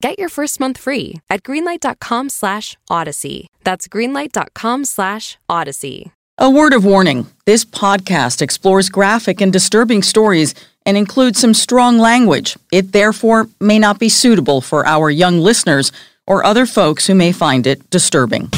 Get 0.00 0.18
your 0.18 0.30
first 0.30 0.58
month 0.60 0.78
free 0.78 1.20
at 1.28 1.42
greenlight.com 1.42 2.30
slash 2.30 2.78
odyssey. 2.88 3.48
That's 3.64 3.86
greenlight.com 3.86 4.86
slash 4.86 5.36
odyssey. 5.48 6.12
A 6.38 6.48
word 6.48 6.72
of 6.72 6.86
warning 6.86 7.26
this 7.44 7.66
podcast 7.66 8.40
explores 8.40 8.88
graphic 8.88 9.42
and 9.42 9.52
disturbing 9.52 10.02
stories 10.02 10.54
and 10.86 10.96
includes 10.96 11.38
some 11.38 11.52
strong 11.52 11.98
language. 11.98 12.56
It 12.72 12.92
therefore 12.92 13.48
may 13.60 13.78
not 13.78 13.98
be 13.98 14.08
suitable 14.08 14.62
for 14.62 14.86
our 14.86 15.10
young 15.10 15.38
listeners 15.38 15.92
or 16.26 16.46
other 16.46 16.64
folks 16.64 17.06
who 17.06 17.14
may 17.14 17.32
find 17.32 17.66
it 17.66 17.90
disturbing. 17.90 18.50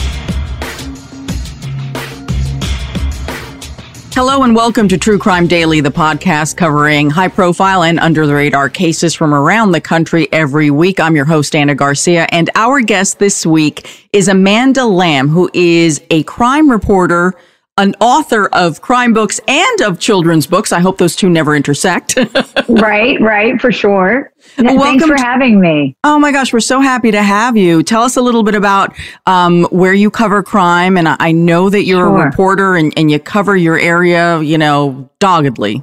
Hello 4.14 4.42
and 4.42 4.54
welcome 4.54 4.88
to 4.88 4.98
True 4.98 5.18
Crime 5.18 5.46
Daily, 5.46 5.80
the 5.80 5.90
podcast 5.90 6.58
covering 6.58 7.08
high 7.08 7.28
profile 7.28 7.82
and 7.82 7.98
under 7.98 8.26
the 8.26 8.34
radar 8.34 8.68
cases 8.68 9.14
from 9.14 9.32
around 9.32 9.72
the 9.72 9.80
country 9.80 10.30
every 10.32 10.70
week. 10.70 11.00
I'm 11.00 11.16
your 11.16 11.24
host, 11.24 11.56
Anna 11.56 11.74
Garcia, 11.74 12.26
and 12.30 12.50
our 12.54 12.82
guest 12.82 13.20
this 13.20 13.46
week 13.46 14.06
is 14.12 14.28
Amanda 14.28 14.84
Lamb, 14.84 15.28
who 15.28 15.48
is 15.54 16.02
a 16.10 16.24
crime 16.24 16.70
reporter 16.70 17.34
an 17.78 17.94
author 18.00 18.48
of 18.48 18.82
crime 18.82 19.14
books 19.14 19.40
and 19.48 19.80
of 19.80 19.98
children's 19.98 20.46
books. 20.46 20.72
I 20.72 20.80
hope 20.80 20.98
those 20.98 21.16
two 21.16 21.30
never 21.30 21.56
intersect. 21.56 22.16
right, 22.68 23.18
right, 23.20 23.58
for 23.60 23.72
sure. 23.72 24.30
Well, 24.58 24.78
Thanks 24.78 25.06
for 25.06 25.16
having 25.16 25.58
me. 25.58 25.96
Oh 26.04 26.18
my 26.18 26.32
gosh, 26.32 26.52
we're 26.52 26.60
so 26.60 26.80
happy 26.80 27.10
to 27.10 27.22
have 27.22 27.56
you. 27.56 27.82
Tell 27.82 28.02
us 28.02 28.16
a 28.16 28.20
little 28.20 28.42
bit 28.42 28.54
about 28.54 28.94
um, 29.24 29.64
where 29.70 29.94
you 29.94 30.10
cover 30.10 30.42
crime. 30.42 30.98
And 30.98 31.08
I 31.08 31.32
know 31.32 31.70
that 31.70 31.84
you're 31.84 32.06
sure. 32.06 32.20
a 32.20 32.26
reporter 32.26 32.76
and, 32.76 32.92
and 32.96 33.10
you 33.10 33.18
cover 33.18 33.56
your 33.56 33.78
area, 33.78 34.40
you 34.42 34.58
know, 34.58 35.08
doggedly. 35.18 35.82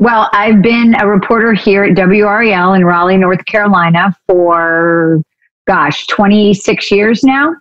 Well, 0.00 0.28
I've 0.32 0.62
been 0.62 0.96
a 0.98 1.06
reporter 1.06 1.52
here 1.52 1.84
at 1.84 1.92
WRAL 1.92 2.74
in 2.74 2.84
Raleigh, 2.84 3.18
North 3.18 3.44
Carolina 3.44 4.16
for, 4.26 5.22
gosh, 5.66 6.06
26 6.08 6.90
years 6.90 7.22
now. 7.22 7.54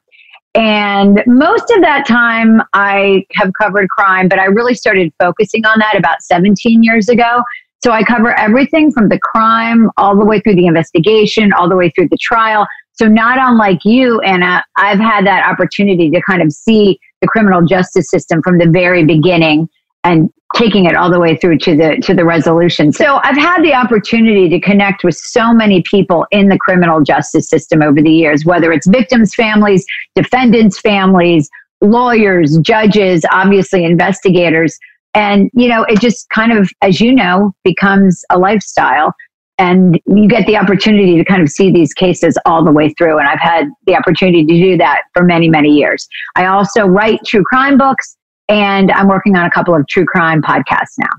And 0.55 1.21
most 1.27 1.69
of 1.71 1.81
that 1.81 2.07
time, 2.07 2.61
I 2.73 3.25
have 3.33 3.51
covered 3.59 3.87
crime, 3.89 4.27
but 4.27 4.39
I 4.39 4.45
really 4.45 4.73
started 4.73 5.13
focusing 5.19 5.65
on 5.65 5.79
that 5.79 5.95
about 5.95 6.21
17 6.23 6.81
years 6.83 7.07
ago. 7.07 7.43
So 7.83 7.91
I 7.91 8.03
cover 8.03 8.37
everything 8.37 8.91
from 8.91 9.09
the 9.09 9.19
crime 9.19 9.89
all 9.97 10.17
the 10.17 10.25
way 10.25 10.39
through 10.39 10.55
the 10.55 10.65
investigation, 10.65 11.53
all 11.53 11.69
the 11.69 11.75
way 11.75 11.89
through 11.91 12.09
the 12.09 12.17
trial. 12.17 12.67
So, 12.93 13.07
not 13.07 13.37
unlike 13.39 13.85
you, 13.85 14.19
Anna, 14.21 14.61
I've 14.75 14.99
had 14.99 15.25
that 15.25 15.49
opportunity 15.49 16.09
to 16.09 16.21
kind 16.21 16.41
of 16.41 16.51
see 16.51 16.99
the 17.21 17.27
criminal 17.27 17.65
justice 17.65 18.09
system 18.09 18.41
from 18.41 18.57
the 18.57 18.67
very 18.67 19.05
beginning 19.05 19.69
and 20.03 20.31
taking 20.55 20.85
it 20.85 20.95
all 20.95 21.11
the 21.11 21.19
way 21.19 21.35
through 21.35 21.57
to 21.59 21.75
the 21.75 21.97
to 21.97 22.13
the 22.13 22.25
resolution. 22.25 22.91
So 22.91 23.19
I've 23.23 23.37
had 23.37 23.61
the 23.63 23.73
opportunity 23.73 24.49
to 24.49 24.59
connect 24.59 25.03
with 25.03 25.15
so 25.15 25.53
many 25.53 25.83
people 25.83 26.25
in 26.31 26.49
the 26.49 26.57
criminal 26.57 27.01
justice 27.01 27.49
system 27.49 27.81
over 27.81 28.01
the 28.01 28.11
years, 28.11 28.45
whether 28.45 28.71
it's 28.71 28.87
victims' 28.87 29.35
families, 29.35 29.85
defendants' 30.15 30.79
families, 30.79 31.49
lawyers, 31.81 32.57
judges, 32.59 33.23
obviously 33.31 33.83
investigators. 33.83 34.77
And 35.13 35.49
you 35.53 35.67
know, 35.67 35.83
it 35.83 35.99
just 35.99 36.29
kind 36.29 36.51
of 36.51 36.71
as 36.81 36.99
you 36.99 37.13
know 37.13 37.53
becomes 37.63 38.23
a 38.29 38.39
lifestyle 38.39 39.13
and 39.59 39.99
you 40.07 40.27
get 40.27 40.47
the 40.47 40.55
opportunity 40.55 41.17
to 41.17 41.25
kind 41.25 41.41
of 41.41 41.49
see 41.49 41.69
these 41.69 41.93
cases 41.93 42.37
all 42.45 42.63
the 42.63 42.71
way 42.71 42.89
through 42.97 43.19
and 43.19 43.27
I've 43.27 43.41
had 43.41 43.67
the 43.87 43.95
opportunity 43.95 44.45
to 44.45 44.53
do 44.53 44.77
that 44.77 45.01
for 45.13 45.23
many 45.23 45.49
many 45.49 45.69
years. 45.69 46.07
I 46.35 46.45
also 46.45 46.85
write 46.85 47.19
true 47.25 47.43
crime 47.43 47.77
books 47.77 48.15
and 48.49 48.91
I'm 48.91 49.07
working 49.07 49.35
on 49.35 49.45
a 49.45 49.51
couple 49.51 49.75
of 49.75 49.87
true 49.87 50.05
crime 50.05 50.41
podcasts 50.41 50.97
now. 50.97 51.09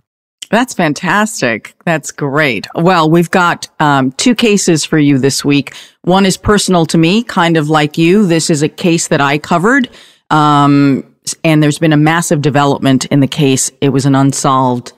That's 0.50 0.74
fantastic. 0.74 1.74
That's 1.84 2.10
great. 2.10 2.66
Well, 2.74 3.08
we've 3.08 3.30
got 3.30 3.68
um, 3.78 4.10
two 4.12 4.34
cases 4.34 4.84
for 4.84 4.98
you 4.98 5.16
this 5.16 5.44
week. 5.44 5.74
One 6.02 6.26
is 6.26 6.36
personal 6.36 6.86
to 6.86 6.98
me, 6.98 7.22
kind 7.22 7.56
of 7.56 7.70
like 7.70 7.96
you. 7.96 8.26
This 8.26 8.50
is 8.50 8.62
a 8.62 8.68
case 8.68 9.08
that 9.08 9.20
I 9.20 9.38
covered. 9.38 9.88
Um, 10.28 11.06
and 11.44 11.62
there's 11.62 11.78
been 11.78 11.92
a 11.92 11.96
massive 11.96 12.42
development 12.42 13.06
in 13.06 13.20
the 13.20 13.28
case. 13.28 13.70
It 13.80 13.90
was 13.90 14.06
an 14.06 14.16
unsolved 14.16 14.92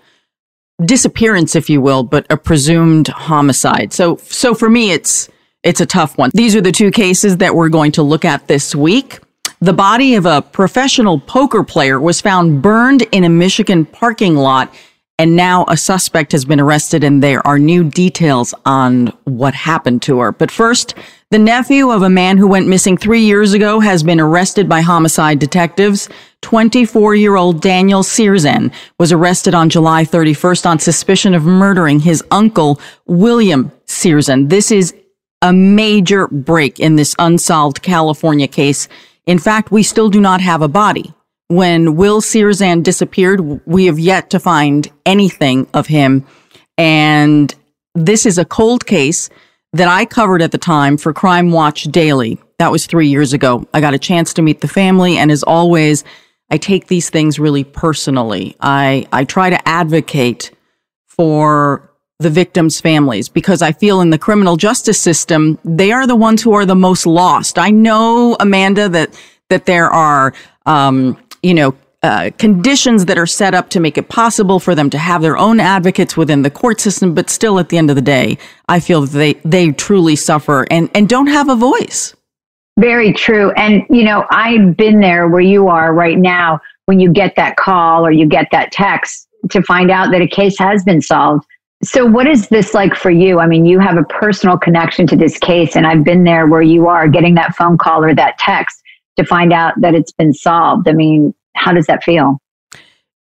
disappearance, 0.83 1.55
if 1.55 1.69
you 1.69 1.83
will, 1.83 2.03
but 2.03 2.25
a 2.31 2.39
presumed 2.39 3.09
homicide. 3.09 3.93
So, 3.93 4.17
so 4.17 4.55
for 4.55 4.71
me, 4.71 4.91
it's, 4.93 5.29
it's 5.63 5.83
a 5.83 5.87
tough 5.87 6.17
one. 6.17 6.31
These 6.33 6.57
are 6.57 6.63
the 6.63 6.73
two 6.73 6.91
cases 6.91 7.37
that 7.37 7.55
we're 7.55 7.69
going 7.69 7.93
to 7.93 8.03
look 8.03 8.25
at 8.25 8.49
this 8.49 8.75
week. 8.75 9.21
The 9.63 9.73
body 9.73 10.17
of 10.17 10.27
a 10.27 10.43
professional 10.43 11.21
poker 11.21 11.63
player 11.63 12.01
was 12.01 12.21
found 12.21 12.63
burned 12.63 13.03
in 13.13 13.23
a 13.23 13.29
Michigan 13.29 13.85
parking 13.85 14.35
lot, 14.35 14.75
and 15.21 15.37
now 15.37 15.65
a 15.69 15.77
suspect 15.77 16.33
has 16.33 16.45
been 16.45 16.59
arrested, 16.59 17.05
and 17.05 17.23
there 17.23 17.47
are 17.47 17.61
new 17.61 17.85
details 17.85 18.55
on 18.67 19.13
what 19.23 19.55
happened 19.55 20.03
to 20.03 20.19
her. 20.19 20.33
But 20.33 20.51
first, 20.51 20.97
the 21.31 21.39
nephew 21.39 21.91
of 21.93 22.03
a 22.03 22.11
man 22.11 22.39
who 22.39 22.49
went 22.49 22.67
missing 22.67 22.97
three 22.97 23.21
years 23.21 23.53
ago 23.53 23.79
has 23.79 24.03
been 24.03 24.19
arrested 24.19 24.69
by 24.69 24.81
homicide 24.81 25.39
detectives. 25.39 26.09
24 26.41 27.15
year 27.15 27.37
old 27.37 27.63
Daniel 27.63 28.03
Sierzan 28.03 28.73
was 28.99 29.13
arrested 29.13 29.55
on 29.55 29.71
July 29.71 30.05
31st 30.05 30.67
on 30.67 30.79
suspicion 30.81 31.35
of 31.35 31.45
murdering 31.45 32.01
his 32.01 32.21
uncle, 32.33 32.81
William 33.07 33.71
Sierzan. 33.87 34.49
This 34.49 34.73
is 34.73 34.93
a 35.41 35.53
major 35.53 36.27
break 36.27 36.81
in 36.81 36.97
this 36.97 37.15
unsolved 37.21 37.81
California 37.83 38.49
case. 38.49 38.89
In 39.27 39.39
fact, 39.39 39.71
we 39.71 39.83
still 39.83 40.11
do 40.11 40.21
not 40.21 40.41
have 40.41 40.63
a 40.63 40.69
body. 40.69 41.15
When 41.49 41.97
Will 41.97 42.21
Sierzan 42.21 42.83
disappeared, 42.83 43.67
we 43.67 43.87
have 43.87 43.99
yet 43.99 44.31
to 44.31 44.41
find 44.41 44.91
anything 45.05 45.67
of 45.75 45.87
him. 45.87 46.27
And 46.79 47.55
this 47.95 48.27
is 48.27 48.39
a 48.39 48.45
cold 48.45 48.87
case 48.87 49.29
that 49.73 49.89
I 49.89 50.05
covered 50.05 50.43
at 50.43 50.53
the 50.53 50.59
time 50.59 50.97
for 50.97 51.13
Crime 51.13 51.51
Watch 51.51 51.85
Daily. 51.85 52.41
That 52.59 52.73
was 52.73 52.87
three 52.87 53.09
years 53.09 53.33
ago. 53.33 53.67
I 53.75 53.81
got 53.81 53.95
a 53.95 53.99
chance 53.99 54.35
to 54.35 54.43
meet 54.43 54.61
the 54.61 54.69
family. 54.69 55.19
And 55.19 55.31
as 55.31 55.43
always, 55.43 56.05
I 56.51 56.59
take 56.59 56.89
these 56.89 57.11
things 57.11 57.39
really 57.39 57.65
personally. 57.65 58.57
I, 58.61 59.07
I 59.13 59.25
try 59.25 59.51
to 59.51 59.69
advocate 59.69 60.51
for 61.07 61.92
the 62.19 62.31
victims' 62.31 62.81
families 62.81 63.29
because 63.29 63.63
I 63.63 63.73
feel 63.73 64.01
in 64.01 64.11
the 64.11 64.19
criminal 64.19 64.57
justice 64.57 65.01
system, 65.01 65.59
they 65.65 65.93
are 65.93 66.07
the 66.07 66.17
ones 66.17 66.43
who 66.43 66.53
are 66.53 66.67
the 66.67 66.77
most 66.77 67.07
lost. 67.07 67.59
I 67.59 67.71
know, 67.71 68.37
Amanda, 68.41 68.89
that, 68.89 69.21
that 69.51 69.67
there 69.67 69.91
are, 69.91 70.33
um, 70.67 71.19
you 71.43 71.55
know, 71.55 71.75
uh, 72.03 72.31
conditions 72.37 73.05
that 73.05 73.17
are 73.17 73.27
set 73.27 73.55
up 73.55 73.71
to 73.71 73.79
make 73.79 73.97
it 73.97 74.09
possible 74.09 74.59
for 74.59 74.75
them 74.75 74.91
to 74.91 74.99
have 74.99 75.23
their 75.23 75.37
own 75.37 75.61
advocates 75.61 76.17
within 76.17 76.43
the 76.43 76.51
court 76.51 76.81
system, 76.81 77.15
but 77.15 77.31
still 77.31 77.61
at 77.61 77.69
the 77.69 77.79
end 77.79 77.91
of 77.91 77.97
the 77.97 78.03
day, 78.03 78.37
I 78.69 78.81
feel 78.81 79.03
they, 79.03 79.35
they 79.45 79.71
truly 79.71 80.17
suffer 80.17 80.67
and, 80.69 80.91
and 80.95 81.09
don't 81.09 81.29
have 81.29 81.49
a 81.49 81.55
voice. 81.55 82.15
Very 82.79 83.13
true. 83.13 83.53
And, 83.53 83.85
you 83.89 84.03
know, 84.03 84.27
I've 84.31 84.77
been 84.77 84.99
there 84.99 85.29
where 85.29 85.43
you 85.43 85.69
are 85.69 85.95
right 85.95 86.19
now 86.19 86.61
when 86.87 86.99
you 86.99 87.13
get 87.13 87.37
that 87.37 87.57
call 87.57 88.05
or 88.05 88.11
you 88.11 88.27
get 88.27 88.49
that 88.51 88.73
text 88.73 89.29
to 89.51 89.63
find 89.63 89.91
out 89.91 90.11
that 90.11 90.23
a 90.23 90.27
case 90.27 90.59
has 90.59 90.83
been 90.83 91.03
solved. 91.03 91.47
So, 91.85 92.07
what 92.07 92.29
is 92.29 92.49
this 92.49 92.75
like 92.75 92.95
for 92.95 93.11
you? 93.11 93.41
I 93.41 93.47
mean, 93.47 93.67
you 93.67 93.81
have 93.81 93.97
a 93.97 94.05
personal 94.05 94.57
connection 94.57 95.07
to 95.09 95.17
this 95.17 95.37
case, 95.39 95.75
and 95.75 95.87
I've 95.87 96.05
been 96.05 96.23
there 96.23 96.47
where 96.47 96.63
you 96.63 96.87
are 96.87 97.09
getting 97.09 97.35
that 97.35 97.57
phone 97.57 97.77
call 97.77 98.05
or 98.05 98.15
that 98.15 98.39
text 98.39 98.83
to 99.17 99.25
find 99.25 99.53
out 99.53 99.75
that 99.81 99.95
it's 99.95 100.13
been 100.13 100.33
solved. 100.33 100.89
I 100.89 100.93
mean, 100.93 101.35
how 101.57 101.73
does 101.73 101.87
that 101.87 102.05
feel? 102.05 102.39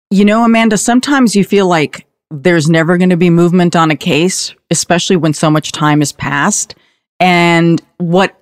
You 0.09 0.25
know, 0.25 0.43
Amanda, 0.43 0.77
sometimes 0.77 1.35
you 1.35 1.43
feel 1.43 1.67
like 1.67 2.07
there's 2.31 2.69
never 2.69 2.97
going 2.97 3.09
to 3.09 3.17
be 3.17 3.29
movement 3.29 3.75
on 3.75 3.91
a 3.91 3.95
case, 3.95 4.53
especially 4.71 5.15
when 5.15 5.33
so 5.33 5.49
much 5.49 5.71
time 5.71 5.99
has 5.99 6.11
passed. 6.11 6.75
And 7.19 7.81
what 7.97 8.37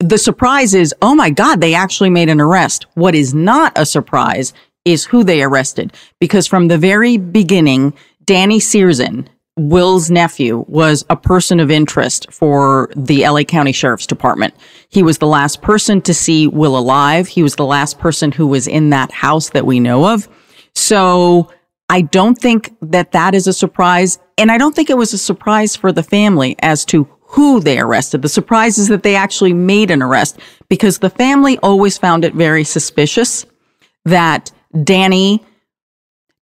the 0.00 0.18
surprise 0.18 0.74
is, 0.74 0.94
oh 1.02 1.14
my 1.14 1.30
God, 1.30 1.60
they 1.60 1.74
actually 1.74 2.10
made 2.10 2.28
an 2.28 2.40
arrest. 2.40 2.86
What 2.94 3.14
is 3.14 3.34
not 3.34 3.72
a 3.76 3.86
surprise 3.86 4.52
is 4.84 5.04
who 5.04 5.22
they 5.24 5.42
arrested. 5.42 5.92
Because 6.20 6.46
from 6.46 6.68
the 6.68 6.78
very 6.78 7.16
beginning, 7.16 7.94
Danny 8.24 8.58
Sierzan, 8.58 9.28
Will's 9.58 10.10
nephew, 10.10 10.64
was 10.66 11.04
a 11.10 11.16
person 11.16 11.60
of 11.60 11.70
interest 11.70 12.32
for 12.32 12.90
the 12.96 13.28
LA 13.28 13.42
County 13.42 13.72
Sheriff's 13.72 14.06
Department. 14.06 14.54
He 14.88 15.02
was 15.02 15.18
the 15.18 15.26
last 15.26 15.60
person 15.60 16.00
to 16.02 16.14
see 16.14 16.46
Will 16.46 16.76
alive. 16.76 17.28
He 17.28 17.42
was 17.42 17.56
the 17.56 17.66
last 17.66 17.98
person 17.98 18.32
who 18.32 18.46
was 18.46 18.66
in 18.66 18.90
that 18.90 19.12
house 19.12 19.50
that 19.50 19.66
we 19.66 19.78
know 19.78 20.06
of. 20.08 20.26
So 20.74 21.50
I 21.90 22.00
don't 22.00 22.38
think 22.38 22.74
that 22.80 23.12
that 23.12 23.34
is 23.34 23.46
a 23.46 23.52
surprise. 23.52 24.18
And 24.38 24.50
I 24.50 24.56
don't 24.56 24.74
think 24.74 24.88
it 24.88 24.96
was 24.96 25.12
a 25.12 25.18
surprise 25.18 25.76
for 25.76 25.92
the 25.92 26.02
family 26.02 26.56
as 26.60 26.86
to 26.86 27.06
who 27.20 27.60
they 27.60 27.78
arrested. 27.78 28.22
The 28.22 28.30
surprise 28.30 28.78
is 28.78 28.88
that 28.88 29.02
they 29.02 29.16
actually 29.16 29.52
made 29.52 29.90
an 29.90 30.02
arrest 30.02 30.38
because 30.68 30.98
the 30.98 31.10
family 31.10 31.58
always 31.58 31.98
found 31.98 32.24
it 32.24 32.34
very 32.34 32.64
suspicious 32.64 33.44
that 34.06 34.50
Danny, 34.84 35.42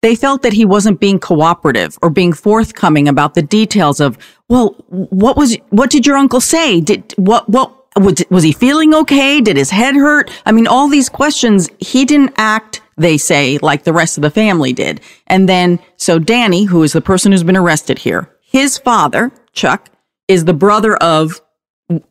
they 0.01 0.15
felt 0.15 0.43
that 0.43 0.53
he 0.53 0.65
wasn't 0.65 0.99
being 0.99 1.19
cooperative 1.19 1.97
or 2.01 2.09
being 2.09 2.31
forthcoming 2.33 3.07
about 3.07 3.33
the 3.33 3.41
details 3.41 3.99
of, 3.99 4.17
well, 4.47 4.75
what 4.87 5.35
was, 5.35 5.57
what 5.69 5.89
did 5.89 6.07
your 6.07 6.15
uncle 6.15 6.39
say? 6.39 6.79
Did, 6.79 7.13
what, 7.17 7.49
what, 7.49 7.75
was, 7.97 8.23
was 8.29 8.43
he 8.43 8.53
feeling 8.53 8.93
okay? 8.93 9.41
Did 9.41 9.57
his 9.57 9.71
head 9.71 9.95
hurt? 9.95 10.31
I 10.45 10.51
mean, 10.51 10.67
all 10.67 10.87
these 10.87 11.09
questions, 11.09 11.69
he 11.79 12.05
didn't 12.05 12.33
act, 12.37 12.81
they 12.95 13.17
say, 13.17 13.57
like 13.57 13.83
the 13.83 13.93
rest 13.93 14.17
of 14.17 14.21
the 14.21 14.31
family 14.31 14.71
did. 14.71 15.01
And 15.27 15.49
then, 15.49 15.79
so 15.97 16.17
Danny, 16.17 16.63
who 16.63 16.83
is 16.83 16.93
the 16.93 17.01
person 17.01 17.31
who's 17.31 17.43
been 17.43 17.57
arrested 17.57 17.99
here, 17.99 18.33
his 18.41 18.77
father, 18.77 19.31
Chuck, 19.51 19.89
is 20.29 20.45
the 20.45 20.53
brother 20.53 20.95
of, 20.97 21.41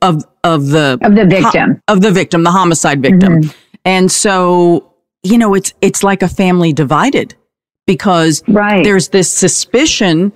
of, 0.03 0.25
of 0.45 0.67
the, 0.67 0.99
of 1.03 1.15
the 1.15 1.25
victim, 1.25 1.83
of 1.89 2.03
the 2.03 2.11
victim, 2.11 2.43
the 2.43 2.51
homicide 2.51 3.01
victim. 3.01 3.43
Mm-hmm. 3.43 3.51
And 3.85 4.13
so 4.13 4.93
you 5.23 5.39
know, 5.39 5.55
it's, 5.55 5.75
it's 5.81 6.03
like 6.03 6.23
a 6.23 6.29
family 6.29 6.73
divided 6.73 7.35
because 7.89 8.43
right. 8.49 8.85
there's 8.85 9.09
this 9.09 9.33
suspicion 9.33 10.31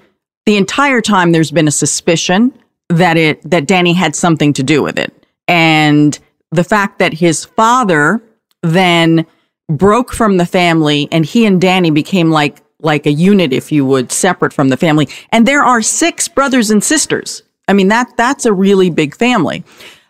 the 0.46 0.56
entire 0.56 1.02
time 1.02 1.31
there's 1.31 1.50
been 1.50 1.69
a 1.69 1.72
suspicion 1.72 2.58
that 2.88 3.19
it, 3.19 3.49
that 3.49 3.66
Danny 3.66 3.93
had 3.93 4.16
something 4.16 4.54
to 4.54 4.62
do 4.62 4.82
with 4.82 4.99
it. 4.99 5.26
And 5.46 6.19
the 6.50 6.64
fact 6.64 6.99
that 6.99 7.12
his 7.12 7.44
father 7.44 8.22
then 8.62 9.26
broke 9.69 10.12
from 10.12 10.38
the 10.38 10.46
family 10.46 11.08
and 11.12 11.26
he 11.26 11.44
and 11.44 11.60
Danny 11.60 11.90
became 11.90 12.31
like, 12.31 12.62
like 12.81 13.04
a 13.04 13.12
unit, 13.12 13.52
if 13.52 13.70
you 13.70 13.84
would, 13.84 14.10
separate 14.10 14.54
from 14.54 14.70
the 14.70 14.78
family. 14.78 15.06
And 15.31 15.46
there 15.46 15.62
are 15.62 15.82
six 15.82 16.28
brothers 16.28 16.70
and 16.70 16.82
sisters. 16.82 17.43
I 17.69 17.75
mean, 17.75 17.88
that, 17.88 18.16
that's 18.16 18.46
a 18.46 18.52
really 18.52 18.88
big 18.88 19.14
family. 19.14 19.62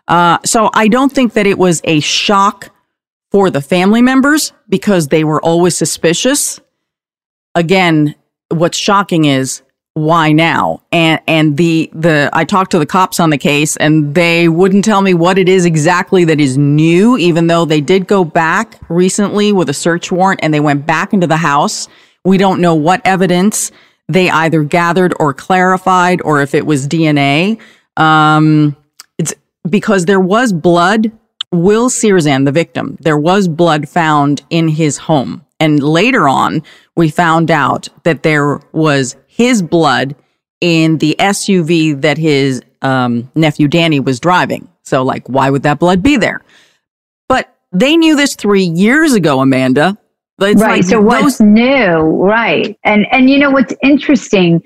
Uh, 0.07 0.39
so 0.45 0.71
I 0.75 0.87
don't 0.87 1.13
think 1.13 1.33
that 1.33 1.47
it 1.49 1.59
was 1.59 1.81
a 1.85 1.99
shock 2.01 2.71
for 3.33 3.51
the 3.51 3.61
family 3.61 4.01
members 4.01 4.53
because 4.69 5.09
they 5.09 5.25
were 5.25 5.43
always 5.43 5.77
suspicious. 5.77 6.61
Again, 7.55 8.15
what's 8.49 8.79
shocking 8.79 9.25
is 9.25 9.63
why 9.95 10.33
now? 10.33 10.83
And 10.91 11.21
and 11.27 11.57
the 11.57 11.91
the 11.93 12.31
I 12.33 12.45
talked 12.45 12.71
to 12.71 12.79
the 12.79 12.87
cops 12.87 13.21
on 13.21 13.31
the 13.31 13.39
case 13.39 13.77
and 13.77 14.15
they 14.15 14.49
wouldn't 14.49 14.85
tell 14.85 15.03
me 15.03 15.13
what 15.13 15.37
it 15.37 15.49
is 15.49 15.67
exactly 15.67 16.25
that 16.25 16.41
is 16.41 16.57
new 16.57 17.19
even 17.19 17.47
though 17.47 17.67
they 17.67 17.83
did 17.83 18.07
go 18.07 18.25
back 18.25 18.81
recently 18.89 19.53
with 19.53 19.69
a 19.69 19.75
search 19.75 20.11
warrant 20.11 20.41
and 20.43 20.55
they 20.55 20.61
went 20.61 20.87
back 20.87 21.13
into 21.13 21.27
the 21.27 21.37
house. 21.37 21.89
We 22.25 22.39
don't 22.39 22.61
know 22.61 22.75
what 22.75 23.03
evidence 23.05 23.71
they 24.09 24.31
either 24.31 24.63
gathered 24.63 25.13
or 25.21 25.35
clarified 25.35 26.23
or 26.23 26.41
if 26.41 26.55
it 26.55 26.65
was 26.65 26.89
DNA. 26.89 27.59
Um, 27.97 28.77
it's 29.19 29.35
because 29.69 30.07
there 30.07 30.21
was 30.21 30.53
blood 30.53 31.13
Will 31.53 31.91
Sierzan, 31.91 32.47
the 32.47 32.53
victim, 32.53 32.97
there 33.01 33.19
was 33.19 33.47
blood 33.47 33.89
found 33.89 34.43
in 34.49 34.69
his 34.69 34.97
home. 34.97 35.45
And 35.61 35.83
later 35.83 36.27
on, 36.27 36.63
we 36.97 37.11
found 37.11 37.51
out 37.51 37.89
that 38.05 38.23
there 38.23 38.61
was 38.73 39.17
his 39.27 39.63
blood 39.63 40.15
in 40.61 40.99
the 40.99 41.17
SUV 41.19 42.01
that 42.03 42.19
his 42.19 42.63
um, 42.83 43.31
nephew 43.35 43.69
Danny 43.69 44.01
was 44.01 44.21
driving. 44.21 44.69
So, 44.85 45.03
like, 45.03 45.29
why 45.29 45.51
would 45.51 45.63
that 45.63 45.79
blood 45.79 46.03
be 46.03 46.17
there? 46.17 46.43
But 47.29 47.55
they 47.73 47.97
knew 47.97 48.17
this 48.17 48.35
three 48.35 48.65
years 48.65 49.15
ago, 49.15 49.41
Amanda. 49.41 49.97
It's 50.41 50.61
right. 50.61 50.77
Like 50.77 50.85
so 50.85 51.01
what's 51.01 51.41
new? 51.41 51.99
Right. 51.99 52.77
And 52.85 53.07
and 53.13 53.31
you 53.31 53.39
know 53.39 53.51
what's 53.51 53.75
interesting? 53.83 54.61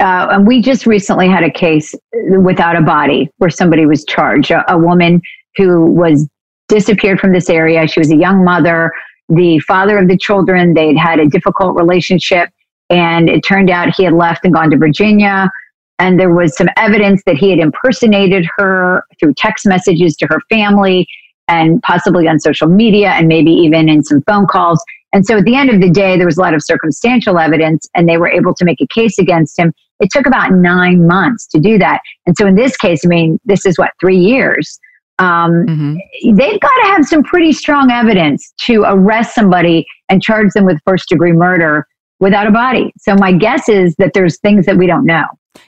Uh, 0.00 0.28
and 0.32 0.46
we 0.46 0.60
just 0.60 0.84
recently 0.84 1.28
had 1.28 1.44
a 1.44 1.50
case 1.50 1.94
without 2.40 2.76
a 2.76 2.80
body 2.80 3.30
where 3.38 3.50
somebody 3.50 3.86
was 3.86 4.04
charged. 4.04 4.50
A, 4.50 4.72
a 4.72 4.76
woman 4.76 5.22
who 5.56 5.86
was 5.86 6.28
disappeared 6.68 7.20
from 7.20 7.32
this 7.32 7.48
area. 7.48 7.86
She 7.86 8.00
was 8.00 8.10
a 8.10 8.16
young 8.16 8.44
mother. 8.44 8.92
The 9.34 9.60
father 9.60 9.98
of 9.98 10.08
the 10.08 10.16
children, 10.18 10.74
they'd 10.74 10.96
had 10.96 11.18
a 11.18 11.26
difficult 11.26 11.74
relationship. 11.74 12.50
And 12.90 13.30
it 13.30 13.40
turned 13.40 13.70
out 13.70 13.94
he 13.96 14.04
had 14.04 14.12
left 14.12 14.44
and 14.44 14.52
gone 14.52 14.70
to 14.70 14.76
Virginia. 14.76 15.50
And 15.98 16.20
there 16.20 16.34
was 16.34 16.54
some 16.56 16.68
evidence 16.76 17.22
that 17.24 17.36
he 17.36 17.48
had 17.48 17.58
impersonated 17.58 18.46
her 18.58 19.04
through 19.18 19.34
text 19.34 19.66
messages 19.66 20.16
to 20.16 20.26
her 20.26 20.40
family 20.50 21.06
and 21.48 21.80
possibly 21.82 22.28
on 22.28 22.40
social 22.40 22.68
media 22.68 23.10
and 23.10 23.26
maybe 23.26 23.50
even 23.50 23.88
in 23.88 24.02
some 24.02 24.22
phone 24.22 24.46
calls. 24.46 24.82
And 25.14 25.24
so 25.24 25.38
at 25.38 25.44
the 25.44 25.54
end 25.54 25.70
of 25.70 25.80
the 25.80 25.90
day, 25.90 26.16
there 26.16 26.26
was 26.26 26.36
a 26.36 26.40
lot 26.40 26.54
of 26.54 26.62
circumstantial 26.62 27.38
evidence 27.38 27.88
and 27.94 28.08
they 28.08 28.18
were 28.18 28.30
able 28.30 28.54
to 28.54 28.64
make 28.64 28.80
a 28.80 28.86
case 28.88 29.18
against 29.18 29.58
him. 29.58 29.72
It 30.00 30.10
took 30.10 30.26
about 30.26 30.52
nine 30.52 31.06
months 31.06 31.46
to 31.48 31.60
do 31.60 31.78
that. 31.78 32.00
And 32.26 32.36
so 32.36 32.46
in 32.46 32.54
this 32.54 32.76
case, 32.76 33.02
I 33.04 33.08
mean, 33.08 33.38
this 33.44 33.64
is 33.64 33.78
what, 33.78 33.92
three 34.00 34.18
years 34.18 34.78
um, 35.22 35.66
mm-hmm. 35.66 36.34
they've 36.34 36.60
got 36.60 36.76
to 36.82 36.86
have 36.88 37.04
some 37.06 37.22
pretty 37.22 37.52
strong 37.52 37.92
evidence 37.92 38.52
to 38.62 38.82
arrest 38.86 39.36
somebody 39.36 39.86
and 40.08 40.20
charge 40.20 40.52
them 40.52 40.64
with 40.64 40.78
first 40.84 41.08
degree 41.08 41.32
murder 41.32 41.86
without 42.18 42.48
a 42.48 42.50
body. 42.50 42.92
So 42.98 43.14
my 43.14 43.32
guess 43.32 43.68
is 43.68 43.94
that 43.96 44.14
there's 44.14 44.40
things 44.40 44.66
that 44.66 44.76
we 44.76 44.88
don't 44.88 45.06
know. 45.06 45.26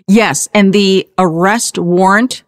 Yes, 0.08 0.48
and 0.54 0.72
the 0.72 1.08
arrest 1.18 1.78
warrant 1.78 2.42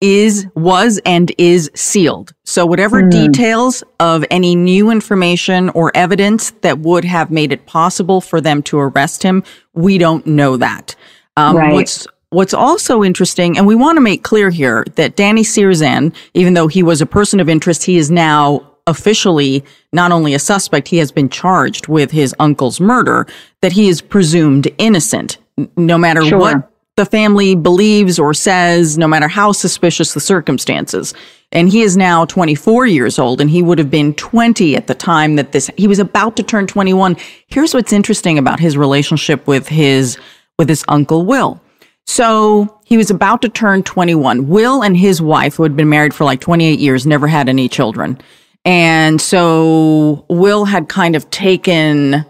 is 0.00 0.46
was 0.54 1.00
and 1.04 1.32
is 1.36 1.68
sealed. 1.74 2.32
So 2.44 2.64
whatever 2.64 3.02
mm. 3.02 3.10
details 3.10 3.82
of 3.98 4.24
any 4.30 4.54
new 4.54 4.90
information 4.90 5.70
or 5.70 5.90
evidence 5.96 6.50
that 6.60 6.78
would 6.80 7.04
have 7.04 7.30
made 7.30 7.50
it 7.50 7.66
possible 7.66 8.20
for 8.20 8.40
them 8.40 8.62
to 8.64 8.78
arrest 8.78 9.22
him, 9.22 9.42
we 9.72 9.98
don't 9.98 10.26
know 10.26 10.58
that. 10.58 10.94
Um, 11.36 11.56
right. 11.56 11.72
What's 11.72 12.06
What's 12.30 12.54
also 12.54 13.04
interesting, 13.04 13.56
and 13.56 13.66
we 13.66 13.76
want 13.76 13.96
to 13.96 14.00
make 14.00 14.24
clear 14.24 14.50
here 14.50 14.84
that 14.96 15.16
Danny 15.16 15.42
Sierzan, 15.42 16.14
even 16.34 16.54
though 16.54 16.66
he 16.66 16.82
was 16.82 17.00
a 17.00 17.06
person 17.06 17.38
of 17.38 17.48
interest, 17.48 17.84
he 17.84 17.98
is 17.98 18.10
now 18.10 18.68
officially 18.86 19.64
not 19.92 20.12
only 20.12 20.34
a 20.34 20.38
suspect, 20.38 20.88
he 20.88 20.98
has 20.98 21.12
been 21.12 21.28
charged 21.28 21.88
with 21.88 22.10
his 22.10 22.34
uncle's 22.38 22.80
murder, 22.80 23.26
that 23.60 23.72
he 23.72 23.88
is 23.88 24.00
presumed 24.00 24.68
innocent, 24.78 25.38
no 25.76 25.98
matter 25.98 26.24
sure. 26.24 26.38
what 26.38 26.72
the 26.96 27.04
family 27.04 27.54
believes 27.54 28.18
or 28.18 28.32
says, 28.32 28.96
no 28.96 29.06
matter 29.06 29.28
how 29.28 29.52
suspicious 29.52 30.14
the 30.14 30.20
circumstances. 30.20 31.14
And 31.52 31.68
he 31.68 31.82
is 31.82 31.96
now 31.96 32.24
24 32.24 32.86
years 32.86 33.18
old 33.18 33.40
and 33.40 33.50
he 33.50 33.62
would 33.62 33.78
have 33.78 33.90
been 33.90 34.14
20 34.14 34.76
at 34.76 34.86
the 34.86 34.94
time 34.94 35.36
that 35.36 35.52
this, 35.52 35.70
he 35.76 35.86
was 35.86 35.98
about 35.98 36.36
to 36.36 36.42
turn 36.42 36.66
21. 36.66 37.16
Here's 37.48 37.74
what's 37.74 37.92
interesting 37.92 38.38
about 38.38 38.60
his 38.60 38.76
relationship 38.76 39.46
with 39.46 39.68
his, 39.68 40.18
with 40.58 40.68
his 40.68 40.84
uncle 40.88 41.24
Will. 41.24 41.60
So 42.06 42.80
he 42.84 42.96
was 42.96 43.10
about 43.10 43.42
to 43.42 43.48
turn 43.48 43.82
21. 43.82 44.48
Will 44.48 44.82
and 44.82 44.96
his 44.96 45.20
wife, 45.20 45.56
who 45.56 45.64
had 45.64 45.76
been 45.76 45.88
married 45.88 46.14
for 46.14 46.24
like 46.24 46.40
28 46.40 46.78
years, 46.78 47.06
never 47.06 47.26
had 47.26 47.48
any 47.48 47.68
children. 47.68 48.18
And 48.64 49.20
so 49.20 50.24
Will 50.28 50.64
had 50.64 50.88
kind 50.88 51.14
of 51.14 51.28
taken 51.30 52.24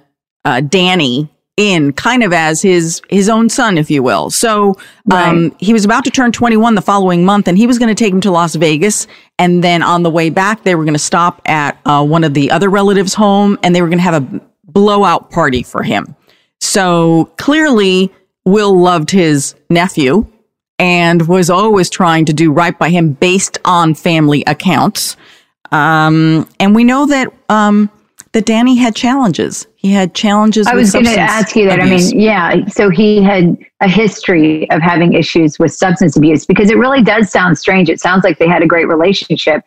uh, 0.45 0.61
Danny 0.61 1.31
in 1.57 1.93
kind 1.95 2.23
of 2.23 2.33
as 2.35 2.61
his 2.61 3.01
his 3.09 3.29
own 3.31 3.49
son, 3.49 3.79
if 3.79 3.91
you 3.91 4.03
will. 4.03 4.31
So 4.31 4.77
um, 5.11 5.49
right. 5.49 5.53
he 5.59 5.73
was 5.73 5.85
about 5.85 6.05
to 6.05 6.11
turn 6.11 6.33
21 6.33 6.75
the 6.75 6.83
following 6.83 7.25
month, 7.25 7.49
and 7.49 7.57
he 7.57 7.67
was 7.67 7.79
going 7.79 7.89
to 7.89 7.95
take 7.95 8.13
him 8.13 8.21
to 8.23 8.31
Las 8.31 8.55
Vegas. 8.55 9.07
And 9.39 9.65
then 9.65 9.83
on 9.83 10.03
the 10.03 10.11
way 10.11 10.29
back, 10.29 10.65
they 10.65 10.75
were 10.75 10.85
going 10.85 10.95
to 10.95 10.99
stop 10.99 11.41
at 11.47 11.79
uh, 11.87 12.05
one 12.05 12.25
of 12.25 12.35
the 12.35 12.51
other 12.51 12.69
relatives' 12.69 13.15
home, 13.15 13.59
and 13.63 13.75
they 13.75 13.81
were 13.81 13.89
going 13.89 13.99
to 13.99 14.05
have 14.05 14.23
a 14.23 14.41
blowout 14.65 15.31
party 15.31 15.63
for 15.63 15.83
him. 15.83 16.15
So 16.61 17.33
clearly, 17.39 18.13
Will 18.47 18.79
loved 18.79 19.11
his 19.11 19.55
nephew 19.69 20.27
and 20.79 21.27
was 21.29 21.51
always 21.51 21.91
trying 21.91 22.25
to 22.27 22.33
do 22.33 22.53
right 22.53 22.79
by 22.79 22.89
him 22.89 23.13
based 23.13 23.59
on 23.65 23.95
family 23.95 24.45
accounts. 24.47 25.17
Um, 25.73 26.49
and 26.61 26.75
we 26.75 26.85
know 26.85 27.07
that 27.07 27.33
um, 27.49 27.91
that 28.33 28.45
Danny 28.45 28.77
had 28.77 28.95
challenges. 28.95 29.67
He 29.77 29.91
had 29.91 30.15
challenges. 30.15 30.67
I 30.67 30.75
was 30.75 30.93
going 30.93 31.07
to 31.07 31.19
ask 31.19 31.57
you 31.57 31.67
that. 31.69 31.81
Abuse. 31.81 32.13
I 32.13 32.15
mean, 32.15 32.21
yeah. 32.21 32.67
So 32.67 32.91
he 32.91 33.23
had 33.23 33.57
a 33.81 33.89
history 33.89 34.71
of 34.71 34.81
having 34.81 35.15
issues 35.15 35.59
with 35.59 35.73
substance 35.73 36.17
abuse 36.17 36.45
because 36.45 36.71
it 36.71 36.77
really 36.77 37.03
does 37.03 37.31
sound 37.31 37.59
strange. 37.59 37.89
It 37.89 38.01
sounds 38.01 38.25
like 38.25 38.39
they 38.39 38.49
had 38.49 38.63
a 38.63 38.67
great 38.67 38.89
relationship. 38.89 39.63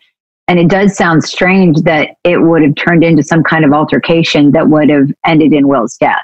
And 0.47 0.59
it 0.59 0.67
does 0.67 0.95
sound 0.95 1.23
strange 1.23 1.81
that 1.81 2.15
it 2.23 2.41
would 2.41 2.63
have 2.63 2.75
turned 2.75 3.03
into 3.03 3.23
some 3.23 3.43
kind 3.43 3.63
of 3.63 3.71
altercation 3.71 4.51
that 4.51 4.69
would 4.69 4.89
have 4.89 5.11
ended 5.25 5.53
in 5.53 5.67
Will's 5.67 5.95
death. 5.97 6.21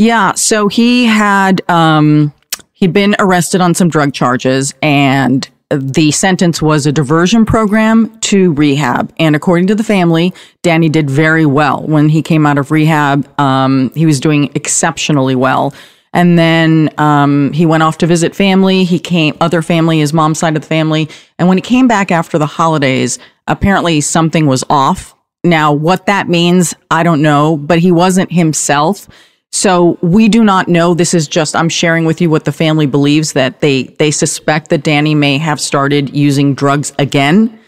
Yeah. 0.00 0.32
So 0.32 0.68
he 0.68 1.04
had, 1.04 1.60
um, 1.68 2.32
he'd 2.72 2.94
been 2.94 3.14
arrested 3.18 3.60
on 3.60 3.74
some 3.74 3.90
drug 3.90 4.14
charges 4.14 4.72
and 4.80 5.46
the 5.68 6.10
sentence 6.10 6.62
was 6.62 6.86
a 6.86 6.92
diversion 6.92 7.44
program 7.44 8.18
to 8.20 8.54
rehab. 8.54 9.12
And 9.18 9.36
according 9.36 9.66
to 9.66 9.74
the 9.74 9.84
family, 9.84 10.32
Danny 10.62 10.88
did 10.88 11.10
very 11.10 11.44
well 11.44 11.82
when 11.82 12.08
he 12.08 12.22
came 12.22 12.46
out 12.46 12.56
of 12.56 12.70
rehab. 12.70 13.28
Um, 13.38 13.92
he 13.94 14.06
was 14.06 14.20
doing 14.20 14.50
exceptionally 14.54 15.34
well. 15.34 15.74
And 16.14 16.38
then 16.38 16.88
um, 16.96 17.52
he 17.52 17.66
went 17.66 17.82
off 17.82 17.98
to 17.98 18.06
visit 18.06 18.34
family. 18.34 18.84
He 18.84 18.98
came, 18.98 19.36
other 19.38 19.60
family, 19.60 19.98
his 19.98 20.14
mom's 20.14 20.38
side 20.38 20.56
of 20.56 20.62
the 20.62 20.68
family. 20.68 21.10
And 21.38 21.46
when 21.46 21.58
he 21.58 21.62
came 21.62 21.88
back 21.88 22.10
after 22.10 22.38
the 22.38 22.46
holidays, 22.46 23.18
apparently 23.46 24.00
something 24.00 24.46
was 24.46 24.64
off. 24.70 25.14
Now, 25.44 25.74
what 25.74 26.06
that 26.06 26.26
means, 26.26 26.74
I 26.90 27.02
don't 27.02 27.20
know, 27.20 27.58
but 27.58 27.80
he 27.80 27.92
wasn't 27.92 28.32
himself. 28.32 29.06
So 29.52 29.98
we 30.00 30.28
do 30.28 30.44
not 30.44 30.68
know. 30.68 30.94
This 30.94 31.12
is 31.12 31.26
just, 31.26 31.56
I'm 31.56 31.68
sharing 31.68 32.04
with 32.04 32.20
you 32.20 32.30
what 32.30 32.44
the 32.44 32.52
family 32.52 32.86
believes 32.86 33.32
that 33.32 33.60
they, 33.60 33.84
they 33.84 34.10
suspect 34.10 34.70
that 34.70 34.84
Danny 34.84 35.14
may 35.14 35.38
have 35.38 35.60
started 35.60 36.14
using 36.14 36.54
drugs 36.54 36.92
again, 36.98 37.58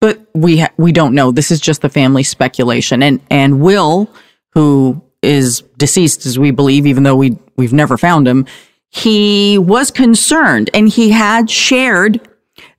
but 0.00 0.20
we, 0.34 0.58
ha- 0.58 0.72
we 0.76 0.92
don't 0.92 1.14
know. 1.14 1.32
This 1.32 1.50
is 1.50 1.60
just 1.60 1.82
the 1.82 1.88
family 1.88 2.22
speculation. 2.22 3.02
And, 3.02 3.20
and 3.28 3.60
Will, 3.60 4.08
who 4.50 5.02
is 5.20 5.62
deceased 5.78 6.26
as 6.26 6.38
we 6.38 6.52
believe, 6.52 6.86
even 6.86 7.02
though 7.02 7.16
we, 7.16 7.36
we've 7.56 7.72
never 7.72 7.98
found 7.98 8.28
him, 8.28 8.46
he 8.88 9.58
was 9.58 9.90
concerned 9.90 10.70
and 10.74 10.88
he 10.88 11.10
had 11.10 11.50
shared 11.50 12.28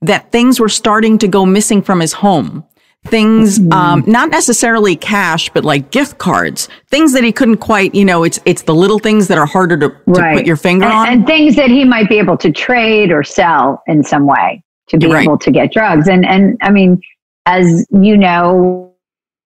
that 0.01 0.31
things 0.31 0.59
were 0.59 0.69
starting 0.69 1.17
to 1.17 1.27
go 1.27 1.45
missing 1.45 1.81
from 1.81 1.99
his 1.99 2.13
home 2.13 2.65
things 3.05 3.59
mm-hmm. 3.59 3.73
um, 3.73 4.03
not 4.07 4.29
necessarily 4.29 4.95
cash 4.95 5.49
but 5.49 5.65
like 5.65 5.91
gift 5.91 6.17
cards 6.17 6.69
things 6.89 7.13
that 7.13 7.23
he 7.23 7.31
couldn't 7.31 7.57
quite 7.57 7.93
you 7.93 8.05
know 8.05 8.23
it's 8.23 8.39
it's 8.45 8.63
the 8.63 8.73
little 8.73 8.99
things 8.99 9.27
that 9.27 9.37
are 9.37 9.45
harder 9.45 9.77
to, 9.77 9.89
to 9.89 10.03
right. 10.07 10.37
put 10.37 10.45
your 10.45 10.55
finger 10.55 10.85
and, 10.85 10.93
on 10.93 11.09
and 11.09 11.27
things 11.27 11.55
that 11.55 11.69
he 11.69 11.83
might 11.83 12.07
be 12.07 12.17
able 12.17 12.37
to 12.37 12.51
trade 12.51 13.11
or 13.11 13.23
sell 13.23 13.83
in 13.87 14.03
some 14.03 14.25
way 14.25 14.63
to 14.87 14.97
be 14.97 15.07
right. 15.07 15.23
able 15.23 15.37
to 15.37 15.51
get 15.51 15.71
drugs 15.71 16.07
and 16.07 16.25
and 16.25 16.57
i 16.61 16.71
mean 16.71 17.01
as 17.45 17.85
you 18.01 18.15
know 18.15 18.93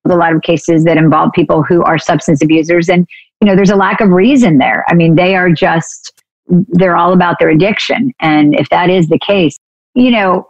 a 0.06 0.16
lot 0.16 0.34
of 0.34 0.42
cases 0.42 0.84
that 0.86 0.98
involve 0.98 1.32
people 1.34 1.64
who 1.64 1.84
are 1.84 1.98
substance 1.98 2.42
abusers 2.42 2.90
and 2.90 3.08
you 3.42 3.48
know 3.48 3.56
there's 3.56 3.72
a 3.72 3.76
lack 3.76 4.02
of 4.02 4.10
reason 4.10 4.60
there 4.60 4.86
i 4.88 4.94
mean 4.94 5.16
they 5.16 5.36
are 5.36 5.50
just 5.50 6.24
they're 6.70 6.96
all 6.96 7.12
about 7.12 7.38
their 7.40 7.50
addiction 7.50 8.14
and 8.20 8.56
if 8.56 8.70
that 8.70 8.90
is 8.90 9.08
the 9.10 9.20
case 9.20 9.58
you 9.96 10.12
know 10.12 10.48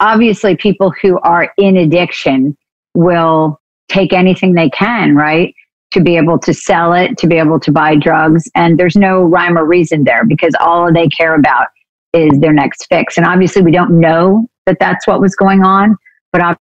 obviously 0.00 0.56
people 0.56 0.92
who 1.02 1.18
are 1.20 1.52
in 1.58 1.76
addiction 1.76 2.56
will 2.94 3.60
take 3.88 4.12
anything 4.12 4.54
they 4.54 4.70
can, 4.70 5.14
right? 5.14 5.54
To 5.92 6.00
be 6.00 6.16
able 6.16 6.38
to 6.40 6.52
sell 6.52 6.92
it, 6.92 7.16
to 7.18 7.26
be 7.26 7.36
able 7.36 7.60
to 7.60 7.72
buy 7.72 7.96
drugs. 7.96 8.48
And 8.54 8.78
there's 8.78 8.96
no 8.96 9.22
rhyme 9.22 9.56
or 9.56 9.64
reason 9.64 10.04
there 10.04 10.24
because 10.24 10.54
all 10.60 10.92
they 10.92 11.08
care 11.08 11.34
about 11.34 11.68
is 12.12 12.38
their 12.40 12.52
next 12.52 12.86
fix. 12.88 13.16
And 13.16 13.26
obviously, 13.26 13.62
we 13.62 13.70
don't 13.70 14.00
know 14.00 14.48
that 14.66 14.78
that's 14.80 15.06
what 15.06 15.20
was 15.20 15.36
going 15.36 15.62
on, 15.64 15.96
but 16.32 16.58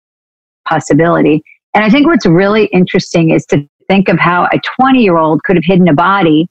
possibility. 0.68 1.42
And 1.75 1.84
I 1.84 1.90
think 1.90 2.06
what's 2.06 2.26
really 2.26 2.66
interesting 2.66 3.30
is 3.30 3.44
to 3.46 3.66
think 3.88 4.08
of 4.08 4.18
how 4.18 4.44
a 4.44 4.60
20 4.80 5.02
year 5.02 5.18
old 5.18 5.42
could 5.44 5.56
have 5.56 5.64
hidden 5.66 5.88
a 5.88 5.94
body 5.94 6.49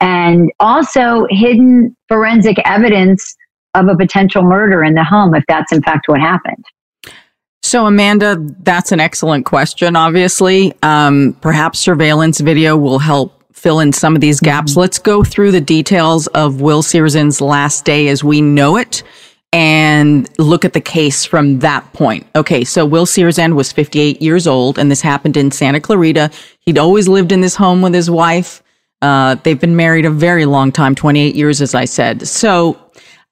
and 0.00 0.52
also 0.60 1.26
hidden 1.30 1.96
forensic 2.08 2.58
evidence 2.64 3.34
of 3.74 3.88
a 3.88 3.96
potential 3.96 4.42
murder 4.42 4.84
in 4.84 4.94
the 4.94 5.04
home 5.04 5.34
if 5.34 5.44
that's 5.48 5.72
in 5.72 5.82
fact 5.82 6.08
what 6.08 6.20
happened? 6.20 6.64
So, 7.62 7.86
Amanda, 7.86 8.36
that's 8.60 8.92
an 8.92 9.00
excellent 9.00 9.46
question, 9.46 9.96
obviously. 9.96 10.74
Um, 10.82 11.34
perhaps 11.40 11.78
surveillance 11.78 12.40
video 12.40 12.76
will 12.76 12.98
help 12.98 13.42
fill 13.54 13.80
in 13.80 13.90
some 13.92 14.14
of 14.14 14.20
these 14.20 14.38
gaps. 14.38 14.72
Mm-hmm. 14.72 14.80
Let's 14.80 14.98
go 14.98 15.24
through 15.24 15.52
the 15.52 15.62
details 15.62 16.26
of 16.28 16.60
Will 16.60 16.82
Sierzan's 16.82 17.40
last 17.40 17.86
day 17.86 18.08
as 18.08 18.22
we 18.22 18.42
know 18.42 18.76
it 18.76 19.02
and 19.54 20.28
look 20.38 20.64
at 20.64 20.72
the 20.72 20.80
case 20.80 21.24
from 21.24 21.60
that 21.60 21.90
point. 21.92 22.26
Okay, 22.34 22.64
so 22.64 22.84
Will 22.84 23.06
Searzen 23.06 23.54
was 23.54 23.72
58 23.72 24.20
years 24.20 24.48
old, 24.48 24.78
and 24.78 24.90
this 24.90 25.00
happened 25.00 25.36
in 25.36 25.52
Santa 25.52 25.80
Clarita. 25.80 26.30
He'd 26.58 26.76
always 26.76 27.06
lived 27.06 27.30
in 27.30 27.40
this 27.40 27.54
home 27.54 27.80
with 27.80 27.94
his 27.94 28.10
wife. 28.10 28.62
Uh, 29.00 29.36
they've 29.36 29.60
been 29.60 29.76
married 29.76 30.06
a 30.06 30.10
very 30.10 30.44
long 30.44 30.72
time, 30.72 30.96
28 30.96 31.36
years, 31.36 31.62
as 31.62 31.72
I 31.72 31.84
said. 31.84 32.26
So 32.26 32.76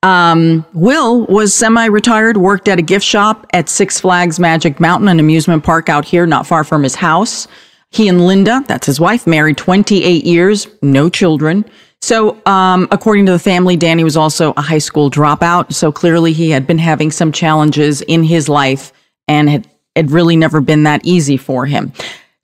um, 0.02 0.64
Will 0.72 1.26
was 1.26 1.54
semi 1.54 1.86
retired, 1.86 2.36
worked 2.36 2.68
at 2.68 2.78
a 2.78 2.82
gift 2.82 3.04
shop 3.04 3.46
at 3.52 3.68
Six 3.68 4.00
Flags 4.00 4.40
Magic 4.40 4.80
Mountain, 4.80 5.08
an 5.08 5.20
amusement 5.20 5.64
park 5.64 5.88
out 5.88 6.04
here, 6.04 6.26
not 6.26 6.46
far 6.46 6.64
from 6.64 6.82
his 6.82 6.94
house. 6.94 7.46
He 7.90 8.08
and 8.08 8.26
Linda, 8.26 8.64
that's 8.66 8.86
his 8.86 8.98
wife, 8.98 9.26
married 9.26 9.58
28 9.58 10.24
years, 10.24 10.66
no 10.80 11.08
children. 11.08 11.64
So, 12.00 12.40
um, 12.46 12.88
according 12.90 13.26
to 13.26 13.32
the 13.32 13.38
family, 13.38 13.76
Danny 13.76 14.02
was 14.02 14.16
also 14.16 14.52
a 14.56 14.60
high 14.60 14.78
school 14.78 15.10
dropout. 15.10 15.72
So 15.72 15.92
clearly 15.92 16.32
he 16.32 16.50
had 16.50 16.66
been 16.66 16.78
having 16.78 17.12
some 17.12 17.30
challenges 17.30 18.00
in 18.02 18.24
his 18.24 18.48
life 18.48 18.92
and 19.28 19.48
had, 19.48 19.68
had 19.94 20.10
really 20.10 20.34
never 20.34 20.60
been 20.60 20.82
that 20.82 21.02
easy 21.04 21.36
for 21.36 21.66
him. 21.66 21.92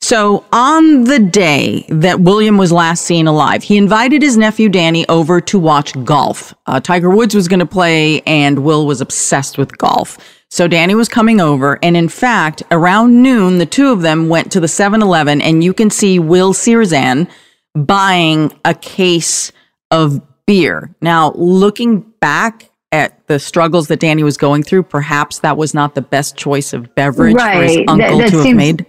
So, 0.01 0.45
on 0.53 1.05
the 1.05 1.19
day 1.19 1.85
that 1.89 2.21
William 2.21 2.57
was 2.57 2.71
last 2.71 3.05
seen 3.05 3.27
alive, 3.27 3.65
he 3.65 3.77
invited 3.77 4.23
his 4.23 4.37
nephew 4.37 4.69
Danny 4.69 5.07
over 5.09 5.41
to 5.41 5.59
watch 5.59 5.93
golf. 6.05 6.55
Uh, 6.67 6.79
Tiger 6.81 7.11
Woods 7.11 7.35
was 7.35 7.49
going 7.49 7.61
to 7.61 7.67
play, 7.67 8.21
and 8.23 8.61
Will 8.61 8.87
was 8.87 9.01
obsessed 9.01 9.59
with 9.59 9.77
golf. 9.77 10.17
So, 10.51 10.69
Danny 10.69 10.95
was 10.95 11.09
coming 11.09 11.41
over, 11.41 11.79
and 11.83 11.97
in 11.97 12.09
fact, 12.09 12.63
around 12.71 13.23
noon, 13.23 13.59
the 13.59 13.67
two 13.67 13.91
of 13.91 14.03
them 14.03 14.29
went 14.29 14.53
to 14.53 14.61
the 14.61 14.69
7 14.69 15.03
Eleven, 15.03 15.43
and 15.43 15.65
you 15.65 15.75
can 15.75 15.91
see 15.91 16.19
Will 16.19 16.55
Sierzan 16.55 17.29
buying 17.75 18.53
a 18.65 18.75
case 18.75 19.53
of 19.91 20.23
beer. 20.47 20.95
Now, 21.03 21.33
looking 21.33 22.01
back, 22.21 22.71
at 22.93 23.27
the 23.27 23.39
struggles 23.39 23.89
that 23.89 24.01
Danny 24.01 24.23
was 24.23 24.37
going 24.37 24.63
through, 24.63 24.83
perhaps 24.85 25.41
that 25.41 25.57
was 25.57 25.75
not 25.75 25.95
the 25.95 26.01
best 26.01 26.37
choice 26.37 26.73
of 26.73 26.95
beverage 26.95 27.35
right. 27.35 27.57
for 27.57 27.63
his 27.65 27.77
uncle 27.89 27.97
that, 27.97 28.25
that 28.25 28.31
to 28.31 28.43
seems, 28.43 28.47
have 28.47 28.57
made. 28.57 28.87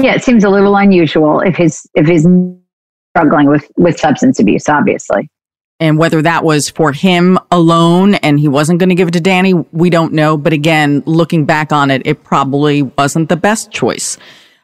Yeah, 0.00 0.14
it 0.14 0.22
seems 0.22 0.44
a 0.44 0.48
little 0.48 0.76
unusual 0.76 1.40
if 1.40 1.56
he's 1.56 1.86
if 1.94 2.06
he's 2.06 2.26
struggling 3.10 3.48
with 3.48 3.68
with 3.76 3.98
substance 3.98 4.38
abuse, 4.38 4.68
obviously. 4.68 5.28
And 5.80 5.98
whether 5.98 6.22
that 6.22 6.44
was 6.44 6.68
for 6.70 6.92
him 6.92 7.38
alone 7.50 8.14
and 8.16 8.40
he 8.40 8.48
wasn't 8.48 8.80
going 8.80 8.88
to 8.88 8.96
give 8.96 9.08
it 9.08 9.12
to 9.12 9.20
Danny, 9.20 9.54
we 9.54 9.90
don't 9.90 10.12
know. 10.12 10.36
But 10.36 10.52
again, 10.52 11.02
looking 11.06 11.44
back 11.44 11.72
on 11.72 11.90
it, 11.90 12.02
it 12.04 12.24
probably 12.24 12.82
wasn't 12.82 13.28
the 13.28 13.36
best 13.36 13.70
choice. 13.70 14.18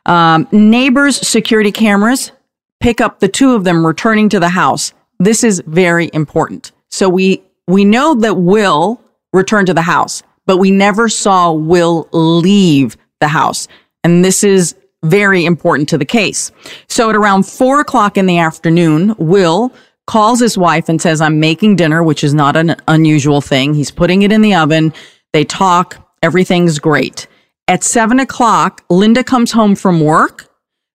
Um, 0.06 0.48
neighbors' 0.50 1.16
security 1.26 1.70
cameras 1.70 2.32
pick 2.80 3.00
up 3.00 3.20
the 3.20 3.28
two 3.28 3.54
of 3.54 3.64
them 3.64 3.86
returning 3.86 4.28
to 4.30 4.40
the 4.40 4.48
house. 4.48 4.92
This 5.18 5.44
is 5.44 5.62
very 5.66 6.10
important. 6.12 6.72
So 6.90 7.08
we 7.08 7.42
we 7.66 7.84
know 7.84 8.14
that 8.16 8.34
Will 8.34 9.00
returned 9.32 9.68
to 9.68 9.74
the 9.74 9.82
house, 9.82 10.22
but 10.46 10.58
we 10.58 10.70
never 10.70 11.08
saw 11.08 11.52
Will 11.52 12.08
leave 12.12 12.96
the 13.20 13.28
house. 13.28 13.66
And 14.02 14.24
this 14.24 14.44
is 14.44 14.74
very 15.04 15.44
important 15.44 15.88
to 15.90 15.98
the 15.98 16.04
case. 16.04 16.50
So 16.88 17.10
at 17.10 17.16
around 17.16 17.44
four 17.44 17.80
o'clock 17.80 18.16
in 18.16 18.26
the 18.26 18.38
afternoon, 18.38 19.14
Will 19.18 19.72
calls 20.06 20.40
his 20.40 20.58
wife 20.58 20.88
and 20.88 21.00
says, 21.00 21.20
I'm 21.20 21.40
making 21.40 21.76
dinner, 21.76 22.02
which 22.02 22.24
is 22.24 22.34
not 22.34 22.56
an 22.56 22.76
unusual 22.88 23.40
thing. 23.40 23.74
He's 23.74 23.90
putting 23.90 24.22
it 24.22 24.32
in 24.32 24.42
the 24.42 24.54
oven. 24.54 24.92
They 25.32 25.44
talk. 25.44 25.96
Everything's 26.22 26.78
great. 26.78 27.26
At 27.68 27.84
seven 27.84 28.20
o'clock, 28.20 28.84
Linda 28.90 29.24
comes 29.24 29.52
home 29.52 29.74
from 29.74 30.00
work. 30.00 30.48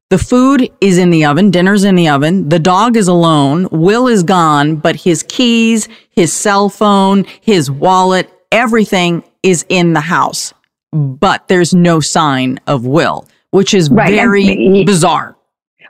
The 0.10 0.18
food 0.18 0.70
is 0.82 0.98
in 0.98 1.12
the 1.12 1.26
oven. 1.26 1.52
Dinner's 1.52 1.84
in 1.84 1.96
the 1.96 2.10
oven. 2.10 2.50
The 2.50 2.60
dog 2.60 2.98
is 2.98 3.08
alone. 3.08 3.68
Will 3.72 4.08
is 4.08 4.24
gone, 4.24 4.76
but 4.76 4.96
his 4.96 5.24
keys, 5.24 5.88
his 6.10 6.34
cell 6.34 6.70
phone, 6.70 7.26
his 7.42 7.70
wallet, 7.70 8.32
everything 8.52 9.24
is 9.44 9.66
in 9.70 9.94
the 9.94 10.02
house. 10.02 10.54
But 10.92 11.48
there's 11.48 11.76
no 11.76 12.00
sign 12.00 12.60
of 12.66 12.86
Will 12.86 13.28
which 13.52 13.74
is 13.74 13.90
right. 13.90 14.10
very 14.10 14.84
bizarre. 14.84 15.36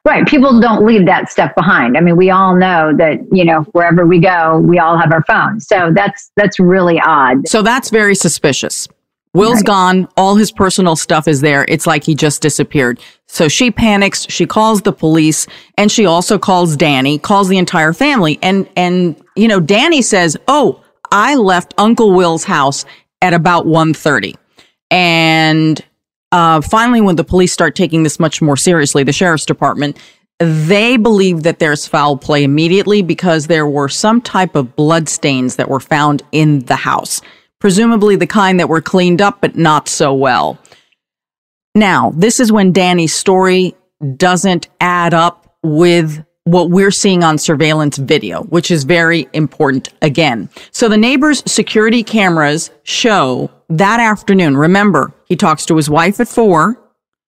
Right. 0.05 0.25
People 0.25 0.59
don't 0.61 0.85
leave 0.85 1.05
that 1.07 1.29
stuff 1.29 1.53
behind. 1.55 1.97
I 1.97 2.01
mean, 2.01 2.15
we 2.15 2.29
all 2.29 2.55
know 2.55 2.93
that, 2.97 3.19
you 3.31 3.43
know, 3.43 3.63
wherever 3.73 4.05
we 4.05 4.19
go, 4.19 4.59
we 4.59 4.79
all 4.79 4.97
have 4.97 5.11
our 5.11 5.23
phones. 5.25 5.67
So 5.67 5.91
that's 5.93 6.31
that's 6.37 6.59
really 6.59 6.99
odd. 6.99 7.47
So 7.47 7.61
that's 7.61 7.89
very 7.89 8.15
suspicious. 8.15 8.87
Will's 9.33 9.57
right. 9.57 9.65
gone. 9.65 10.07
All 10.17 10.35
his 10.35 10.51
personal 10.51 10.95
stuff 10.95 11.27
is 11.27 11.41
there. 11.41 11.65
It's 11.67 11.85
like 11.85 12.03
he 12.03 12.15
just 12.15 12.41
disappeared. 12.41 12.99
So 13.27 13.47
she 13.47 13.69
panics. 13.69 14.25
She 14.29 14.47
calls 14.47 14.81
the 14.81 14.93
police 14.93 15.45
and 15.77 15.91
she 15.91 16.05
also 16.05 16.39
calls 16.39 16.75
Danny, 16.75 17.19
calls 17.19 17.47
the 17.47 17.57
entire 17.57 17.93
family. 17.93 18.39
And, 18.41 18.67
and, 18.75 19.21
you 19.35 19.47
know, 19.47 19.59
Danny 19.59 20.01
says, 20.01 20.35
Oh, 20.47 20.83
I 21.11 21.35
left 21.35 21.73
Uncle 21.77 22.13
Will's 22.13 22.43
house 22.43 22.85
at 23.21 23.33
about 23.33 23.65
1.30. 23.65 24.35
And 24.89 25.83
uh, 26.31 26.61
finally, 26.61 27.01
when 27.01 27.15
the 27.15 27.23
police 27.23 27.51
start 27.51 27.75
taking 27.75 28.03
this 28.03 28.19
much 28.19 28.41
more 28.41 28.57
seriously, 28.57 29.03
the 29.03 29.13
sheriff's 29.13 29.45
department, 29.45 29.97
they 30.39 30.95
believe 30.95 31.43
that 31.43 31.59
there's 31.59 31.87
foul 31.87 32.17
play 32.17 32.43
immediately 32.43 33.01
because 33.01 33.47
there 33.47 33.67
were 33.67 33.89
some 33.89 34.21
type 34.21 34.55
of 34.55 34.75
blood 34.75 35.09
stains 35.09 35.57
that 35.57 35.69
were 35.69 35.79
found 35.79 36.23
in 36.31 36.59
the 36.61 36.75
house, 36.75 37.21
presumably 37.59 38.15
the 38.15 38.27
kind 38.27 38.59
that 38.59 38.69
were 38.69 38.81
cleaned 38.81 39.21
up, 39.21 39.41
but 39.41 39.55
not 39.55 39.89
so 39.89 40.13
well. 40.13 40.57
Now, 41.75 42.13
this 42.15 42.39
is 42.39 42.51
when 42.51 42.71
Danny's 42.71 43.13
story 43.13 43.75
doesn't 44.15 44.69
add 44.79 45.13
up 45.13 45.55
with 45.61 46.23
what 46.45 46.69
we're 46.69 46.91
seeing 46.91 47.23
on 47.23 47.37
surveillance 47.37 47.97
video, 47.97 48.43
which 48.43 48.71
is 48.71 48.83
very 48.83 49.27
important 49.33 49.89
again. 50.01 50.49
So 50.71 50.89
the 50.89 50.97
neighbor's 50.97 51.43
security 51.51 52.03
cameras 52.03 52.71
show 52.83 53.51
that 53.69 53.99
afternoon. 53.99 54.57
Remember, 54.57 55.13
he 55.25 55.35
talks 55.35 55.65
to 55.67 55.75
his 55.75 55.89
wife 55.89 56.19
at 56.19 56.27
four. 56.27 56.81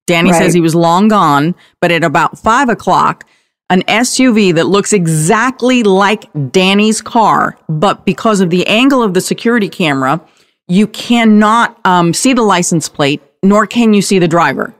Danny 0.07 0.31
right. 0.31 0.37
says 0.37 0.53
he 0.53 0.61
was 0.61 0.75
long 0.75 1.07
gone, 1.07 1.55
but 1.79 1.91
at 1.91 2.03
about 2.03 2.39
five 2.39 2.69
o'clock, 2.69 3.25
an 3.69 3.83
SUV 3.83 4.53
that 4.55 4.67
looks 4.67 4.91
exactly 4.91 5.83
like 5.83 6.25
Danny's 6.51 7.01
car, 7.01 7.57
but 7.69 8.05
because 8.05 8.41
of 8.41 8.49
the 8.49 8.67
angle 8.67 9.01
of 9.01 9.13
the 9.13 9.21
security 9.21 9.69
camera, 9.69 10.19
you 10.67 10.87
cannot 10.87 11.79
um, 11.85 12.13
see 12.13 12.33
the 12.33 12.41
license 12.41 12.89
plate, 12.89 13.21
nor 13.43 13.65
can 13.65 13.93
you 13.93 14.01
see 14.01 14.19
the 14.19 14.27
driver. 14.27 14.73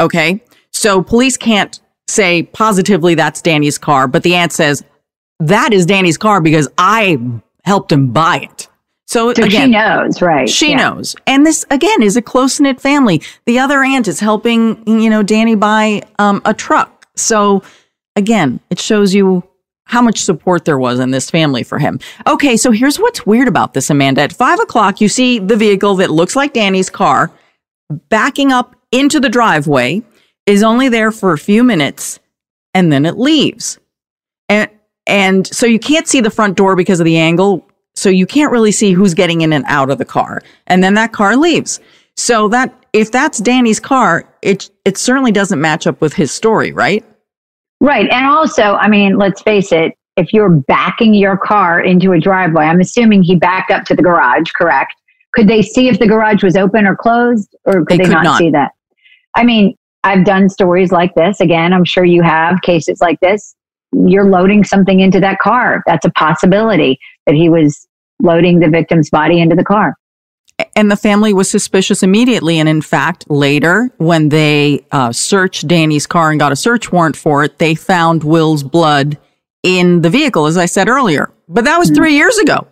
Okay. 0.00 0.42
So 0.72 1.02
police 1.02 1.36
can't 1.36 1.80
say 2.08 2.44
positively 2.44 3.14
that's 3.14 3.42
Danny's 3.42 3.78
car, 3.78 4.08
but 4.08 4.22
the 4.22 4.34
aunt 4.34 4.52
says 4.52 4.84
that 5.40 5.72
is 5.72 5.86
Danny's 5.86 6.18
car 6.18 6.40
because 6.40 6.68
I 6.78 7.18
helped 7.64 7.92
him 7.92 8.12
buy 8.12 8.48
it. 8.50 8.68
So, 9.08 9.32
so 9.34 9.44
again, 9.44 9.68
she 9.68 9.72
knows, 9.72 10.20
right? 10.20 10.48
She 10.48 10.70
yeah. 10.70 10.76
knows. 10.76 11.14
And 11.26 11.46
this 11.46 11.64
again 11.70 12.02
is 12.02 12.16
a 12.16 12.22
close 12.22 12.58
knit 12.58 12.80
family. 12.80 13.22
The 13.44 13.58
other 13.58 13.84
aunt 13.84 14.08
is 14.08 14.18
helping, 14.18 14.86
you 14.86 15.10
know, 15.10 15.22
Danny 15.22 15.54
buy 15.54 16.02
um, 16.18 16.42
a 16.44 16.52
truck. 16.52 17.06
So 17.14 17.62
again, 18.16 18.60
it 18.70 18.80
shows 18.80 19.14
you 19.14 19.44
how 19.84 20.02
much 20.02 20.24
support 20.24 20.64
there 20.64 20.78
was 20.78 20.98
in 20.98 21.12
this 21.12 21.30
family 21.30 21.62
for 21.62 21.78
him. 21.78 22.00
Okay, 22.26 22.56
so 22.56 22.72
here's 22.72 22.98
what's 22.98 23.24
weird 23.24 23.46
about 23.46 23.74
this, 23.74 23.88
Amanda. 23.90 24.22
At 24.22 24.32
five 24.32 24.58
o'clock, 24.58 25.00
you 25.00 25.08
see 25.08 25.38
the 25.38 25.56
vehicle 25.56 25.94
that 25.96 26.10
looks 26.10 26.34
like 26.34 26.52
Danny's 26.52 26.90
car 26.90 27.30
backing 28.08 28.50
up 28.50 28.74
into 28.90 29.20
the 29.20 29.28
driveway, 29.28 30.02
is 30.46 30.62
only 30.62 30.88
there 30.88 31.10
for 31.10 31.32
a 31.32 31.38
few 31.38 31.62
minutes, 31.62 32.18
and 32.74 32.92
then 32.92 33.04
it 33.04 33.18
leaves. 33.18 33.78
And 34.48 34.70
and 35.06 35.46
so 35.46 35.66
you 35.66 35.78
can't 35.78 36.08
see 36.08 36.20
the 36.20 36.30
front 36.30 36.56
door 36.56 36.76
because 36.76 37.00
of 37.00 37.04
the 37.04 37.18
angle. 37.18 37.66
So 37.94 38.08
you 38.08 38.26
can't 38.26 38.52
really 38.52 38.72
see 38.72 38.92
who's 38.92 39.14
getting 39.14 39.40
in 39.40 39.52
and 39.52 39.64
out 39.66 39.90
of 39.90 39.98
the 39.98 40.04
car. 40.04 40.42
And 40.66 40.84
then 40.84 40.94
that 40.94 41.12
car 41.12 41.36
leaves. 41.36 41.80
So 42.16 42.48
that 42.48 42.74
if 42.92 43.10
that's 43.10 43.38
Danny's 43.38 43.80
car, 43.80 44.28
it 44.42 44.70
it 44.84 44.96
certainly 44.96 45.32
doesn't 45.32 45.60
match 45.60 45.86
up 45.86 46.00
with 46.00 46.12
his 46.12 46.32
story, 46.32 46.72
right? 46.72 47.04
Right. 47.80 48.08
And 48.10 48.26
also, 48.26 48.62
I 48.62 48.88
mean, 48.88 49.18
let's 49.18 49.42
face 49.42 49.70
it, 49.70 49.96
if 50.16 50.32
you're 50.32 50.48
backing 50.48 51.12
your 51.12 51.36
car 51.36 51.80
into 51.80 52.12
a 52.12 52.20
driveway, 52.20 52.64
I'm 52.64 52.80
assuming 52.80 53.22
he 53.22 53.36
backed 53.36 53.70
up 53.70 53.84
to 53.84 53.94
the 53.94 54.02
garage, 54.02 54.50
correct? 54.52 54.94
Could 55.34 55.48
they 55.48 55.60
see 55.60 55.88
if 55.88 55.98
the 55.98 56.06
garage 56.06 56.42
was 56.42 56.56
open 56.56 56.86
or 56.86 56.96
closed, 56.96 57.54
or 57.66 57.84
could 57.84 57.88
they, 57.88 57.96
they 57.98 58.04
could 58.04 58.12
not, 58.12 58.24
not 58.24 58.38
see 58.38 58.50
that? 58.50 58.72
I 59.34 59.44
mean, 59.44 59.76
I've 60.06 60.24
done 60.24 60.48
stories 60.48 60.92
like 60.92 61.14
this. 61.16 61.40
Again, 61.40 61.72
I'm 61.72 61.84
sure 61.84 62.04
you 62.04 62.22
have 62.22 62.62
cases 62.62 63.00
like 63.00 63.18
this. 63.20 63.56
You're 63.92 64.30
loading 64.30 64.62
something 64.62 65.00
into 65.00 65.18
that 65.18 65.40
car. 65.40 65.82
That's 65.84 66.06
a 66.06 66.10
possibility 66.10 67.00
that 67.26 67.34
he 67.34 67.48
was 67.48 67.88
loading 68.22 68.60
the 68.60 68.68
victim's 68.68 69.10
body 69.10 69.40
into 69.40 69.56
the 69.56 69.64
car. 69.64 69.96
And 70.76 70.90
the 70.90 70.96
family 70.96 71.34
was 71.34 71.50
suspicious 71.50 72.04
immediately. 72.04 72.60
And 72.60 72.68
in 72.68 72.82
fact, 72.82 73.28
later, 73.28 73.90
when 73.96 74.28
they 74.28 74.86
uh, 74.92 75.10
searched 75.10 75.66
Danny's 75.66 76.06
car 76.06 76.30
and 76.30 76.38
got 76.38 76.52
a 76.52 76.56
search 76.56 76.92
warrant 76.92 77.16
for 77.16 77.42
it, 77.42 77.58
they 77.58 77.74
found 77.74 78.22
Will's 78.22 78.62
blood 78.62 79.18
in 79.64 80.02
the 80.02 80.08
vehicle, 80.08 80.46
as 80.46 80.56
I 80.56 80.66
said 80.66 80.88
earlier. 80.88 81.32
But 81.48 81.64
that 81.64 81.78
was 81.78 81.88
mm-hmm. 81.88 81.96
three 81.96 82.14
years 82.14 82.38
ago. 82.38 82.68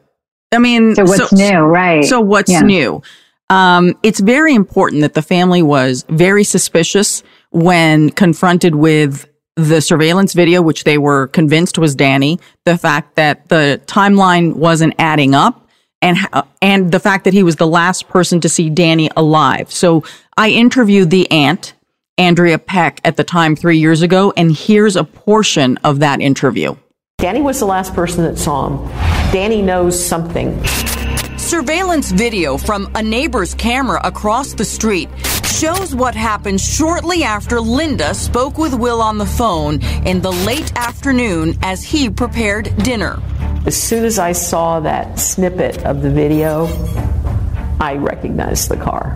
I 0.53 0.59
mean, 0.59 0.95
so 0.95 1.03
what's 1.03 1.31
so, 1.31 1.37
new, 1.37 1.59
right? 1.59 2.05
So 2.05 2.21
what's 2.21 2.53
yeah. 2.53 2.61
new? 2.61 3.03
Um, 3.51 3.99
it's 4.03 4.21
very 4.21 4.55
important 4.55 5.03
that 5.03 5.15
the 5.15 5.23
family 5.23 5.63
was 5.63 6.05
very 6.09 6.45
suspicious 6.45 7.23
when 7.51 8.11
confronted 8.11 8.75
with 8.75 9.29
the 9.57 9.81
surveillance 9.81 10.33
video, 10.33 10.63
which 10.63 10.85
they 10.85 10.99
were 10.99 11.29
convinced 11.29 11.79
was 11.79 11.95
Danny, 11.95 12.41
the 12.65 12.77
fact 12.77 13.15
that 13.17 13.49
the 13.49 13.81
timeline 13.87 14.55
wasn't 14.55 14.95
adding 14.99 15.35
up 15.35 15.69
and 16.03 16.19
and 16.61 16.93
the 16.93 17.01
fact 17.01 17.25
that 17.25 17.33
he 17.33 17.43
was 17.43 17.57
the 17.57 17.67
last 17.67 18.09
person 18.09 18.41
to 18.41 18.49
see 18.49 18.69
Danny 18.69 19.11
alive. 19.17 19.73
So 19.73 20.05
I 20.37 20.51
interviewed 20.51 21.11
the 21.11 21.31
aunt, 21.31 21.75
Andrea 22.19 22.59
Peck, 22.59 23.01
at 23.05 23.17
the 23.17 23.25
time 23.25 23.57
three 23.57 23.79
years 23.79 24.03
ago, 24.03 24.33
and 24.37 24.53
here's 24.53 24.97
a 24.97 25.05
portion 25.05 25.79
of 25.79 26.01
that 26.01 26.21
interview. 26.21 26.77
Danny 27.19 27.41
was 27.41 27.61
the 27.61 27.67
last 27.67 27.95
person 27.95 28.25
that 28.25 28.39
saw 28.39 28.69
him. 28.69 28.89
Danny 29.33 29.63
knows 29.63 30.05
something. 30.05 30.61
Surveillance 31.45 32.11
video 32.11 32.57
from 32.57 32.91
a 32.95 33.03
neighbor's 33.03 33.53
camera 33.53 34.01
across 34.03 34.55
the 34.55 34.65
street 34.65 35.11
shows 35.45 35.95
what 35.95 36.15
happened 36.15 36.59
shortly 36.59 37.23
after 37.23 37.61
Linda 37.61 38.15
spoke 38.15 38.57
with 38.57 38.73
Will 38.73 39.03
on 39.03 39.19
the 39.19 39.27
phone 39.27 39.83
in 40.07 40.23
the 40.23 40.33
late 40.33 40.75
afternoon 40.75 41.55
as 41.61 41.85
he 41.85 42.09
prepared 42.09 42.75
dinner. 42.79 43.23
As 43.67 43.81
soon 43.81 44.07
as 44.07 44.19
I 44.19 44.33
saw 44.33 44.81
that 44.81 45.21
snippet 45.21 45.85
of 45.85 46.01
the 46.01 46.11
video, 46.11 46.65
I 47.79 47.97
recognized 47.97 48.71
the 48.71 48.79
car. 48.79 49.15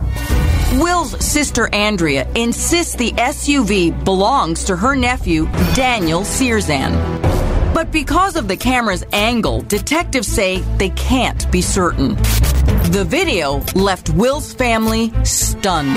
Will's 0.74 1.24
sister 1.24 1.74
Andrea 1.74 2.30
insists 2.34 2.94
the 2.94 3.12
SUV 3.12 4.04
belongs 4.04 4.64
to 4.64 4.76
her 4.76 4.94
nephew, 4.94 5.46
Daniel 5.74 6.20
Sierzan. 6.20 6.92
But 7.78 7.92
because 7.92 8.34
of 8.34 8.48
the 8.48 8.56
camera's 8.56 9.04
angle, 9.12 9.60
detectives 9.60 10.26
say 10.26 10.62
they 10.78 10.90
can't 10.90 11.48
be 11.52 11.62
certain. 11.62 12.16
The 12.90 13.06
video 13.06 13.62
left 13.76 14.10
Will's 14.10 14.52
family 14.52 15.12
stunned. 15.24 15.96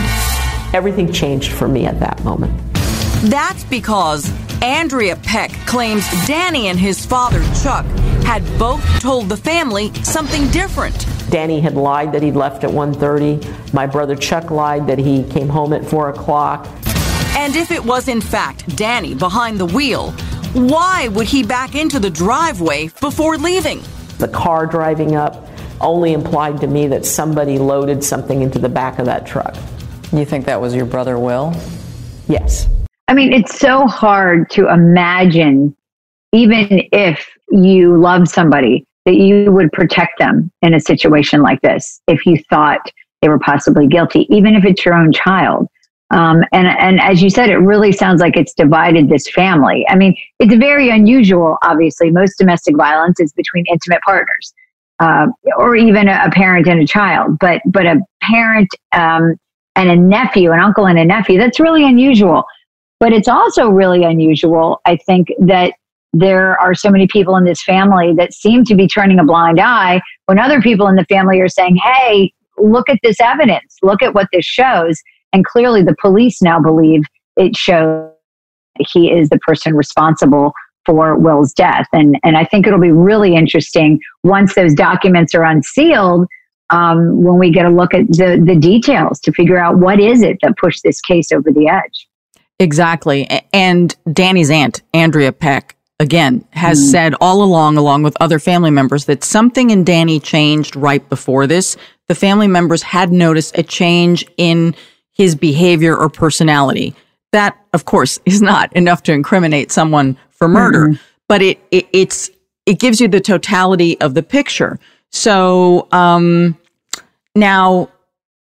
Everything 0.76 1.12
changed 1.12 1.52
for 1.52 1.68
me 1.68 1.88
at 1.88 2.00
that 2.00 2.24
moment. 2.24 2.54
That's 3.32 3.64
because 3.64 4.32
Andrea 4.62 5.16
Peck 5.16 5.50
claims 5.66 6.08
Danny 6.28 6.68
and 6.68 6.78
his 6.78 7.04
father, 7.04 7.42
Chuck, 7.64 7.88
had 8.26 8.44
both 8.60 8.84
told 9.00 9.28
the 9.28 9.38
family 9.38 9.92
something 10.04 10.48
different. 10.52 11.08
Danny 11.32 11.60
had 11.60 11.74
lied 11.74 12.12
that 12.12 12.22
he'd 12.22 12.36
left 12.36 12.64
at 12.64 12.70
1.30. 12.70 13.74
My 13.74 13.88
brother 13.88 14.16
Chuck 14.16 14.52
lied 14.52 14.86
that 14.86 15.00
he 15.00 15.24
came 15.24 15.50
home 15.50 15.74
at 15.74 15.84
4 15.84 16.10
o'clock. 16.10 16.68
And 17.36 17.56
if 17.56 17.72
it 17.72 17.84
was 17.84 18.08
in 18.08 18.22
fact 18.22 18.76
Danny 18.76 19.16
behind 19.16 19.60
the 19.60 19.66
wheel, 19.66 20.14
why 20.54 21.08
would 21.08 21.28
he 21.28 21.44
back 21.44 21.76
into 21.76 21.98
the 21.98 22.10
driveway 22.10 22.90
before 23.00 23.38
leaving? 23.38 23.82
The 24.18 24.28
car 24.28 24.66
driving 24.66 25.16
up 25.16 25.48
only 25.80 26.12
implied 26.12 26.60
to 26.62 26.68
me 26.68 26.88
that 26.88 27.06
somebody 27.06 27.58
loaded 27.58 28.04
something 28.04 28.42
into 28.42 28.60
the 28.60 28.68
back 28.68 29.00
of 29.00 29.06
that 29.06 29.26
truck. 29.26 29.56
You 30.12 30.26
think 30.26 30.46
that 30.46 30.60
was 30.60 30.76
your 30.76 30.86
brother 30.86 31.18
Will? 31.18 31.54
Yes. 32.28 32.68
I 33.08 33.14
mean, 33.14 33.32
it's 33.32 33.58
so 33.60 33.88
hard 33.88 34.50
to 34.52 34.70
imagine, 34.70 35.76
even 36.34 36.84
if 36.92 37.30
you 37.50 37.98
love 37.98 38.28
somebody, 38.28 38.86
that 39.06 39.16
you 39.16 39.52
would 39.52 39.72
protect 39.72 40.20
them 40.20 40.52
in 40.62 40.74
a 40.74 40.80
situation 40.80 41.42
like 41.42 41.62
this 41.62 42.02
if 42.08 42.26
you 42.26 42.38
thought 42.50 42.92
they 43.22 43.30
were 43.30 43.40
possibly 43.40 43.88
guilty, 43.88 44.28
even 44.30 44.56
if 44.56 44.66
it's 44.66 44.84
your 44.84 44.96
own 44.96 45.14
child. 45.14 45.70
Um, 46.12 46.44
and 46.52 46.68
and 46.68 47.00
as 47.00 47.22
you 47.24 47.30
said, 47.30 47.50
it 47.50 47.58
really 47.58 47.92
sounds 47.92 48.20
like 48.20 48.36
it's 48.36 48.54
divided 48.54 49.10
this 49.10 49.30
family. 49.30 49.86
I 49.88 49.96
mean, 49.96 50.16
it's 50.40 50.54
very 50.56 50.90
unusual. 50.90 51.58
Obviously, 51.62 52.12
most 52.12 52.38
domestic 52.38 52.76
violence 52.76 53.20
is 53.20 53.32
between 53.34 53.66
intimate 53.72 54.02
partners, 54.06 54.54
uh, 55.00 55.28
or 55.58 55.76
even 55.76 56.10
a, 56.10 56.30
parent 56.32 56.68
and 56.68 56.82
a 56.82 56.88
child. 56.88 57.38
But 57.40 57.62
but 57.66 57.86
a 57.86 58.02
parent 58.22 58.70
um, 58.92 59.36
and 59.76 59.90
a 59.90 59.96
nephew, 59.96 60.52
an 60.52 60.60
uncle 60.60 60.86
and 60.86 61.00
a 61.00 61.06
nephew, 61.06 61.40
that's 61.40 61.60
really 61.60 61.86
unusual. 61.86 62.44
But 63.00 63.14
it's 63.14 63.30
also 63.30 63.70
really 63.70 64.04
unusual, 64.04 64.82
I 64.86 64.98
think, 64.98 65.30
that 65.40 65.74
there 66.14 66.60
are 66.60 66.76
so 66.76 66.90
many 66.90 67.08
people 67.08 67.36
in 67.38 67.46
this 67.46 67.64
family 67.64 68.14
that 68.18 68.34
seem 68.34 68.66
to 68.66 68.76
be 68.76 68.88
turning 68.88 69.18
a 69.18 69.24
blind 69.24 69.60
eye 69.60 70.02
when 70.26 70.40
other 70.40 70.62
people 70.62 70.88
in 70.88 70.96
the 70.96 71.06
family 71.06 71.40
are 71.40 71.48
saying, 71.48 71.78
hey, 71.78 72.34
look 72.58 72.90
at 72.90 73.00
this 73.02 73.20
evidence, 73.22 73.78
look 73.82 74.02
at 74.04 74.14
what 74.14 74.28
this 74.34 74.46
shows. 74.46 75.02
And 75.34 75.46
clearly, 75.46 75.84
the 75.84 75.96
police 76.02 76.42
now 76.42 76.60
believe 76.60 77.04
it 77.38 77.56
shows 77.56 78.12
he 78.80 79.12
is 79.12 79.30
the 79.30 79.40
person 79.40 79.76
responsible 79.76 80.54
for 80.86 81.18
Will's 81.18 81.54
death. 81.54 81.88
And, 81.94 82.18
and 82.24 82.38
I 82.38 82.44
think 82.46 82.66
it'll 82.66 82.80
be 82.80 82.92
really 82.92 83.36
interesting 83.36 84.00
once 84.24 84.56
those 84.56 84.74
documents 84.74 85.36
are 85.36 85.44
unsealed. 85.44 86.28
Um, 86.70 87.22
when 87.22 87.38
we 87.38 87.52
get 87.52 87.66
a 87.66 87.70
look 87.70 87.94
at 87.94 88.08
the, 88.08 88.42
the 88.42 88.56
details 88.56 89.20
to 89.22 89.34
figure 89.34 89.58
out 89.58 89.78
what 89.78 90.00
is 90.00 90.22
it 90.22 90.38
that 90.42 90.56
pushed 90.56 90.84
this 90.84 91.02
case 91.02 91.34
over 91.34 91.52
the 91.52 91.68
edge. 91.68 92.08
Exactly. 92.60 93.28
And 93.52 93.94
Danny's 94.14 94.50
aunt, 94.50 94.82
Andrea 94.94 95.34
Peck, 95.34 95.76
again, 96.00 96.46
has 96.52 96.80
mm. 96.80 96.92
said 96.92 97.16
all 97.20 97.44
along, 97.44 97.78
along 97.78 98.04
with 98.04 98.16
other 98.22 98.40
family 98.40 98.72
members, 98.72 99.04
that 99.06 99.24
something 99.24 99.70
in 99.70 99.84
Danny 99.84 100.20
changed 100.20 100.78
right 100.78 101.08
before 101.10 101.46
this. 101.46 101.76
The 102.08 102.16
family 102.16 102.48
members 102.48 102.84
had 102.84 103.12
noticed 103.12 103.58
a 103.58 103.64
change 103.64 104.26
in 104.38 104.74
his 105.14 105.36
behavior 105.36 105.96
or 105.96 106.10
personality. 106.10 106.96
That, 107.32 107.58
of 107.74 107.86
course, 107.86 108.20
is 108.26 108.42
not 108.42 108.74
enough 108.76 109.04
to 109.04 109.14
incriminate 109.14 109.72
someone 109.72 110.18
for 110.30 110.48
murder, 110.48 110.90
mm. 110.90 111.00
but 111.28 111.42
it, 111.42 111.60
it, 111.72 111.88
it's 111.94 112.30
it 112.66 112.80
gives 112.80 113.02
you 113.02 113.08
the 113.08 113.22
totality 113.22 114.00
of 114.02 114.14
the 114.14 114.24
picture. 114.24 114.80
So 115.10 115.88
um, 115.92 116.58
now, 117.36 117.90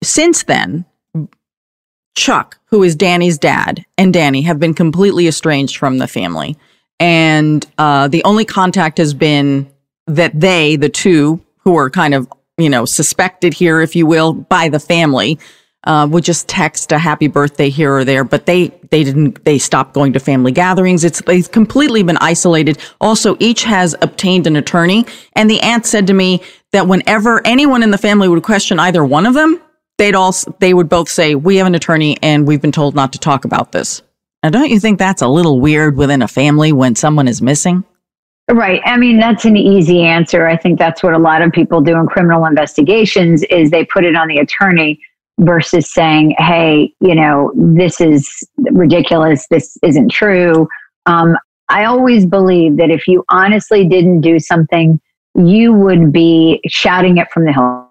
since 0.03 0.43
then, 0.43 0.85
Chuck, 2.15 2.59
who 2.65 2.83
is 2.83 2.95
Danny's 2.95 3.37
dad, 3.37 3.85
and 3.97 4.13
Danny 4.13 4.41
have 4.41 4.59
been 4.59 4.73
completely 4.73 5.27
estranged 5.27 5.77
from 5.77 5.99
the 5.99 6.07
family. 6.07 6.57
And 6.99 7.65
uh, 7.77 8.07
the 8.07 8.23
only 8.23 8.43
contact 8.43 8.97
has 8.97 9.13
been 9.13 9.71
that 10.07 10.39
they, 10.39 10.77
the 10.77 10.89
two 10.89 11.39
who 11.59 11.77
are 11.77 11.89
kind 11.89 12.13
of, 12.13 12.31
you 12.57 12.69
know, 12.69 12.85
suspected 12.85 13.53
here, 13.53 13.81
if 13.81 13.95
you 13.95 14.07
will, 14.07 14.33
by 14.33 14.67
the 14.69 14.79
family, 14.79 15.37
uh, 15.87 16.05
would 16.05 16.23
just 16.23 16.49
text 16.49 16.91
a 16.91 16.97
happy 16.97 17.27
birthday 17.27 17.69
here 17.69 17.95
or 17.95 18.03
there, 18.03 18.25
but 18.25 18.45
they 18.45 18.67
they 18.91 19.05
didn't 19.05 19.43
they 19.45 19.57
stopped 19.57 19.93
going 19.93 20.11
to 20.13 20.19
family 20.19 20.51
gatherings. 20.51 21.05
It's 21.05 21.21
they've 21.21 21.49
completely 21.49 22.03
been 22.03 22.17
isolated. 22.17 22.77
Also, 22.99 23.37
each 23.39 23.63
has 23.63 23.95
obtained 24.01 24.47
an 24.47 24.57
attorney, 24.57 25.05
and 25.33 25.49
the 25.49 25.61
aunt 25.61 25.85
said 25.85 26.05
to 26.07 26.13
me 26.13 26.41
that 26.73 26.87
whenever 26.87 27.41
anyone 27.47 27.83
in 27.83 27.91
the 27.91 27.97
family 27.97 28.27
would 28.27 28.43
question 28.43 28.79
either 28.79 29.03
one 29.03 29.25
of 29.25 29.33
them, 29.33 29.61
they'd 29.97 30.13
all 30.13 30.35
they 30.59 30.73
would 30.73 30.89
both 30.89 31.07
say, 31.07 31.35
"We 31.35 31.55
have 31.55 31.67
an 31.67 31.75
attorney, 31.75 32.17
and 32.21 32.45
we've 32.45 32.61
been 32.61 32.73
told 32.73 32.93
not 32.93 33.13
to 33.13 33.19
talk 33.19 33.45
about 33.45 33.71
this." 33.71 34.01
Now, 34.43 34.49
don't 34.49 34.69
you 34.69 34.81
think 34.81 34.99
that's 34.99 35.21
a 35.21 35.27
little 35.27 35.61
weird 35.61 35.95
within 35.95 36.21
a 36.21 36.27
family 36.27 36.73
when 36.73 36.95
someone 36.95 37.29
is 37.29 37.41
missing? 37.41 37.85
Right. 38.51 38.81
I 38.85 38.97
mean, 38.97 39.19
that's 39.19 39.45
an 39.45 39.57
easy 39.57 40.03
answer. 40.03 40.47
I 40.47 40.55
think 40.55 40.79
that's 40.79 41.01
what 41.01 41.13
a 41.13 41.17
lot 41.17 41.41
of 41.41 41.51
people 41.51 41.81
do 41.81 41.97
in 41.97 42.07
criminal 42.07 42.45
investigations 42.45 43.43
is 43.43 43.71
they 43.71 43.83
put 43.85 44.05
it 44.05 44.15
on 44.15 44.27
the 44.29 44.37
attorney 44.37 45.01
versus 45.39 45.91
saying, 45.91 46.35
hey, 46.37 46.93
you 46.99 47.15
know, 47.15 47.51
this 47.55 48.01
is 48.01 48.47
ridiculous. 48.57 49.45
This 49.49 49.77
isn't 49.83 50.11
true. 50.11 50.67
Um, 51.05 51.37
I 51.69 51.85
always 51.85 52.25
believe 52.25 52.77
that 52.77 52.89
if 52.89 53.07
you 53.07 53.23
honestly 53.29 53.87
didn't 53.87 54.21
do 54.21 54.39
something, 54.39 54.99
you 55.35 55.73
would 55.73 56.11
be 56.11 56.61
shouting 56.67 57.17
it 57.17 57.29
from 57.31 57.45
the 57.45 57.53
hill. 57.53 57.83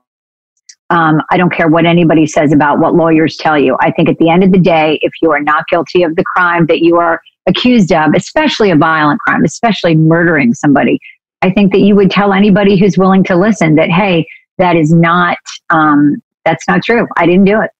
Um, 0.88 1.20
I 1.30 1.36
don't 1.36 1.52
care 1.52 1.68
what 1.68 1.84
anybody 1.84 2.26
says 2.26 2.52
about 2.52 2.78
what 2.78 2.94
lawyers 2.94 3.36
tell 3.36 3.58
you. 3.58 3.76
I 3.80 3.90
think 3.90 4.08
at 4.08 4.18
the 4.18 4.30
end 4.30 4.44
of 4.44 4.52
the 4.52 4.58
day, 4.58 4.98
if 5.02 5.12
you 5.20 5.32
are 5.32 5.40
not 5.40 5.66
guilty 5.68 6.02
of 6.04 6.14
the 6.16 6.24
crime 6.24 6.66
that 6.66 6.80
you 6.80 6.96
are 6.96 7.20
accused 7.48 7.92
of, 7.92 8.14
especially 8.14 8.70
a 8.70 8.76
violent 8.76 9.20
crime, 9.20 9.44
especially 9.44 9.96
murdering 9.96 10.54
somebody, 10.54 10.98
I 11.42 11.50
think 11.50 11.72
that 11.72 11.80
you 11.80 11.94
would 11.96 12.10
tell 12.10 12.32
anybody 12.32 12.78
who's 12.78 12.96
willing 12.96 13.24
to 13.24 13.36
listen 13.36 13.74
that, 13.76 13.90
hey, 13.90 14.26
that 14.58 14.76
is 14.76 14.92
not 14.92 15.38
um, 15.70 16.16
that's 16.46 16.66
not 16.66 16.82
true. 16.82 17.06
I 17.16 17.26
didn't 17.26 17.44
do 17.44 17.60
it. 17.60 17.70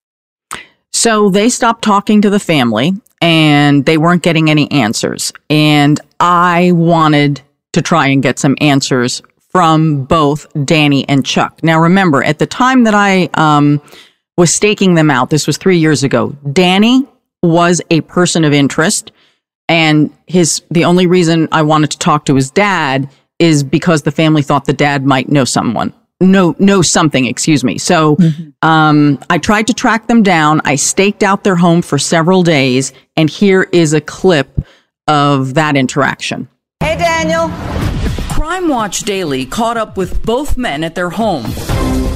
So 0.92 1.30
they 1.30 1.48
stopped 1.48 1.84
talking 1.84 2.20
to 2.22 2.30
the 2.30 2.40
family 2.40 2.94
and 3.22 3.86
they 3.86 3.96
weren't 3.96 4.22
getting 4.22 4.50
any 4.50 4.70
answers. 4.70 5.32
And 5.48 6.00
I 6.20 6.72
wanted 6.72 7.40
to 7.74 7.82
try 7.82 8.08
and 8.08 8.22
get 8.22 8.38
some 8.38 8.56
answers 8.60 9.22
from 9.50 10.04
both 10.04 10.46
Danny 10.64 11.08
and 11.08 11.24
Chuck. 11.24 11.62
Now, 11.62 11.80
remember, 11.80 12.24
at 12.24 12.38
the 12.38 12.46
time 12.46 12.84
that 12.84 12.94
I 12.94 13.28
um, 13.34 13.80
was 14.36 14.52
staking 14.52 14.94
them 14.94 15.10
out, 15.10 15.30
this 15.30 15.46
was 15.46 15.56
three 15.56 15.78
years 15.78 16.02
ago, 16.02 16.36
Danny 16.52 17.06
was 17.42 17.80
a 17.90 18.00
person 18.02 18.44
of 18.44 18.52
interest. 18.52 19.12
And 19.68 20.10
his, 20.26 20.62
the 20.70 20.84
only 20.84 21.06
reason 21.06 21.48
I 21.52 21.62
wanted 21.62 21.90
to 21.92 21.98
talk 21.98 22.24
to 22.26 22.34
his 22.34 22.50
dad 22.50 23.08
is 23.38 23.62
because 23.62 24.02
the 24.02 24.10
family 24.10 24.42
thought 24.42 24.64
the 24.64 24.72
dad 24.72 25.04
might 25.04 25.28
know 25.28 25.44
someone 25.44 25.92
know 26.20 26.54
know 26.58 26.82
something 26.82 27.26
excuse 27.26 27.62
me. 27.62 27.78
So 27.78 28.16
mm-hmm. 28.16 28.68
um, 28.68 29.18
i 29.28 29.38
tried 29.38 29.66
to 29.66 29.74
track 29.74 30.06
them 30.06 30.22
down. 30.22 30.60
I 30.64 30.76
staked 30.76 31.22
out 31.22 31.44
their 31.44 31.56
home 31.56 31.82
for 31.82 31.98
several 31.98 32.42
days 32.42 32.92
and 33.16 33.28
here 33.28 33.68
is 33.72 33.92
a 33.92 34.00
clip 34.00 34.64
of 35.08 35.54
that 35.54 35.76
interaction. 35.76 36.48
Hey 36.80 36.96
daniel. 36.96 37.50
Crime 38.30 38.68
watch 38.68 39.00
daily 39.00 39.46
caught 39.46 39.76
up 39.76 39.96
with 39.96 40.24
both 40.24 40.56
men 40.56 40.84
at 40.84 40.94
their 40.94 41.10
home. 41.10 41.44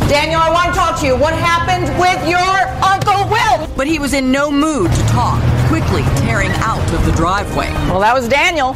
Daniel 0.09 0.41
i 0.41 0.51
want 0.51 0.69
to 0.69 0.79
talk 0.79 0.99
to 1.01 1.07
you. 1.07 1.17
What 1.17 1.35
happened 1.35 1.87
with 2.01 2.27
your 2.29 2.39
uncle 2.83 3.29
will? 3.29 3.77
But 3.77 3.87
he 3.87 3.99
was 3.99 4.15
in 4.15 4.33
no 4.33 4.51
mood 4.51 4.91
to 4.91 5.03
talk 5.09 5.43
quickly 5.69 6.03
tearing 6.23 6.51
out 6.55 6.83
of 6.95 7.05
the 7.05 7.13
driveway. 7.13 7.71
Well 7.89 8.01
that 8.01 8.15
was 8.15 8.29
daniel 8.29 8.75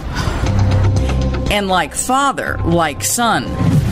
and 1.51 1.69
like 1.69 1.95
father 1.95 2.59
like 2.65 3.03
son 3.05 3.45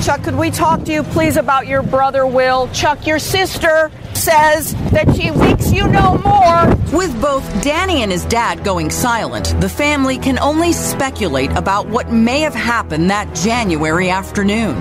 Chuck, 0.03 0.25
could 0.25 0.37
we 0.37 0.51
talk 0.51 0.83
to 0.87 0.93
you, 0.93 1.05
please, 1.05 1.37
about 1.37 1.69
your 1.69 1.81
brother, 1.81 2.27
Will? 2.27 2.67
Chuck, 2.73 3.07
your 3.07 3.21
sister 3.21 3.89
says 4.15 4.75
that 4.91 5.15
she 5.15 5.31
thinks 5.31 5.71
you 5.71 5.87
know 5.87 6.19
more. 6.19 6.67
With 6.99 7.23
both 7.23 7.45
Danny 7.63 8.03
and 8.03 8.11
his 8.11 8.25
dad 8.25 8.65
going 8.65 8.91
silent, 8.91 9.55
the 9.61 9.69
family 9.69 10.19
can 10.19 10.41
only 10.41 10.73
speculate 10.73 11.53
about 11.53 11.87
what 11.87 12.11
may 12.11 12.41
have 12.41 12.55
happened 12.55 13.11
that 13.11 13.33
January 13.37 14.11
afternoon. 14.11 14.75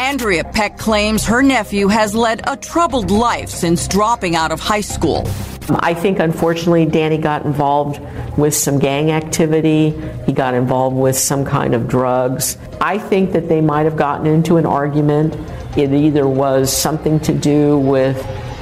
Andrea 0.00 0.44
Peck 0.44 0.78
claims 0.78 1.26
her 1.26 1.42
nephew 1.42 1.88
has 1.88 2.14
led 2.14 2.40
a 2.48 2.56
troubled 2.56 3.10
life 3.10 3.50
since 3.50 3.86
dropping 3.86 4.34
out 4.34 4.50
of 4.50 4.58
high 4.58 4.80
school. 4.80 5.28
I 5.68 5.92
think, 5.92 6.20
unfortunately, 6.20 6.86
Danny 6.86 7.18
got 7.18 7.44
involved 7.44 8.00
with 8.38 8.54
some 8.54 8.78
gang 8.78 9.10
activity. 9.10 9.90
He 10.24 10.32
got 10.32 10.54
involved 10.54 10.96
with 10.96 11.16
some 11.16 11.44
kind 11.44 11.74
of 11.74 11.86
drugs. 11.86 12.56
I 12.80 12.96
think 12.96 13.32
that 13.32 13.50
they 13.50 13.60
might 13.60 13.82
have 13.82 13.96
gotten 13.96 14.26
into 14.26 14.56
an 14.56 14.64
argument. 14.64 15.36
It 15.76 15.92
either 15.92 16.26
was 16.26 16.74
something 16.74 17.20
to 17.20 17.34
do 17.34 17.78
with 17.78 18.16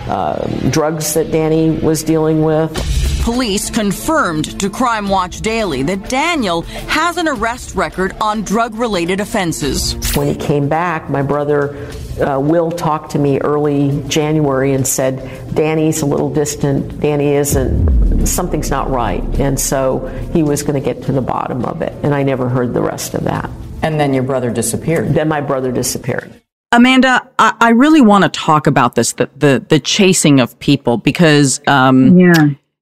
uh, 0.09 0.45
drugs 0.71 1.15
that 1.15 1.31
Danny 1.31 1.71
was 1.71 2.03
dealing 2.03 2.43
with. 2.43 2.98
Police 3.29 3.69
confirmed 3.69 4.59
to 4.59 4.71
Crime 4.71 5.11
Watch 5.11 5.43
Daily 5.43 5.83
that 5.83 6.09
Daniel 6.09 6.63
has 6.63 7.19
an 7.19 7.29
arrest 7.29 7.75
record 7.75 8.17
on 8.23 8.41
drug 8.41 8.75
related 8.75 9.21
offenses. 9.21 9.95
When 10.17 10.29
he 10.29 10.35
came 10.35 10.67
back, 10.67 11.11
my 11.11 11.21
brother 11.21 11.77
uh, 12.23 12.41
Will 12.41 12.71
talked 12.71 13.11
to 13.11 13.19
me 13.19 13.39
early 13.41 14.03
January 14.09 14.73
and 14.73 14.87
said, 14.87 15.55
Danny's 15.55 16.01
a 16.01 16.07
little 16.07 16.33
distant. 16.33 17.01
Danny 17.01 17.35
isn't, 17.35 18.27
something's 18.27 18.71
not 18.71 18.89
right. 18.89 19.23
And 19.39 19.61
so 19.61 20.07
he 20.33 20.43
was 20.43 20.63
going 20.63 20.83
to 20.83 20.95
get 20.95 21.05
to 21.05 21.13
the 21.13 21.21
bottom 21.21 21.67
of 21.67 21.83
it. 21.83 21.93
And 22.03 22.15
I 22.15 22.23
never 22.23 22.49
heard 22.49 22.73
the 22.73 22.81
rest 22.81 23.13
of 23.13 23.25
that. 23.25 23.51
And 23.83 24.01
then 24.01 24.15
your 24.15 24.23
brother 24.23 24.51
disappeared. 24.51 25.13
Then 25.13 25.29
my 25.29 25.43
brother 25.43 25.71
disappeared. 25.71 26.33
Amanda, 26.73 27.29
I, 27.39 27.55
I 27.61 27.69
really 27.73 28.01
want 28.01 28.25
to 28.25 28.31
talk 28.31 28.67
about 28.67 28.95
this, 28.95 29.13
the, 29.13 29.29
the, 29.37 29.63
the 29.69 29.81
chasing 29.81 30.41
of 30.41 30.59
people, 30.61 30.97
because, 30.97 31.61
um, 31.67 32.19
yeah. 32.19 32.33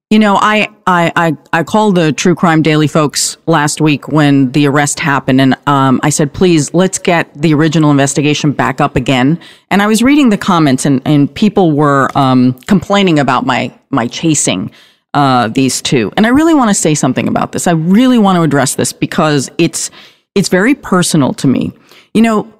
You 0.09 0.19
know, 0.19 0.37
I, 0.41 0.69
I, 0.85 1.11
I, 1.17 1.37
I 1.51 1.63
called 1.63 1.95
the 1.95 2.13
True 2.13 2.33
Crime 2.33 2.61
Daily 2.61 2.87
folks 2.87 3.35
last 3.45 3.81
week 3.81 4.07
when 4.07 4.51
the 4.53 4.65
arrest 4.65 5.01
happened, 5.01 5.41
and 5.41 5.55
um, 5.67 5.99
I 6.01 6.09
said, 6.11 6.33
please, 6.33 6.73
let's 6.73 6.97
get 6.97 7.33
the 7.33 7.53
original 7.53 7.91
investigation 7.91 8.53
back 8.53 8.79
up 8.79 8.95
again. 8.95 9.37
And 9.69 9.81
I 9.81 9.87
was 9.87 10.01
reading 10.01 10.29
the 10.29 10.37
comments, 10.37 10.85
and, 10.85 11.01
and 11.05 11.33
people 11.33 11.73
were 11.73 12.07
um, 12.15 12.53
complaining 12.67 13.19
about 13.19 13.45
my, 13.45 13.77
my 13.89 14.07
chasing 14.07 14.71
uh, 15.13 15.49
these 15.49 15.81
two. 15.81 16.13
And 16.15 16.25
I 16.25 16.29
really 16.29 16.53
want 16.53 16.69
to 16.69 16.73
say 16.73 16.95
something 16.95 17.27
about 17.27 17.51
this. 17.51 17.67
I 17.67 17.71
really 17.71 18.17
want 18.17 18.37
to 18.37 18.43
address 18.43 18.75
this 18.75 18.93
because 18.93 19.49
it's, 19.57 19.91
it's 20.35 20.47
very 20.47 20.73
personal 20.73 21.33
to 21.33 21.47
me. 21.47 21.73
You 22.13 22.21
know, 22.21 22.53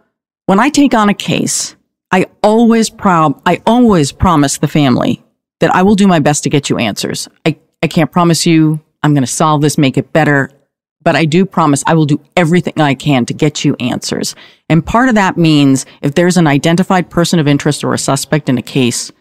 when 0.48 0.60
I 0.60 0.70
take 0.70 0.94
on 0.94 1.08
a 1.08 1.14
case, 1.14 1.78
I 2.12 2.26
always 2.42 2.90
prob 2.90 3.42
I 3.46 3.62
always 3.66 4.14
promise 4.14 4.58
the 4.60 4.68
family 4.68 5.22
that 5.60 5.74
I 5.74 5.84
will 5.84 5.96
do 5.96 6.08
my 6.08 6.20
best 6.20 6.44
to 6.44 6.50
get 6.50 6.70
you 6.70 6.78
answers. 6.78 7.28
I, 7.46 7.58
I 7.82 7.88
can't 7.88 8.12
promise 8.12 8.46
you 8.46 8.80
I'm 9.04 9.14
going 9.14 9.24
to 9.24 9.28
solve 9.28 9.62
this, 9.62 9.78
make 9.78 9.98
it 9.98 10.14
better, 10.14 10.52
but 11.02 11.16
I 11.16 11.26
do 11.26 11.46
promise 11.46 11.84
I 11.88 11.94
will 11.94 12.06
do 12.06 12.22
everything 12.36 12.80
I 12.80 12.94
can 12.94 13.26
to 13.26 13.34
get 13.34 13.64
you 13.64 13.76
answers. 13.80 14.36
And 14.70 14.86
part 14.86 15.10
of 15.10 15.16
that 15.16 15.38
means 15.38 15.86
if 16.02 16.16
there's 16.16 16.38
an 16.38 16.48
identified 16.48 17.10
person 17.10 17.40
of 17.40 17.48
interest 17.48 17.84
or 17.84 17.94
a 17.94 17.98
suspect 17.98 18.50
in 18.50 18.58
a 18.58 18.64
case, 18.64 19.12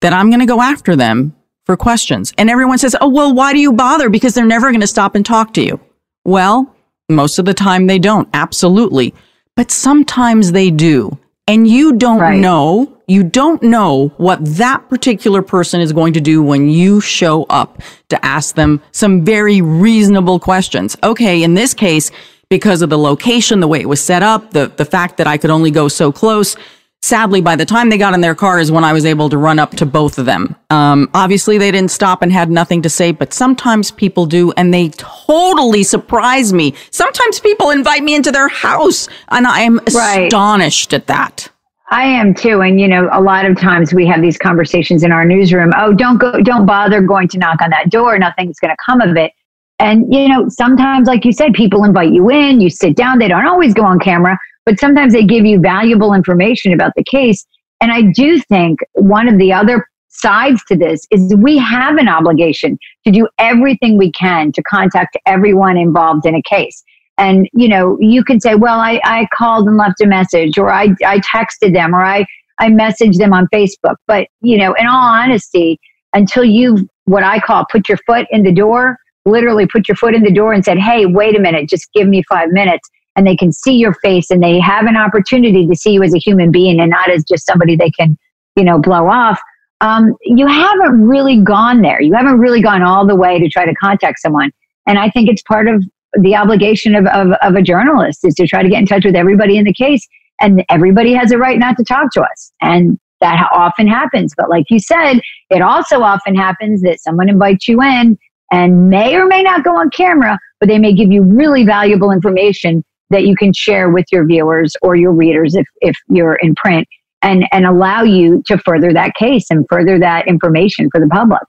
that 0.00 0.12
I'm 0.12 0.30
going 0.30 0.40
to 0.40 0.46
go 0.46 0.60
after 0.60 0.94
them 0.94 1.34
for 1.64 1.76
questions. 1.76 2.32
And 2.38 2.50
everyone 2.50 2.78
says, 2.78 2.94
Oh, 3.00 3.08
well, 3.08 3.34
why 3.34 3.52
do 3.52 3.58
you 3.58 3.72
bother? 3.72 4.08
Because 4.08 4.34
they're 4.34 4.46
never 4.46 4.70
going 4.70 4.80
to 4.82 4.86
stop 4.86 5.14
and 5.14 5.24
talk 5.24 5.54
to 5.54 5.62
you. 5.62 5.80
Well, 6.24 6.74
most 7.08 7.38
of 7.38 7.44
the 7.44 7.54
time 7.54 7.86
they 7.86 7.98
don't. 7.98 8.28
Absolutely 8.32 9.14
but 9.56 9.70
sometimes 9.70 10.52
they 10.52 10.70
do. 10.70 11.18
And 11.48 11.66
you 11.66 11.94
don't 11.94 12.20
right. 12.20 12.38
know, 12.38 12.95
you 13.06 13.22
don't 13.22 13.62
know 13.62 14.08
what 14.16 14.44
that 14.44 14.88
particular 14.88 15.42
person 15.42 15.80
is 15.80 15.92
going 15.92 16.12
to 16.14 16.20
do 16.20 16.42
when 16.42 16.68
you 16.68 17.00
show 17.00 17.44
up 17.44 17.80
to 18.08 18.24
ask 18.24 18.56
them 18.56 18.82
some 18.92 19.24
very 19.24 19.60
reasonable 19.60 20.40
questions. 20.40 20.96
Okay, 21.02 21.42
in 21.42 21.54
this 21.54 21.72
case, 21.72 22.10
because 22.48 22.82
of 22.82 22.90
the 22.90 22.98
location, 22.98 23.60
the 23.60 23.68
way 23.68 23.80
it 23.80 23.88
was 23.88 24.02
set 24.02 24.22
up, 24.22 24.50
the, 24.50 24.72
the 24.76 24.84
fact 24.84 25.16
that 25.18 25.26
I 25.26 25.36
could 25.36 25.50
only 25.50 25.70
go 25.70 25.88
so 25.88 26.10
close, 26.10 26.56
sadly, 27.00 27.40
by 27.40 27.54
the 27.56 27.64
time 27.64 27.90
they 27.90 27.98
got 27.98 28.14
in 28.14 28.20
their 28.20 28.34
car 28.34 28.58
is 28.58 28.70
when 28.72 28.84
I 28.84 28.92
was 28.92 29.04
able 29.04 29.28
to 29.28 29.38
run 29.38 29.58
up 29.58 29.72
to 29.76 29.86
both 29.86 30.18
of 30.18 30.26
them. 30.26 30.56
Um, 30.70 31.08
obviously, 31.14 31.58
they 31.58 31.70
didn't 31.70 31.90
stop 31.90 32.22
and 32.22 32.32
had 32.32 32.50
nothing 32.50 32.82
to 32.82 32.88
say, 32.88 33.12
but 33.12 33.32
sometimes 33.32 33.90
people 33.90 34.26
do, 34.26 34.52
and 34.56 34.74
they 34.74 34.88
totally 34.90 35.84
surprise 35.84 36.52
me. 36.52 36.74
Sometimes 36.90 37.40
people 37.40 37.70
invite 37.70 38.02
me 38.02 38.14
into 38.14 38.32
their 38.32 38.48
house, 38.48 39.08
and 39.28 39.46
I 39.46 39.60
am 39.60 39.80
right. 39.94 40.26
astonished 40.26 40.92
at 40.92 41.06
that. 41.06 41.48
I 41.88 42.04
am 42.04 42.34
too. 42.34 42.62
And, 42.62 42.80
you 42.80 42.88
know, 42.88 43.08
a 43.12 43.20
lot 43.20 43.44
of 43.44 43.56
times 43.58 43.94
we 43.94 44.06
have 44.06 44.20
these 44.20 44.38
conversations 44.38 45.04
in 45.04 45.12
our 45.12 45.24
newsroom. 45.24 45.72
Oh, 45.76 45.92
don't 45.92 46.18
go, 46.18 46.40
don't 46.42 46.66
bother 46.66 47.00
going 47.00 47.28
to 47.28 47.38
knock 47.38 47.62
on 47.62 47.70
that 47.70 47.90
door. 47.90 48.18
Nothing's 48.18 48.58
going 48.58 48.72
to 48.72 48.76
come 48.84 49.00
of 49.00 49.16
it. 49.16 49.32
And, 49.78 50.12
you 50.12 50.28
know, 50.28 50.48
sometimes, 50.48 51.06
like 51.06 51.24
you 51.24 51.32
said, 51.32 51.52
people 51.52 51.84
invite 51.84 52.12
you 52.12 52.30
in, 52.30 52.60
you 52.60 52.70
sit 52.70 52.96
down, 52.96 53.18
they 53.18 53.28
don't 53.28 53.46
always 53.46 53.74
go 53.74 53.84
on 53.84 53.98
camera 53.98 54.38
but 54.66 54.80
sometimes 54.80 55.14
they 55.14 55.24
give 55.24 55.46
you 55.46 55.60
valuable 55.60 56.12
information 56.12 56.74
about 56.74 56.92
the 56.96 57.04
case. 57.04 57.46
And 57.80 57.92
I 57.92 58.02
do 58.02 58.40
think 58.40 58.80
one 58.92 59.28
of 59.28 59.38
the 59.38 59.52
other 59.52 59.86
sides 60.08 60.62
to 60.68 60.76
this 60.76 61.06
is 61.10 61.34
we 61.36 61.56
have 61.58 61.96
an 61.96 62.08
obligation 62.08 62.78
to 63.06 63.12
do 63.12 63.28
everything 63.38 63.96
we 63.96 64.10
can 64.12 64.50
to 64.52 64.62
contact 64.64 65.16
everyone 65.24 65.76
involved 65.76 66.26
in 66.26 66.34
a 66.34 66.42
case. 66.42 66.82
And, 67.18 67.48
you 67.54 67.68
know, 67.68 67.96
you 68.00 68.22
can 68.22 68.40
say, 68.40 68.54
well, 68.54 68.78
I, 68.78 69.00
I 69.04 69.26
called 69.34 69.66
and 69.66 69.76
left 69.76 70.00
a 70.02 70.06
message 70.06 70.58
or 70.58 70.70
I, 70.70 70.94
I 71.04 71.20
texted 71.20 71.72
them 71.72 71.94
or 71.94 72.04
I, 72.04 72.26
I 72.58 72.68
messaged 72.68 73.18
them 73.18 73.32
on 73.32 73.46
Facebook. 73.48 73.96
But, 74.06 74.28
you 74.40 74.58
know, 74.58 74.74
in 74.74 74.86
all 74.86 75.08
honesty, 75.08 75.78
until 76.12 76.44
you've 76.44 76.80
what 77.04 77.22
I 77.22 77.38
call 77.40 77.64
put 77.70 77.88
your 77.88 77.98
foot 78.06 78.26
in 78.30 78.42
the 78.42 78.52
door, 78.52 78.98
literally 79.24 79.66
put 79.66 79.88
your 79.88 79.96
foot 79.96 80.14
in 80.14 80.22
the 80.22 80.32
door 80.32 80.52
and 80.52 80.64
said, 80.64 80.78
hey, 80.78 81.06
wait 81.06 81.36
a 81.36 81.40
minute, 81.40 81.68
just 81.68 81.90
give 81.92 82.08
me 82.08 82.22
five 82.28 82.50
minutes. 82.50 82.88
And 83.14 83.26
they 83.26 83.36
can 83.36 83.50
see 83.50 83.76
your 83.76 83.94
face 83.94 84.30
and 84.30 84.42
they 84.42 84.60
have 84.60 84.84
an 84.84 84.96
opportunity 84.96 85.66
to 85.66 85.74
see 85.74 85.92
you 85.92 86.02
as 86.02 86.14
a 86.14 86.18
human 86.18 86.50
being 86.50 86.80
and 86.80 86.90
not 86.90 87.10
as 87.10 87.24
just 87.24 87.46
somebody 87.46 87.76
they 87.76 87.90
can, 87.90 88.18
you 88.56 88.64
know, 88.64 88.78
blow 88.78 89.08
off. 89.08 89.40
Um, 89.80 90.14
you 90.22 90.46
haven't 90.46 91.06
really 91.06 91.40
gone 91.40 91.82
there. 91.82 92.00
You 92.00 92.14
haven't 92.14 92.38
really 92.38 92.62
gone 92.62 92.82
all 92.82 93.06
the 93.06 93.16
way 93.16 93.38
to 93.38 93.48
try 93.48 93.64
to 93.64 93.74
contact 93.74 94.20
someone. 94.20 94.50
And 94.86 94.98
I 94.98 95.10
think 95.10 95.28
it's 95.28 95.42
part 95.42 95.66
of 95.68 95.84
the 96.20 96.34
obligation 96.34 96.94
of, 96.94 97.06
of, 97.06 97.28
of 97.42 97.54
a 97.54 97.62
journalist 97.62 98.20
is 98.24 98.34
to 98.34 98.46
try 98.46 98.62
to 98.62 98.68
get 98.68 98.80
in 98.80 98.86
touch 98.86 99.04
with 99.04 99.16
everybody 99.16 99.56
in 99.56 99.64
the 99.64 99.72
case. 99.72 100.06
And 100.40 100.64
everybody 100.68 101.14
has 101.14 101.32
a 101.32 101.38
right 101.38 101.58
not 101.58 101.76
to 101.78 101.84
talk 101.84 102.12
to 102.12 102.22
us. 102.22 102.52
And 102.60 102.98
that 103.20 103.48
often 103.52 103.86
happens. 103.86 104.34
But 104.36 104.50
like 104.50 104.66
you 104.68 104.78
said, 104.78 105.20
it 105.50 105.62
also 105.62 106.02
often 106.02 106.34
happens 106.34 106.82
that 106.82 107.00
someone 107.00 107.28
invites 107.28 107.66
you 107.66 107.80
in 107.80 108.18
and 108.52 108.90
may 108.90 109.16
or 109.16 109.26
may 109.26 109.42
not 109.42 109.64
go 109.64 109.76
on 109.76 109.90
camera, 109.90 110.38
but 110.60 110.68
they 110.68 110.78
may 110.78 110.92
give 110.92 111.10
you 111.10 111.22
really 111.22 111.64
valuable 111.64 112.10
information 112.10 112.84
that 113.10 113.24
you 113.24 113.36
can 113.36 113.52
share 113.52 113.90
with 113.90 114.04
your 114.12 114.26
viewers 114.26 114.74
or 114.82 114.96
your 114.96 115.12
readers 115.12 115.54
if, 115.54 115.66
if 115.80 115.96
you're 116.08 116.34
in 116.36 116.54
print 116.54 116.86
and, 117.22 117.46
and 117.52 117.64
allow 117.66 118.02
you 118.02 118.42
to 118.46 118.58
further 118.58 118.92
that 118.92 119.14
case 119.14 119.46
and 119.50 119.64
further 119.68 119.98
that 119.98 120.28
information 120.28 120.88
for 120.90 121.00
the 121.00 121.08
public. 121.08 121.42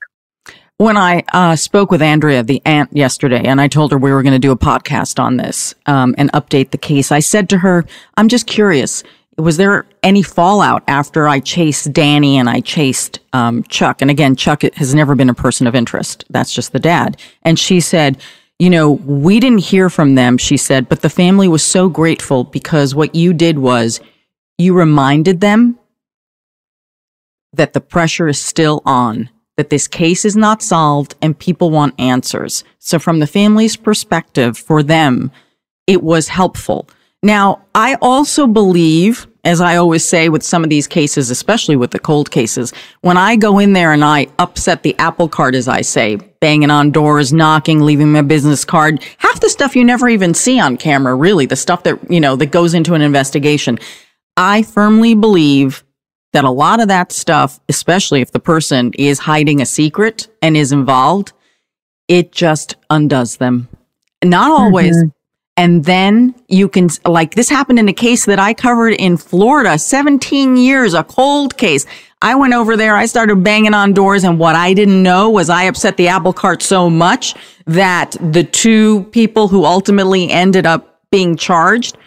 When 0.80 0.96
I 0.96 1.24
uh, 1.34 1.56
spoke 1.56 1.90
with 1.90 2.04
Andrea, 2.04 2.44
the 2.44 2.62
aunt, 2.64 2.96
yesterday, 2.96 3.44
and 3.44 3.60
I 3.60 3.68
told 3.68 3.92
her 3.92 3.98
we 3.98 4.12
were 4.12 4.22
going 4.22 4.34
to 4.34 4.40
do 4.40 4.52
a 4.52 4.58
podcast 4.58 5.20
on 5.20 5.38
this 5.38 5.74
um, 5.88 6.14
and 6.20 6.32
update 6.34 6.70
the 6.70 6.78
case, 6.78 7.12
I 7.12 7.20
said 7.20 7.50
to 7.50 7.58
her, 7.58 7.84
I'm 8.16 8.28
just 8.28 8.46
curious 8.46 9.04
was 9.38 9.58
there 9.58 9.86
any 10.02 10.24
fallout 10.24 10.84
after 10.88 11.28
I 11.28 11.40
chased 11.40 11.94
Danny 11.94 12.38
and 12.38 12.50
I 12.50 12.60
chased 12.60 13.20
um, 13.34 13.64
Chuck? 13.66 14.02
And 14.02 14.10
again, 14.10 14.36
Chuck 14.36 14.64
has 14.64 14.96
never 14.96 15.14
been 15.14 15.30
a 15.30 15.36
person 15.36 15.68
of 15.68 15.76
interest. 15.76 16.26
That's 16.30 16.54
just 16.54 16.74
the 16.74 16.80
dad. 16.80 17.18
And 17.44 17.60
she 17.60 17.80
said, 17.80 18.20
you 18.58 18.70
know, 18.70 18.92
we 18.92 19.40
didn't 19.40 19.60
hear 19.60 19.90
from 19.90 20.16
them, 20.16 20.40
she 20.40 20.58
said, 20.58 20.90
but 20.90 21.02
the 21.02 21.10
family 21.10 21.48
was 21.48 21.64
so 21.64 21.88
grateful 21.88 22.46
because 22.46 22.96
what 22.96 23.14
you 23.14 23.32
did 23.32 23.60
was 23.60 24.00
you 24.58 24.74
reminded 24.74 25.40
them 25.40 25.78
that 27.54 27.74
the 27.74 27.82
pressure 27.82 28.28
is 28.28 28.42
still 28.42 28.82
on, 28.86 29.30
that 29.58 29.70
this 29.70 29.88
case 29.88 30.24
is 30.24 30.38
not 30.38 30.62
solved 30.62 31.16
and 31.22 31.38
people 31.38 31.72
want 31.72 32.00
answers. 32.00 32.64
So 32.80 33.00
from 33.00 33.20
the 33.20 33.28
family's 33.28 33.76
perspective, 33.76 34.58
for 34.58 34.82
them, 34.84 35.32
it 35.88 36.04
was 36.04 36.28
helpful. 36.28 36.88
Now, 37.24 37.64
I 37.74 37.96
also 37.96 38.46
believe, 38.46 39.26
as 39.44 39.60
I 39.60 39.78
always 39.78 40.06
say 40.06 40.30
with 40.30 40.44
some 40.44 40.64
of 40.64 40.70
these 40.70 40.86
cases, 40.86 41.32
especially 41.32 41.76
with 41.76 41.90
the 41.90 42.00
cold 42.00 42.30
cases, 42.30 42.72
when 43.02 43.18
I 43.18 43.36
go 43.36 43.58
in 43.58 43.74
there 43.74 43.92
and 43.92 44.06
I 44.06 44.28
upset 44.38 44.84
the 44.84 44.96
apple 45.00 45.28
cart, 45.28 45.56
as 45.56 45.68
I 45.68 45.82
say, 45.82 46.18
banging 46.40 46.70
on 46.70 46.92
doors, 46.92 47.34
knocking, 47.34 47.82
leaving 47.82 48.12
my 48.12 48.22
business 48.22 48.64
card, 48.64 49.04
half 49.18 49.40
the 49.40 49.50
stuff 49.50 49.76
you 49.76 49.84
never 49.84 50.08
even 50.08 50.36
see 50.36 50.60
on 50.60 50.78
camera, 50.78 51.16
really, 51.16 51.48
the 51.48 51.56
stuff 51.56 51.82
that, 51.84 52.12
you 52.12 52.20
know, 52.20 52.36
that 52.36 52.52
goes 52.52 52.76
into 52.76 52.94
an 52.94 53.02
investigation. 53.02 53.80
I 54.36 54.62
firmly 54.62 55.16
believe 55.16 55.84
that 56.34 56.44
a 56.44 56.50
lot 56.50 56.80
of 56.80 56.88
that 56.88 57.12
stuff, 57.12 57.60
especially 57.70 58.22
if 58.22 58.32
the 58.32 58.40
person 58.40 58.92
is 58.98 59.20
hiding 59.20 59.62
a 59.62 59.66
secret 59.66 60.28
and 60.42 60.58
is 60.58 60.72
involved, 60.72 61.34
it 62.08 62.32
just 62.32 62.76
undoes 62.90 63.38
them. 63.38 63.68
Not 64.24 64.52
always, 64.52 64.96
mm-hmm. 64.98 65.10
And 65.58 65.86
then 65.86 66.36
you 66.48 66.70
can, 66.70 66.90
like 67.04 67.34
this 67.34 67.50
happened 67.50 67.80
in 67.80 67.90
a 67.90 67.94
case 67.94 68.26
that 68.26 68.38
I 68.38 68.54
covered 68.54 68.94
in 68.94 69.18
Florida, 69.18 69.80
17 69.80 70.56
years, 70.56 70.94
a 70.94 71.04
cold 71.04 71.58
case. 71.58 71.88
I 72.22 72.36
went 72.36 72.54
over 72.54 72.78
there, 72.78 72.96
I 72.96 73.08
started 73.08 73.44
banging 73.44 73.74
on 73.74 73.94
doors, 73.94 74.24
and 74.24 74.38
what 74.38 74.56
I 74.56 74.76
didn't 74.76 75.02
know 75.02 75.32
was 75.32 75.50
I 75.50 75.64
upset 75.64 75.98
the 75.98 76.10
apple 76.10 76.34
cart 76.34 76.62
so 76.62 76.92
much 76.92 77.34
that 77.66 78.16
the 78.22 78.44
two 78.44 79.06
people 79.06 79.48
who 79.48 79.66
ultimately 79.66 80.30
ended 80.30 80.68
up 80.68 81.00
being 81.10 81.36
charged 81.36 81.98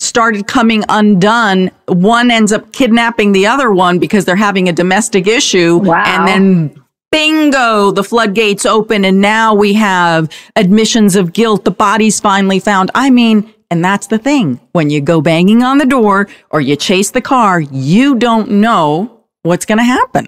started 0.00 0.46
coming 0.46 0.84
undone. 0.88 1.70
One 1.86 2.30
ends 2.30 2.52
up 2.52 2.72
kidnapping 2.72 3.32
the 3.32 3.46
other 3.46 3.72
one 3.72 3.98
because 3.98 4.24
they're 4.24 4.36
having 4.36 4.68
a 4.68 4.72
domestic 4.72 5.26
issue. 5.26 5.78
Wow. 5.78 6.04
And 6.06 6.28
then 6.28 6.82
bingo, 7.10 7.90
the 7.90 8.04
floodgates 8.04 8.64
open 8.66 9.04
and 9.04 9.20
now 9.20 9.54
we 9.54 9.72
have 9.74 10.30
admissions 10.56 11.16
of 11.16 11.32
guilt. 11.32 11.64
The 11.64 11.70
body's 11.70 12.20
finally 12.20 12.60
found. 12.60 12.90
I 12.94 13.10
mean, 13.10 13.52
and 13.70 13.84
that's 13.84 14.06
the 14.06 14.18
thing. 14.18 14.60
When 14.72 14.88
you 14.90 15.00
go 15.00 15.20
banging 15.20 15.62
on 15.62 15.78
the 15.78 15.86
door 15.86 16.28
or 16.50 16.60
you 16.60 16.76
chase 16.76 17.10
the 17.10 17.20
car, 17.20 17.60
you 17.60 18.14
don't 18.14 18.50
know 18.50 19.24
what's 19.42 19.66
going 19.66 19.78
to 19.78 19.84
happen. 19.84 20.26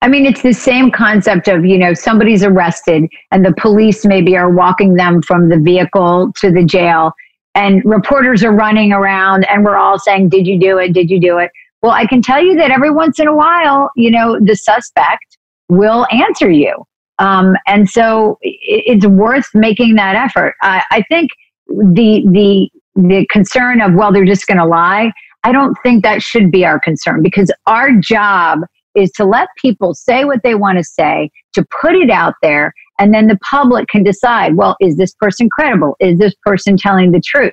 I 0.00 0.08
mean, 0.08 0.26
it's 0.26 0.42
the 0.42 0.52
same 0.52 0.90
concept 0.90 1.46
of, 1.46 1.64
you 1.64 1.78
know, 1.78 1.94
somebody's 1.94 2.42
arrested 2.42 3.08
and 3.30 3.44
the 3.44 3.54
police 3.56 4.04
maybe 4.04 4.36
are 4.36 4.50
walking 4.50 4.94
them 4.94 5.22
from 5.22 5.48
the 5.48 5.58
vehicle 5.58 6.32
to 6.38 6.50
the 6.50 6.64
jail 6.64 7.12
and 7.54 7.82
reporters 7.84 8.42
are 8.42 8.52
running 8.52 8.92
around 8.92 9.44
and 9.44 9.64
we're 9.64 9.76
all 9.76 9.98
saying, 9.98 10.28
Did 10.28 10.46
you 10.46 10.58
do 10.58 10.78
it? 10.78 10.92
Did 10.92 11.10
you 11.10 11.20
do 11.20 11.38
it? 11.38 11.50
Well, 11.82 11.92
I 11.92 12.06
can 12.06 12.22
tell 12.22 12.42
you 12.42 12.56
that 12.56 12.70
every 12.70 12.90
once 12.90 13.18
in 13.18 13.26
a 13.26 13.34
while, 13.34 13.90
you 13.96 14.10
know, 14.10 14.38
the 14.40 14.54
suspect 14.54 15.36
will 15.68 16.06
answer 16.12 16.50
you. 16.50 16.84
Um, 17.18 17.56
and 17.66 17.88
so 17.88 18.38
it's 18.40 19.06
worth 19.06 19.48
making 19.54 19.94
that 19.96 20.16
effort. 20.16 20.54
I, 20.62 20.82
I 20.90 21.02
think 21.08 21.30
the 21.68 22.24
the 22.30 22.70
the 22.94 23.26
concern 23.30 23.80
of 23.80 23.94
well 23.94 24.12
they're 24.12 24.24
just 24.24 24.46
going 24.46 24.58
to 24.58 24.66
lie. 24.66 25.12
I 25.44 25.52
don't 25.52 25.76
think 25.82 26.04
that 26.04 26.22
should 26.22 26.50
be 26.50 26.64
our 26.64 26.78
concern 26.78 27.22
because 27.22 27.50
our 27.66 27.92
job 27.92 28.60
is 28.94 29.10
to 29.12 29.24
let 29.24 29.48
people 29.56 29.94
say 29.94 30.24
what 30.24 30.42
they 30.42 30.54
want 30.54 30.78
to 30.78 30.84
say, 30.84 31.30
to 31.54 31.64
put 31.80 31.94
it 31.94 32.10
out 32.10 32.34
there, 32.42 32.74
and 33.02 33.12
then 33.12 33.26
the 33.26 33.38
public 33.38 33.88
can 33.88 34.04
decide 34.04 34.54
well, 34.54 34.76
is 34.80 34.96
this 34.96 35.12
person 35.14 35.50
credible? 35.50 35.96
Is 35.98 36.20
this 36.20 36.34
person 36.46 36.76
telling 36.76 37.10
the 37.10 37.20
truth? 37.20 37.52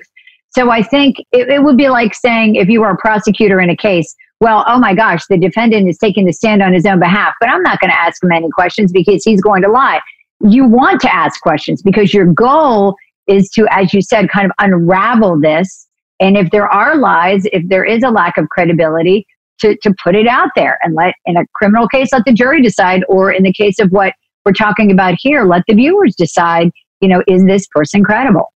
So 0.50 0.70
I 0.70 0.80
think 0.80 1.16
it, 1.32 1.48
it 1.48 1.64
would 1.64 1.76
be 1.76 1.88
like 1.88 2.14
saying 2.14 2.54
if 2.54 2.68
you 2.68 2.80
were 2.80 2.90
a 2.90 2.96
prosecutor 2.96 3.60
in 3.60 3.68
a 3.68 3.76
case, 3.76 4.14
well, 4.40 4.64
oh 4.68 4.78
my 4.78 4.94
gosh, 4.94 5.22
the 5.28 5.36
defendant 5.36 5.88
is 5.88 5.98
taking 5.98 6.24
the 6.24 6.32
stand 6.32 6.62
on 6.62 6.72
his 6.72 6.86
own 6.86 7.00
behalf, 7.00 7.34
but 7.40 7.48
I'm 7.48 7.62
not 7.64 7.80
going 7.80 7.90
to 7.90 7.98
ask 7.98 8.22
him 8.22 8.30
any 8.30 8.48
questions 8.50 8.92
because 8.92 9.24
he's 9.24 9.40
going 9.40 9.62
to 9.62 9.68
lie. 9.68 10.00
You 10.40 10.66
want 10.66 11.00
to 11.00 11.12
ask 11.12 11.40
questions 11.40 11.82
because 11.82 12.14
your 12.14 12.26
goal 12.26 12.94
is 13.26 13.50
to, 13.50 13.66
as 13.72 13.92
you 13.92 14.02
said, 14.02 14.30
kind 14.30 14.46
of 14.46 14.52
unravel 14.60 15.40
this. 15.40 15.88
And 16.20 16.36
if 16.36 16.52
there 16.52 16.68
are 16.68 16.96
lies, 16.96 17.42
if 17.46 17.68
there 17.68 17.84
is 17.84 18.04
a 18.04 18.10
lack 18.10 18.38
of 18.38 18.48
credibility, 18.50 19.26
to, 19.62 19.76
to 19.82 19.92
put 20.02 20.14
it 20.14 20.28
out 20.28 20.50
there 20.54 20.78
and 20.82 20.94
let, 20.94 21.14
in 21.26 21.36
a 21.36 21.44
criminal 21.54 21.88
case, 21.88 22.12
let 22.12 22.24
the 22.24 22.32
jury 22.32 22.62
decide, 22.62 23.02
or 23.08 23.32
in 23.32 23.42
the 23.42 23.52
case 23.52 23.80
of 23.80 23.90
what 23.90 24.14
we're 24.44 24.52
talking 24.52 24.90
about 24.90 25.14
here, 25.18 25.44
let 25.44 25.62
the 25.68 25.74
viewers 25.74 26.14
decide, 26.16 26.70
you 27.00 27.08
know, 27.08 27.22
is 27.26 27.44
this 27.44 27.66
person 27.68 28.02
credible? 28.02 28.52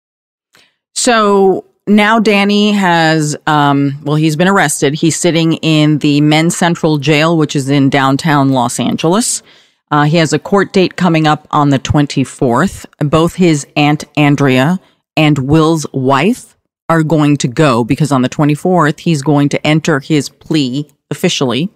So 0.95 1.65
now 1.87 2.21
Danny 2.21 2.73
has, 2.73 3.37
um, 3.47 3.99
well, 4.05 4.17
he's 4.17 4.37
been 4.37 4.49
arrested. 4.49 4.95
He's 4.95 5.17
sitting 5.17 5.55
in 5.55 5.99
the 5.99 6.21
Men's 6.21 6.57
Central 6.57 6.99
Jail, 6.99 7.37
which 7.37 7.57
is 7.57 7.69
in 7.69 7.91
downtown 7.91 8.51
Los 8.51 8.79
Angeles. 8.79 9.43
Uh, 9.91 10.05
he 10.05 10.17
has 10.17 10.33
a 10.33 10.39
court 10.39 10.73
date 10.73 10.97
coming 10.97 11.27
up 11.27 11.47
on 11.51 11.71
the 11.71 11.79
24th. 11.79 12.87
Both 12.99 13.35
his 13.35 13.67
Aunt 13.77 14.05
Andrea 14.17 14.81
and 15.17 15.39
Will's 15.39 15.87
wife 15.93 16.57
are 16.89 17.03
going 17.03 17.37
to 17.39 17.49
go 17.49 17.85
because 17.85 18.13
on 18.13 18.23
the 18.23 18.29
24th, 18.29 19.01
he's 19.01 19.23
going 19.23 19.49
to 19.51 19.67
enter 19.67 20.01
his 20.01 20.29
plea 20.29 20.89
officially. 21.11 21.71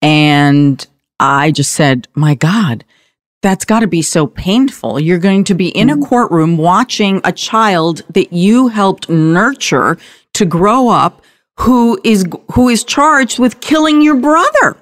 And 0.00 0.86
I 1.18 1.50
just 1.50 1.72
said, 1.72 2.08
my 2.14 2.34
God, 2.34 2.84
that's 3.42 3.64
got 3.64 3.80
to 3.80 3.86
be 3.86 4.02
so 4.02 4.26
painful. 4.26 4.98
You're 5.00 5.18
going 5.18 5.44
to 5.44 5.54
be 5.54 5.68
in 5.68 5.90
a 5.90 5.94
mm-hmm. 5.94 6.04
courtroom 6.04 6.56
watching 6.56 7.20
a 7.24 7.32
child 7.32 8.02
that 8.14 8.32
you 8.32 8.68
helped 8.68 9.08
nurture 9.08 9.98
to 10.34 10.46
grow 10.46 10.88
up 10.88 11.22
who 11.58 12.00
is 12.02 12.24
who 12.52 12.68
is 12.68 12.82
charged 12.82 13.38
with 13.38 13.60
killing 13.60 14.00
your 14.00 14.16
brother. 14.16 14.76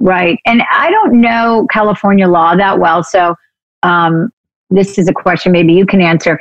Right. 0.00 0.38
And 0.46 0.62
I 0.70 0.90
don't 0.90 1.20
know 1.20 1.66
California 1.70 2.28
law 2.28 2.54
that 2.56 2.78
well, 2.78 3.02
so 3.02 3.34
um, 3.82 4.32
this 4.70 4.96
is 4.96 5.08
a 5.08 5.12
question 5.12 5.52
maybe 5.52 5.72
you 5.72 5.86
can 5.86 6.00
answer. 6.00 6.40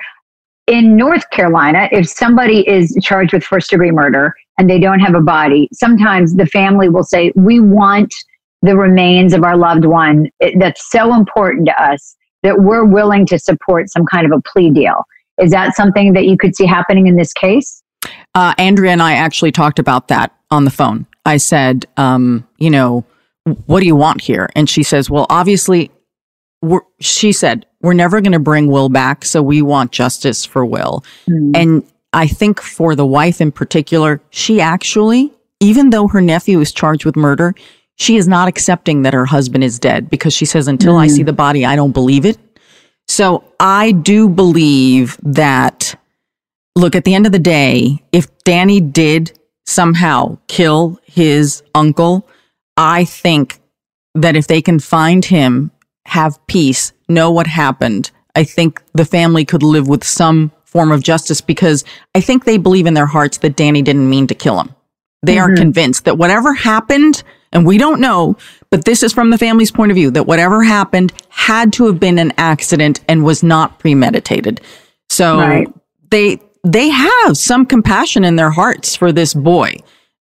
In 0.68 0.98
North 0.98 1.30
Carolina, 1.30 1.88
if 1.92 2.08
somebody 2.10 2.68
is 2.68 2.98
charged 3.02 3.34
with 3.34 3.44
first 3.44 3.70
degree 3.70 3.92
murder 3.92 4.36
and 4.58 4.70
they 4.70 4.80
don't 4.80 5.00
have 5.00 5.16
a 5.16 5.22
body, 5.22 5.70
sometimes 5.74 6.36
the 6.36 6.46
family 6.46 6.88
will 6.88 7.04
say, 7.04 7.32
"We 7.36 7.60
want." 7.60 8.14
The 8.68 8.78
remains 8.78 9.34
of 9.34 9.44
our 9.44 9.58
loved 9.58 9.86
one 9.86 10.30
it, 10.40 10.60
that's 10.60 10.90
so 10.92 11.14
important 11.14 11.66
to 11.68 11.84
us 11.84 12.16
that 12.44 12.60
we're 12.62 12.86
willing 12.86 13.26
to 13.26 13.40
support 13.40 13.90
some 13.90 14.06
kind 14.06 14.26
of 14.26 14.32
a 14.32 14.42
plea 14.42 14.70
deal. 14.70 15.04
Is 15.42 15.52
that 15.52 15.76
something 15.76 16.14
that 16.14 16.26
you 16.26 16.38
could 16.38 16.56
see 16.56 16.66
happening 16.66 17.08
in 17.08 17.16
this 17.16 17.34
case? 17.34 17.82
Uh, 18.36 18.54
Andrea 18.58 18.92
and 18.92 19.02
I 19.02 19.14
actually 19.14 19.52
talked 19.52 19.80
about 19.80 20.08
that 20.10 20.34
on 20.52 20.66
the 20.66 20.72
phone. 20.72 21.06
I 21.26 21.38
said, 21.38 21.86
um, 21.98 22.48
you 22.58 22.70
know, 22.70 23.06
what 23.66 23.80
do 23.80 23.86
you 23.86 23.96
want 23.96 24.22
here? 24.22 24.50
And 24.56 24.70
she 24.70 24.84
says, 24.84 25.10
well, 25.10 25.26
obviously, 25.30 25.92
she 27.00 27.32
said, 27.32 27.66
we're 27.82 27.94
never 27.94 28.22
going 28.22 28.34
to 28.34 28.40
bring 28.40 28.68
Will 28.68 28.90
back. 28.90 29.26
So 29.26 29.42
we 29.42 29.62
want 29.62 29.92
justice 29.92 30.46
for 30.46 30.66
Will. 30.66 31.04
Mm. 31.30 31.56
And 31.56 31.84
I 32.14 32.28
think 32.28 32.62
for 32.62 32.96
the 32.96 33.06
wife 33.06 33.42
in 33.42 33.52
particular, 33.52 34.22
she 34.30 34.60
actually, 34.60 35.32
even 35.60 35.90
though 35.92 36.08
her 36.08 36.22
nephew 36.22 36.60
is 36.60 36.72
charged 36.72 37.06
with 37.06 37.16
murder, 37.16 37.54
she 37.98 38.16
is 38.16 38.28
not 38.28 38.48
accepting 38.48 39.02
that 39.02 39.14
her 39.14 39.26
husband 39.26 39.64
is 39.64 39.80
dead 39.80 40.10
because 40.10 40.34
she 40.34 40.46
says, 40.46 40.68
until 40.68 40.94
mm. 40.94 41.02
I 41.02 41.08
see 41.08 41.24
the 41.24 41.34
body, 41.34 41.66
I 41.66 41.76
don't 41.76 41.92
believe 41.92 42.26
it. 42.26 42.38
So 43.08 43.44
I 43.60 43.92
do 43.92 44.30
believe 44.30 45.18
that, 45.24 45.96
look, 46.76 46.96
at 46.96 47.06
the 47.06 47.16
end 47.16 47.26
of 47.26 47.32
the 47.32 47.40
day, 47.40 48.04
if 48.12 48.28
Danny 48.44 48.80
did 48.80 49.38
somehow 49.66 50.38
kill 50.48 51.00
his 51.06 51.64
uncle, 51.74 52.28
I 52.76 53.04
think 53.04 53.60
that 54.14 54.36
if 54.36 54.48
they 54.48 54.62
can 54.62 54.80
find 54.80 55.26
him, 55.26 55.72
have 56.06 56.46
peace, 56.48 56.94
know 57.10 57.32
what 57.32 57.48
happened, 57.48 58.12
I 58.36 58.44
think 58.44 58.82
the 58.94 59.06
family 59.06 59.44
could 59.44 59.64
live 59.64 59.88
with 59.88 60.04
some 60.04 60.52
form 60.66 60.92
of 60.92 61.02
justice 61.02 61.42
because 61.42 61.84
I 62.14 62.22
think 62.22 62.46
they 62.46 62.58
believe 62.58 62.86
in 62.86 62.94
their 62.94 63.08
hearts 63.08 63.40
that 63.40 63.56
Danny 63.56 63.82
didn't 63.82 64.10
mean 64.10 64.28
to 64.28 64.36
kill 64.36 64.60
him. 64.60 64.76
They 65.24 65.38
mm-hmm. 65.38 65.54
are 65.54 65.56
convinced 65.56 66.06
that 66.06 66.20
whatever 66.20 66.54
happened, 66.54 67.24
and 67.54 67.66
we 67.66 67.78
don't 67.78 68.00
know, 68.00 68.38
but 68.70 68.86
this 68.86 69.04
is 69.04 69.14
from 69.14 69.30
the 69.30 69.38
family's 69.38 69.72
point 69.72 69.92
of 69.92 69.96
view, 69.96 70.12
that 70.12 70.24
whatever 70.24 70.64
happened 70.64 71.14
had 71.30 71.74
to 71.74 71.86
have 71.86 72.00
been 72.00 72.20
an 72.20 72.34
accident 72.38 73.00
and 73.08 73.24
was 73.24 73.44
not 73.44 73.80
premeditated. 73.80 74.62
So 75.10 75.40
right. 75.40 75.68
they 76.10 76.40
they 76.64 76.90
have 76.90 77.38
some 77.38 77.66
compassion 77.66 78.24
in 78.26 78.36
their 78.36 78.50
hearts 78.50 78.96
for 78.96 79.12
this 79.12 79.34
boy. 79.34 79.76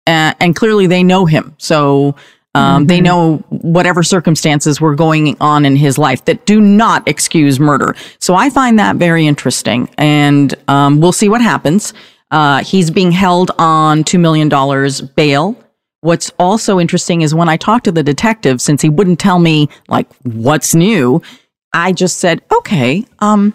Uh, 0.06 0.32
and 0.38 0.54
clearly 0.54 0.86
they 0.86 1.02
know 1.02 1.26
him. 1.26 1.54
So 1.58 2.14
um, 2.54 2.82
mm-hmm. 2.82 2.86
they 2.86 3.00
know 3.00 3.38
whatever 3.48 4.02
circumstances 4.02 4.80
were 4.80 4.94
going 4.94 5.36
on 5.40 5.66
in 5.66 5.76
his 5.76 5.98
life 5.98 6.24
that 6.26 6.46
do 6.46 6.60
not 6.60 7.06
excuse 7.08 7.58
murder. 7.58 7.96
So 8.20 8.34
I 8.34 8.48
find 8.50 8.78
that 8.78 8.96
very 8.96 9.26
interesting. 9.26 9.90
And 9.98 10.54
um, 10.68 11.00
we'll 11.00 11.12
see 11.12 11.28
what 11.28 11.40
happens. 11.40 11.92
Uh, 12.30 12.62
he's 12.62 12.90
being 12.90 13.12
held 13.12 13.50
on 13.58 14.04
$2 14.04 14.20
million 14.20 14.48
bail. 15.16 15.56
What's 16.06 16.30
also 16.38 16.78
interesting 16.78 17.22
is 17.22 17.34
when 17.34 17.48
I 17.48 17.56
talked 17.56 17.84
to 17.86 17.90
the 17.90 18.04
detective, 18.04 18.62
since 18.62 18.80
he 18.80 18.88
wouldn't 18.88 19.18
tell 19.18 19.40
me 19.40 19.68
like 19.88 20.06
what's 20.22 20.72
new, 20.72 21.20
I 21.72 21.90
just 21.90 22.18
said, 22.20 22.42
okay, 22.52 23.04
um, 23.18 23.52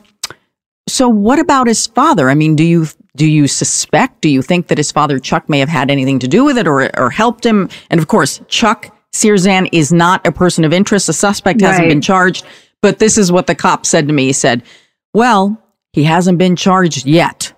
so 0.85 1.07
what 1.07 1.39
about 1.39 1.67
his 1.67 1.87
father? 1.87 2.29
I 2.29 2.35
mean, 2.35 2.57
do 2.57 2.65
you 2.65 2.87
do 3.15 3.25
you 3.25 3.47
suspect? 3.47 4.19
Do 4.19 4.27
you 4.27 4.41
think 4.41 4.67
that 4.67 4.77
his 4.77 4.91
father 4.91 5.17
Chuck 5.17 5.47
may 5.47 5.59
have 5.59 5.69
had 5.69 5.89
anything 5.89 6.19
to 6.19 6.27
do 6.27 6.43
with 6.43 6.57
it 6.57 6.67
or 6.67 6.91
or 6.99 7.09
helped 7.09 7.45
him? 7.45 7.69
And 7.89 8.01
of 8.01 8.09
course, 8.09 8.41
Chuck 8.49 8.93
Sierzan 9.13 9.69
is 9.71 9.93
not 9.93 10.27
a 10.27 10.31
person 10.33 10.65
of 10.65 10.73
interest. 10.73 11.07
The 11.07 11.13
suspect 11.13 11.61
hasn't 11.61 11.87
been 11.87 12.01
charged, 12.01 12.45
but 12.81 12.99
this 12.99 13.17
is 13.17 13.31
what 13.31 13.47
the 13.47 13.55
cop 13.55 13.85
said 13.85 14.07
to 14.07 14.13
me. 14.13 14.25
He 14.25 14.33
said, 14.33 14.63
"Well, 15.13 15.57
he 15.93 16.03
hasn't 16.03 16.37
been 16.37 16.57
charged 16.57 17.05
yet." 17.05 17.53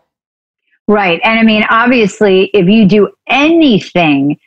Right. 0.87 1.19
And 1.23 1.39
I 1.39 1.43
mean, 1.43 1.63
obviously, 1.71 2.51
if 2.53 2.67
you 2.67 2.85
do 2.87 3.09
anything 3.27 4.37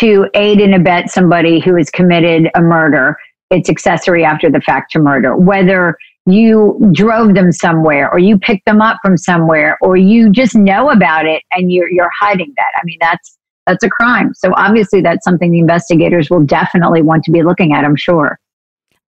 to 0.00 0.28
aid 0.34 0.60
and 0.60 0.74
abet 0.74 1.10
somebody 1.10 1.60
who 1.60 1.76
has 1.76 1.90
committed 1.90 2.50
a 2.54 2.60
murder, 2.60 3.16
it's 3.50 3.70
accessory 3.70 4.24
after 4.24 4.50
the 4.50 4.60
fact 4.60 4.92
to 4.92 4.98
murder. 4.98 5.36
Whether 5.36 5.96
you 6.26 6.90
drove 6.92 7.34
them 7.34 7.52
somewhere 7.52 8.10
or 8.10 8.18
you 8.18 8.38
picked 8.38 8.66
them 8.66 8.82
up 8.82 8.98
from 9.02 9.16
somewhere 9.16 9.78
or 9.80 9.96
you 9.96 10.30
just 10.30 10.54
know 10.56 10.90
about 10.90 11.24
it 11.24 11.42
and 11.52 11.72
you're 11.72 11.88
you're 11.88 12.10
hiding 12.18 12.52
that. 12.56 12.72
I 12.76 12.80
mean 12.84 12.98
that's 13.00 13.38
that's 13.66 13.84
a 13.84 13.90
crime. 13.90 14.34
So 14.34 14.52
obviously 14.56 15.00
that's 15.00 15.24
something 15.24 15.50
the 15.50 15.58
investigators 15.58 16.30
will 16.30 16.44
definitely 16.44 17.02
want 17.02 17.24
to 17.24 17.30
be 17.30 17.42
looking 17.42 17.72
at, 17.72 17.84
I'm 17.84 17.96
sure. 17.96 18.38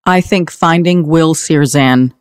I 0.05 0.21
think 0.21 0.51
finding 0.51 1.07
Will 1.07 1.35
Sierzan 1.35 2.13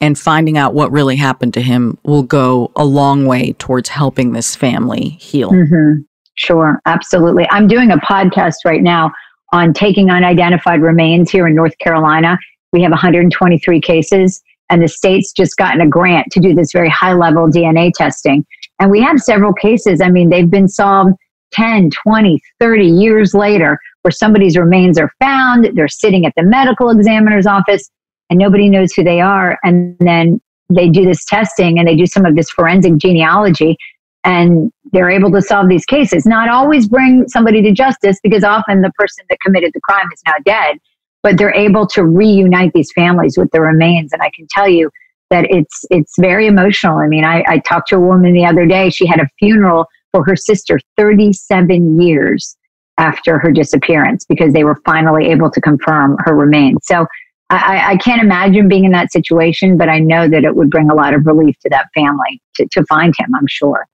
and 0.00 0.18
finding 0.18 0.56
out 0.56 0.74
what 0.74 0.92
really 0.92 1.16
happened 1.16 1.54
to 1.54 1.60
him 1.60 1.98
will 2.04 2.22
go 2.22 2.70
a 2.76 2.84
long 2.84 3.26
way 3.26 3.52
towards 3.54 3.88
helping 3.88 4.32
this 4.32 4.54
family 4.54 5.10
heal. 5.20 5.50
Mm-hmm. 5.50 6.02
Sure, 6.40 6.80
absolutely. 6.86 7.46
I'm 7.50 7.66
doing 7.66 7.90
a 7.90 7.98
podcast 7.98 8.56
right 8.64 8.82
now 8.82 9.12
on 9.52 9.72
taking 9.72 10.10
unidentified 10.10 10.80
remains 10.80 11.30
here 11.30 11.46
in 11.46 11.54
North 11.54 11.76
Carolina 11.78 12.38
we 12.72 12.82
have 12.82 12.92
123 12.92 13.80
cases, 13.80 14.42
and 14.68 14.82
the 14.82 14.88
state's 14.88 15.32
just 15.32 15.56
gotten 15.56 15.80
a 15.80 15.88
grant 15.88 16.30
to 16.32 16.40
do 16.40 16.54
this 16.54 16.72
very 16.72 16.88
high 16.88 17.12
level 17.12 17.48
DNA 17.48 17.90
testing. 17.92 18.46
And 18.78 18.90
we 18.90 19.00
have 19.00 19.18
several 19.18 19.52
cases. 19.52 20.00
I 20.00 20.10
mean, 20.10 20.30
they've 20.30 20.50
been 20.50 20.68
solved 20.68 21.14
10, 21.52 21.90
20, 21.90 22.40
30 22.60 22.86
years 22.86 23.34
later 23.34 23.78
where 24.02 24.12
somebody's 24.12 24.56
remains 24.56 24.98
are 24.98 25.12
found, 25.20 25.68
they're 25.74 25.88
sitting 25.88 26.24
at 26.24 26.32
the 26.36 26.42
medical 26.42 26.90
examiner's 26.90 27.46
office, 27.46 27.90
and 28.30 28.38
nobody 28.38 28.68
knows 28.68 28.92
who 28.92 29.02
they 29.02 29.20
are. 29.20 29.58
And 29.64 29.96
then 29.98 30.40
they 30.72 30.88
do 30.88 31.04
this 31.04 31.24
testing 31.24 31.78
and 31.78 31.88
they 31.88 31.96
do 31.96 32.06
some 32.06 32.24
of 32.24 32.36
this 32.36 32.48
forensic 32.48 32.96
genealogy 32.96 33.76
and 34.24 34.72
they're 34.92 35.10
able 35.10 35.30
to 35.32 35.42
solve 35.42 35.68
these 35.68 35.84
cases. 35.84 36.26
Not 36.26 36.48
always 36.48 36.88
bring 36.88 37.28
somebody 37.28 37.62
to 37.62 37.72
justice 37.72 38.18
because 38.22 38.44
often 38.44 38.82
the 38.82 38.92
person 38.98 39.24
that 39.28 39.38
committed 39.40 39.72
the 39.74 39.80
crime 39.80 40.08
is 40.12 40.20
now 40.26 40.34
dead, 40.44 40.78
but 41.22 41.38
they're 41.38 41.54
able 41.54 41.86
to 41.88 42.04
reunite 42.04 42.72
these 42.74 42.92
families 42.92 43.36
with 43.38 43.50
the 43.52 43.60
remains. 43.60 44.12
And 44.12 44.22
I 44.22 44.30
can 44.34 44.46
tell 44.48 44.68
you 44.68 44.90
that 45.30 45.46
it's 45.48 45.84
it's 45.90 46.14
very 46.18 46.46
emotional. 46.46 46.98
I 46.98 47.06
mean, 47.06 47.24
I, 47.24 47.44
I 47.46 47.58
talked 47.58 47.88
to 47.88 47.96
a 47.96 48.00
woman 48.00 48.32
the 48.32 48.44
other 48.44 48.66
day. 48.66 48.90
She 48.90 49.06
had 49.06 49.20
a 49.20 49.28
funeral 49.38 49.86
for 50.12 50.24
her 50.24 50.36
sister 50.36 50.80
37 50.96 52.00
years 52.00 52.56
after 52.98 53.38
her 53.38 53.50
disappearance 53.50 54.26
because 54.28 54.52
they 54.52 54.64
were 54.64 54.76
finally 54.84 55.28
able 55.28 55.50
to 55.50 55.60
confirm 55.60 56.16
her 56.24 56.34
remains. 56.34 56.78
So 56.82 57.06
I, 57.48 57.92
I, 57.92 57.96
can't 57.96 58.22
imagine 58.22 58.68
being 58.68 58.84
in 58.84 58.92
that 58.92 59.10
situation, 59.10 59.76
but 59.76 59.88
I 59.88 59.98
know 59.98 60.28
that 60.28 60.44
it 60.44 60.54
would 60.54 60.70
bring 60.70 60.90
a 60.90 60.94
lot 60.94 61.14
of 61.14 61.26
relief 61.26 61.56
to 61.62 61.70
that 61.70 61.86
family 61.94 62.40
to, 62.56 62.68
to 62.72 62.84
find 62.84 63.12
him, 63.18 63.34
I'm 63.34 63.46
sure. 63.48 63.86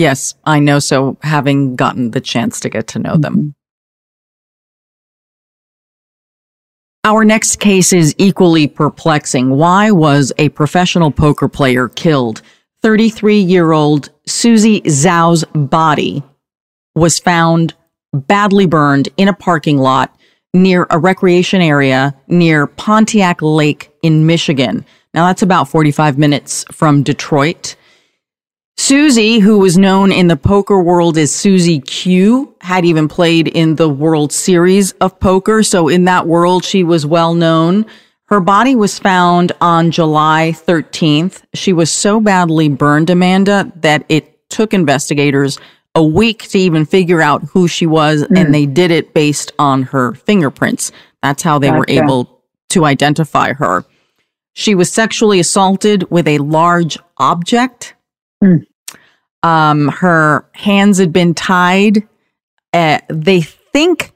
Yes, 0.00 0.32
I 0.46 0.60
know 0.60 0.78
so, 0.78 1.18
having 1.20 1.76
gotten 1.76 2.12
the 2.12 2.22
chance 2.22 2.58
to 2.60 2.70
get 2.70 2.86
to 2.86 2.98
know 2.98 3.18
them. 3.18 3.34
Mm-hmm. 3.34 3.48
Our 7.04 7.22
next 7.22 7.60
case 7.60 7.92
is 7.92 8.14
equally 8.16 8.66
perplexing. 8.66 9.50
Why 9.50 9.90
was 9.90 10.32
a 10.38 10.48
professional 10.48 11.10
poker 11.10 11.48
player 11.48 11.88
killed? 11.88 12.40
33 12.80 13.40
year 13.40 13.72
old 13.72 14.08
Susie 14.26 14.80
Zhao's 14.82 15.44
body 15.54 16.22
was 16.94 17.18
found 17.18 17.74
badly 18.14 18.64
burned 18.64 19.10
in 19.18 19.28
a 19.28 19.34
parking 19.34 19.76
lot 19.76 20.18
near 20.54 20.86
a 20.88 20.98
recreation 20.98 21.60
area 21.60 22.14
near 22.26 22.66
Pontiac 22.66 23.42
Lake 23.42 23.90
in 24.02 24.24
Michigan. 24.24 24.86
Now 25.12 25.26
that's 25.26 25.42
about 25.42 25.68
45 25.68 26.16
minutes 26.16 26.64
from 26.72 27.02
Detroit. 27.02 27.76
Susie, 28.80 29.40
who 29.40 29.58
was 29.58 29.76
known 29.76 30.10
in 30.10 30.28
the 30.28 30.38
poker 30.38 30.80
world 30.80 31.18
as 31.18 31.30
Susie 31.30 31.80
Q, 31.80 32.56
had 32.62 32.86
even 32.86 33.08
played 33.08 33.46
in 33.46 33.74
the 33.74 33.90
World 33.90 34.32
Series 34.32 34.92
of 34.92 35.20
Poker. 35.20 35.62
So 35.62 35.88
in 35.88 36.06
that 36.06 36.26
world, 36.26 36.64
she 36.64 36.82
was 36.82 37.04
well 37.04 37.34
known. 37.34 37.84
Her 38.24 38.40
body 38.40 38.74
was 38.74 38.98
found 38.98 39.52
on 39.60 39.90
July 39.90 40.54
13th. 40.56 41.42
She 41.52 41.74
was 41.74 41.92
so 41.92 42.20
badly 42.20 42.70
burned, 42.70 43.10
Amanda, 43.10 43.70
that 43.76 44.06
it 44.08 44.48
took 44.48 44.72
investigators 44.72 45.58
a 45.94 46.02
week 46.02 46.48
to 46.48 46.58
even 46.58 46.86
figure 46.86 47.20
out 47.20 47.44
who 47.44 47.68
she 47.68 47.84
was, 47.84 48.22
mm. 48.22 48.38
and 48.38 48.46
hmm. 48.46 48.52
they 48.52 48.64
did 48.64 48.90
it 48.90 49.12
based 49.12 49.52
on 49.58 49.82
her 49.82 50.14
fingerprints. 50.14 50.90
That's 51.22 51.42
how 51.42 51.58
they 51.58 51.68
gotcha. 51.68 51.78
were 51.80 51.86
able 51.86 52.42
to 52.70 52.86
identify 52.86 53.52
her. 53.52 53.84
She 54.54 54.74
was 54.74 54.90
sexually 54.90 55.38
assaulted 55.38 56.10
with 56.10 56.26
a 56.26 56.38
large 56.38 56.96
object. 57.18 57.94
Mm. 58.42 58.64
Um, 59.42 59.88
her 59.88 60.44
hands 60.52 60.98
had 60.98 61.12
been 61.12 61.34
tied. 61.34 62.06
Uh, 62.72 62.98
they 63.08 63.40
think 63.40 64.12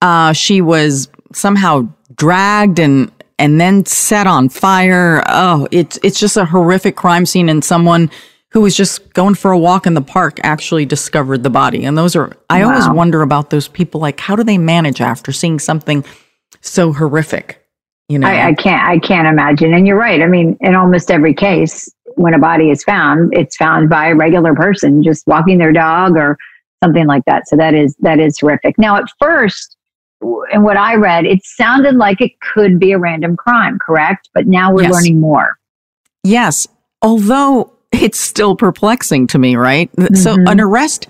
uh, 0.00 0.32
she 0.32 0.60
was 0.60 1.08
somehow 1.32 1.88
dragged 2.16 2.78
and 2.78 3.10
and 3.38 3.60
then 3.60 3.84
set 3.84 4.26
on 4.26 4.48
fire. 4.48 5.22
Oh, 5.26 5.68
it's 5.70 5.98
it's 6.02 6.18
just 6.18 6.36
a 6.36 6.44
horrific 6.44 6.96
crime 6.96 7.26
scene, 7.26 7.48
and 7.48 7.62
someone 7.62 8.10
who 8.50 8.62
was 8.62 8.76
just 8.76 9.12
going 9.12 9.34
for 9.34 9.50
a 9.50 9.58
walk 9.58 9.86
in 9.86 9.94
the 9.94 10.00
park 10.00 10.38
actually 10.42 10.86
discovered 10.86 11.42
the 11.42 11.50
body. 11.50 11.84
And 11.84 11.98
those 11.98 12.16
are 12.16 12.32
I 12.48 12.60
wow. 12.60 12.70
always 12.70 12.88
wonder 12.88 13.22
about 13.22 13.50
those 13.50 13.68
people. 13.68 14.00
Like, 14.00 14.20
how 14.20 14.36
do 14.36 14.42
they 14.42 14.58
manage 14.58 15.00
after 15.00 15.32
seeing 15.32 15.58
something 15.58 16.04
so 16.62 16.92
horrific? 16.92 17.62
You 18.08 18.18
know, 18.20 18.28
I, 18.28 18.48
I 18.48 18.54
can't 18.54 18.82
I 18.82 18.98
can't 18.98 19.28
imagine. 19.28 19.74
And 19.74 19.86
you're 19.86 19.98
right. 19.98 20.22
I 20.22 20.26
mean, 20.26 20.56
in 20.60 20.74
almost 20.74 21.10
every 21.10 21.34
case, 21.34 21.90
when 22.16 22.34
a 22.34 22.38
body 22.38 22.70
is 22.70 22.82
found, 22.82 23.32
it's 23.32 23.56
found 23.56 23.88
by 23.88 24.08
a 24.08 24.14
regular 24.14 24.54
person 24.54 25.02
just 25.02 25.26
walking 25.26 25.58
their 25.58 25.72
dog 25.72 26.16
or 26.16 26.36
something 26.82 27.06
like 27.06 27.24
that. 27.26 27.46
So 27.48 27.56
that 27.56 27.74
is 27.74 27.94
that 28.00 28.18
is 28.18 28.38
horrific. 28.38 28.78
Now, 28.78 28.96
at 28.96 29.04
first, 29.20 29.76
and 30.52 30.64
what 30.64 30.76
I 30.76 30.96
read, 30.96 31.26
it 31.26 31.44
sounded 31.44 31.96
like 31.96 32.20
it 32.20 32.32
could 32.40 32.78
be 32.78 32.92
a 32.92 32.98
random 32.98 33.36
crime, 33.36 33.78
correct? 33.78 34.30
But 34.34 34.46
now 34.46 34.72
we're 34.72 34.84
yes. 34.84 34.92
learning 34.92 35.20
more. 35.20 35.56
Yes, 36.24 36.66
although 37.02 37.72
it's 37.92 38.18
still 38.18 38.56
perplexing 38.56 39.28
to 39.28 39.38
me, 39.38 39.56
right? 39.56 39.92
Mm-hmm. 39.92 40.14
So 40.14 40.36
an 40.46 40.60
arrest 40.60 41.06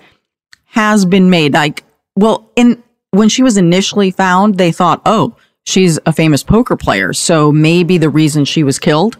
has 0.65 1.05
been 1.05 1.29
made. 1.29 1.53
Like, 1.53 1.83
well, 2.15 2.49
in 2.55 2.83
when 3.11 3.29
she 3.29 3.43
was 3.43 3.57
initially 3.57 4.11
found, 4.11 4.57
they 4.57 4.73
thought, 4.73 5.01
oh, 5.05 5.35
she's 5.63 5.99
a 6.05 6.11
famous 6.11 6.43
poker 6.43 6.75
player. 6.75 7.13
So 7.13 7.51
maybe 7.51 7.97
the 7.97 8.09
reason 8.09 8.43
she 8.43 8.63
was 8.63 8.77
killed 8.77 9.17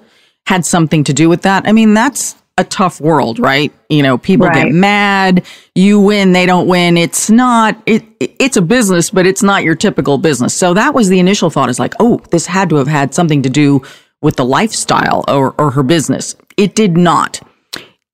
had 0.48 0.66
something 0.66 1.04
to 1.04 1.14
do 1.14 1.28
with 1.28 1.42
that. 1.42 1.68
I 1.68 1.74
mean, 1.74 1.94
that's 1.94 2.36
a 2.58 2.64
tough 2.64 3.02
world, 3.02 3.38
right? 3.38 3.72
You 3.90 4.02
know, 4.02 4.18
people 4.18 4.48
Right. 4.48 4.64
get 4.66 4.72
mad, 4.74 5.44
you 5.76 6.00
win, 6.00 6.32
they 6.32 6.46
don't 6.46 6.68
win. 6.68 6.98
It's 6.98 7.30
not 7.30 7.76
it 7.86 8.04
it's 8.20 8.56
a 8.58 8.62
business, 8.62 9.10
but 9.10 9.28
it's 9.28 9.44
not 9.44 9.64
your 9.64 9.76
typical 9.76 10.18
business. 10.18 10.54
So 10.54 10.74
that 10.74 10.94
was 10.96 11.10
the 11.10 11.20
initial 11.20 11.50
thought 11.50 11.70
is 11.70 11.80
like, 11.80 11.94
"Oh, 12.00 12.22
this 12.32 12.46
had 12.48 12.70
to 12.70 12.78
have 12.78 12.88
had 12.88 13.14
something 13.14 13.42
to 13.44 13.50
do 13.50 13.82
with 14.22 14.38
the 14.38 14.46
lifestyle 14.46 15.26
or 15.28 15.54
or 15.60 15.72
her 15.72 15.84
business." 15.84 16.36
It 16.56 16.74
did 16.76 16.98
not. 16.98 17.42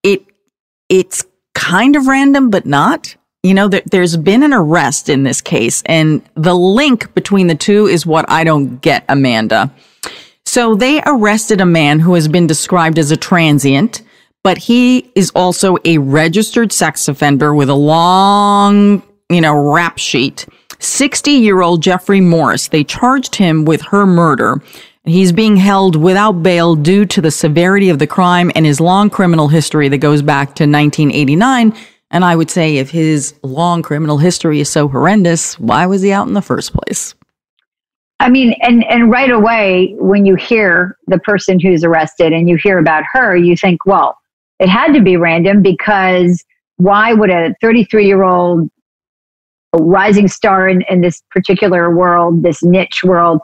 It 0.02 0.24
it's 0.90 1.24
kind 1.54 1.96
of 1.96 2.08
random 2.08 2.50
but 2.50 2.66
not. 2.66 3.16
You 3.44 3.54
know, 3.54 3.68
there, 3.68 3.84
there's 3.92 4.18
been 4.18 4.42
an 4.42 4.54
arrest 4.54 5.08
in 5.08 5.24
this 5.24 5.40
case 5.40 5.84
and 5.86 6.22
the 6.36 6.56
link 6.56 7.14
between 7.14 7.48
the 7.48 7.56
two 7.56 7.86
is 7.88 8.06
what 8.06 8.26
I 8.30 8.44
don't 8.44 8.82
get, 8.82 9.04
Amanda. 9.08 9.72
So 10.54 10.76
they 10.76 11.02
arrested 11.04 11.62
a 11.62 11.66
man 11.66 12.00
who 12.00 12.14
has 12.14 12.28
been 12.28 12.46
described 12.46 13.00
as 13.00 13.10
a 13.10 13.18
transient, 13.18 14.04
but 14.44 14.60
he 14.60 15.12
is 15.16 15.32
also 15.32 15.78
a 15.84 15.98
registered 15.98 16.72
sex 16.72 17.08
offender 17.08 17.56
with 17.56 17.72
a 17.72 17.74
long, 17.74 19.02
you 19.32 19.42
know, 19.42 19.56
rap 19.56 19.98
sheet. 19.98 20.46
60 20.78 21.32
year 21.32 21.64
old 21.64 21.82
Jeffrey 21.82 22.22
Morris. 22.22 22.68
They 22.68 22.84
charged 22.84 23.34
him 23.34 23.66
with 23.66 23.82
her 23.82 24.06
murder. 24.06 24.62
He's 25.06 25.32
being 25.32 25.56
held 25.56 25.96
without 25.96 26.44
bail 26.44 26.76
due 26.76 27.06
to 27.06 27.20
the 27.20 27.32
severity 27.32 27.90
of 27.90 27.98
the 27.98 28.06
crime 28.06 28.52
and 28.54 28.64
his 28.64 28.80
long 28.80 29.10
criminal 29.10 29.48
history 29.48 29.90
that 29.90 29.98
goes 29.98 30.22
back 30.22 30.50
to 30.58 30.66
1989. 30.66 31.74
And 32.12 32.24
I 32.24 32.36
would 32.36 32.52
say 32.52 32.78
if 32.78 32.92
his 32.92 33.34
long 33.42 33.82
criminal 33.82 34.20
history 34.20 34.60
is 34.60 34.70
so 34.70 34.88
horrendous, 34.88 35.60
why 35.60 35.88
was 35.88 36.04
he 36.04 36.12
out 36.12 36.28
in 36.28 36.36
the 36.36 36.44
first 36.44 36.76
place? 36.76 37.16
I 38.24 38.30
mean, 38.30 38.56
and 38.62 38.86
and 38.86 39.12
right 39.12 39.30
away 39.30 39.96
when 40.00 40.26
you 40.26 40.36
hear 40.36 40.98
the 41.08 41.20
person 41.20 41.60
who's 41.60 41.84
arrested 41.84 42.32
and 42.32 42.48
you 42.48 42.56
hear 42.56 42.80
about 42.80 43.04
her, 43.12 43.36
you 43.36 43.58
think, 43.58 43.86
well, 43.86 44.18
it 44.60 44.70
had 44.70 44.94
to 44.94 45.02
be 45.02 45.18
random 45.18 45.62
because 45.62 46.42
why 46.78 47.12
would 47.12 47.30
a 47.30 47.54
33 47.60 48.08
year 48.08 48.24
old 48.24 48.70
rising 49.78 50.30
star 50.30 50.70
in, 50.70 50.84
in 50.90 51.02
this 51.02 51.22
particular 51.32 51.94
world, 51.94 52.44
this 52.44 52.64
niche 52.64 53.04
world, 53.04 53.42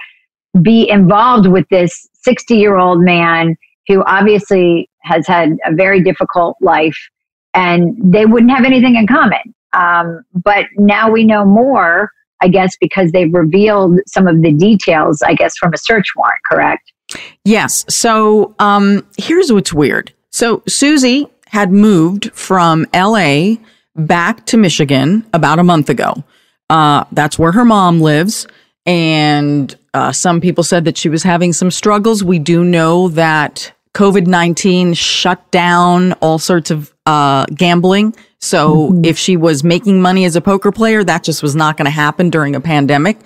be 0.62 0.90
involved 0.90 1.48
with 1.48 1.68
this 1.70 2.08
60 2.14 2.56
year 2.56 2.78
old 2.78 3.02
man 3.02 3.58
who 3.90 4.02
obviously 4.06 4.90
has 5.02 5.28
had 5.28 5.58
a 5.66 5.74
very 5.74 6.02
difficult 6.02 6.56
life 6.62 6.98
and 7.54 7.98
they 8.02 8.26
wouldn't 8.26 8.52
have 8.52 8.64
anything 8.64 8.96
in 8.96 9.08
common. 9.08 9.54
Um, 9.74 10.24
but 10.34 10.68
now 10.78 11.12
we 11.12 11.26
know 11.26 11.44
more, 11.44 12.14
I 12.42 12.48
guess, 12.48 12.76
because 12.80 13.12
they've 13.12 13.34
revealed 13.34 14.00
some 14.08 14.28
of 14.28 14.42
the 14.42 14.54
details, 14.54 15.22
I 15.22 15.34
guess, 15.34 15.56
from 15.58 15.74
a 15.74 15.78
search 15.78 16.08
warrant, 16.16 16.42
correct? 16.50 16.92
Yes. 17.44 17.86
So 17.90 18.56
um, 18.60 19.06
here's 19.18 19.52
what's 19.52 19.74
weird. 19.74 20.14
So 20.32 20.64
Susie 20.68 21.28
had 21.48 21.72
moved 21.72 22.32
from 22.34 22.86
LA 22.94 23.56
back 23.96 24.46
to 24.48 24.58
Michigan 24.58 25.26
about 25.34 25.60
a 25.60 25.64
month 25.64 25.90
ago. 25.90 26.24
Uh, 26.70 27.04
that's 27.12 27.40
where 27.40 27.52
her 27.52 27.66
mom 27.66 28.00
lives. 28.00 28.48
And 28.86 29.76
uh, 29.94 30.12
some 30.12 30.40
people 30.40 30.64
said 30.64 30.86
that 30.86 30.98
she 30.98 31.10
was 31.10 31.24
having 31.24 31.54
some 31.54 31.72
struggles. 31.72 32.24
We 32.24 32.40
do 32.40 32.64
know 32.64 33.10
that 33.10 33.74
COVID 33.96 34.28
19 34.28 34.94
shut 34.94 35.50
down 35.52 36.14
all 36.14 36.40
sorts 36.40 36.72
of 36.72 36.94
uh, 37.06 37.46
gambling. 37.54 38.16
So 38.42 38.92
mm-hmm. 38.92 39.06
if 39.06 39.18
she 39.18 39.38
was 39.38 39.64
making 39.64 40.02
money 40.02 40.26
as 40.26 40.36
a 40.36 40.42
poker 40.42 40.72
player, 40.72 41.04
that 41.04 41.24
just 41.24 41.44
was 41.44 41.56
not 41.56 41.78
going 41.78 41.86
to 41.86 41.92
happen 41.92 42.30
during 42.30 42.56
a 42.56 42.62
pandemic. 42.62 43.18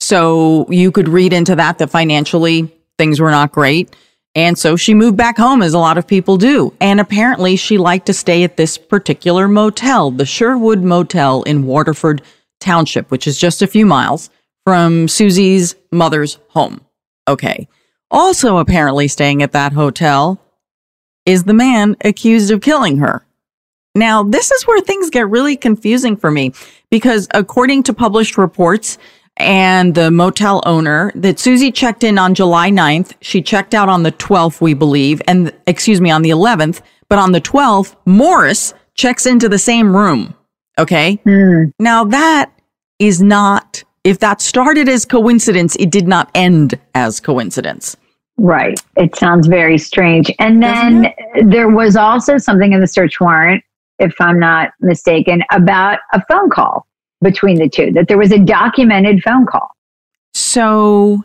So 0.00 0.66
you 0.70 0.90
could 0.90 1.08
read 1.08 1.32
into 1.32 1.54
that 1.56 1.78
that 1.78 1.90
financially 1.90 2.74
things 2.98 3.20
were 3.20 3.30
not 3.30 3.52
great. 3.52 3.94
And 4.34 4.58
so 4.58 4.76
she 4.76 4.94
moved 4.94 5.16
back 5.16 5.36
home, 5.36 5.62
as 5.62 5.74
a 5.74 5.78
lot 5.78 5.98
of 5.98 6.06
people 6.06 6.38
do. 6.38 6.72
And 6.80 7.00
apparently 7.00 7.56
she 7.56 7.76
liked 7.76 8.06
to 8.06 8.14
stay 8.14 8.44
at 8.44 8.56
this 8.56 8.78
particular 8.78 9.46
motel, 9.46 10.10
the 10.10 10.24
Sherwood 10.24 10.82
Motel 10.82 11.42
in 11.42 11.66
Waterford 11.66 12.22
Township, 12.58 13.10
which 13.10 13.26
is 13.26 13.38
just 13.38 13.60
a 13.60 13.66
few 13.66 13.84
miles 13.84 14.30
from 14.64 15.06
Susie's 15.06 15.74
mother's 15.90 16.38
home. 16.48 16.80
Okay. 17.28 17.68
Also, 18.10 18.56
apparently 18.56 19.06
staying 19.06 19.42
at 19.42 19.52
that 19.52 19.72
hotel 19.72 20.40
is 21.26 21.44
the 21.44 21.54
man 21.54 21.96
accused 22.02 22.50
of 22.50 22.62
killing 22.62 22.98
her. 22.98 23.26
Now, 23.94 24.22
this 24.22 24.50
is 24.50 24.66
where 24.66 24.80
things 24.80 25.10
get 25.10 25.28
really 25.28 25.56
confusing 25.56 26.16
for 26.16 26.30
me 26.30 26.52
because 26.90 27.28
according 27.34 27.82
to 27.84 27.92
published 27.92 28.38
reports 28.38 28.96
and 29.36 29.94
the 29.94 30.10
motel 30.10 30.62
owner 30.64 31.12
that 31.14 31.38
Susie 31.38 31.72
checked 31.72 32.04
in 32.04 32.18
on 32.18 32.34
July 32.34 32.70
9th, 32.70 33.14
she 33.20 33.42
checked 33.42 33.74
out 33.74 33.88
on 33.88 34.02
the 34.02 34.12
12th, 34.12 34.60
we 34.60 34.74
believe, 34.74 35.20
and 35.26 35.52
excuse 35.66 36.00
me, 36.00 36.10
on 36.10 36.22
the 36.22 36.30
11th, 36.30 36.80
but 37.08 37.18
on 37.18 37.32
the 37.32 37.40
12th, 37.40 37.94
Morris 38.06 38.72
checks 38.94 39.26
into 39.26 39.48
the 39.48 39.58
same 39.58 39.94
room. 39.94 40.34
Okay. 40.78 41.16
Hmm. 41.24 41.64
Now 41.78 42.04
that 42.04 42.50
is 42.98 43.22
not, 43.22 43.84
if 44.04 44.18
that 44.20 44.40
started 44.40 44.88
as 44.88 45.04
coincidence, 45.04 45.76
it 45.76 45.90
did 45.90 46.08
not 46.08 46.30
end 46.34 46.78
as 46.94 47.20
coincidence. 47.20 47.96
Right. 48.38 48.80
It 48.96 49.14
sounds 49.16 49.46
very 49.46 49.76
strange. 49.76 50.32
And 50.38 50.62
then 50.62 51.12
there 51.44 51.68
was 51.68 51.96
also 51.96 52.38
something 52.38 52.72
in 52.72 52.80
the 52.80 52.86
search 52.86 53.20
warrant, 53.20 53.62
if 54.02 54.20
I'm 54.20 54.38
not 54.38 54.70
mistaken, 54.80 55.42
about 55.50 55.98
a 56.12 56.22
phone 56.26 56.50
call 56.50 56.86
between 57.22 57.56
the 57.56 57.68
two, 57.68 57.92
that 57.92 58.08
there 58.08 58.18
was 58.18 58.32
a 58.32 58.38
documented 58.38 59.22
phone 59.22 59.46
call. 59.46 59.70
So 60.34 61.24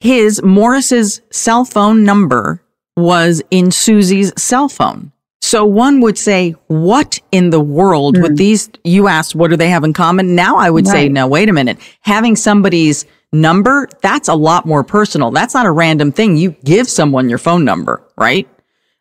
his 0.00 0.42
Morris's 0.42 1.22
cell 1.30 1.64
phone 1.64 2.04
number 2.04 2.62
was 2.96 3.42
in 3.50 3.70
Susie's 3.70 4.32
cell 4.36 4.68
phone. 4.68 5.12
So 5.40 5.64
one 5.64 6.00
would 6.00 6.18
say, 6.18 6.56
what 6.66 7.20
in 7.30 7.50
the 7.50 7.60
world 7.60 8.20
would 8.20 8.32
hmm. 8.32 8.36
these? 8.36 8.68
You 8.84 9.06
asked, 9.06 9.34
what 9.34 9.50
do 9.50 9.56
they 9.56 9.70
have 9.70 9.84
in 9.84 9.92
common? 9.92 10.34
Now 10.34 10.56
I 10.56 10.68
would 10.68 10.86
say, 10.86 11.08
no, 11.08 11.26
wait 11.26 11.48
a 11.48 11.52
minute. 11.52 11.78
Having 12.00 12.36
somebody's 12.36 13.06
number, 13.32 13.88
that's 14.02 14.28
a 14.28 14.34
lot 14.34 14.66
more 14.66 14.82
personal. 14.82 15.30
That's 15.30 15.54
not 15.54 15.64
a 15.64 15.70
random 15.70 16.10
thing. 16.12 16.36
You 16.36 16.50
give 16.64 16.88
someone 16.88 17.28
your 17.28 17.38
phone 17.38 17.64
number, 17.64 18.02
right? 18.16 18.48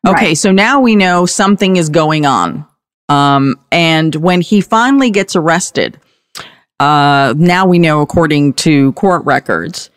Okay. 0.07 0.27
Right. 0.27 0.37
So 0.37 0.51
now 0.51 0.79
we 0.79 0.95
know 0.95 1.25
something 1.25 1.75
is 1.75 1.89
going 1.89 2.25
on. 2.25 2.65
Um, 3.09 3.59
and 3.71 4.15
when 4.15 4.41
he 4.41 4.61
finally 4.61 5.09
gets 5.09 5.35
arrested, 5.35 5.99
uh, 6.79 7.33
now 7.37 7.65
we 7.65 7.79
know 7.79 8.01
according 8.01 8.53
to 8.53 8.91
court 8.93 9.25
records, 9.25 9.89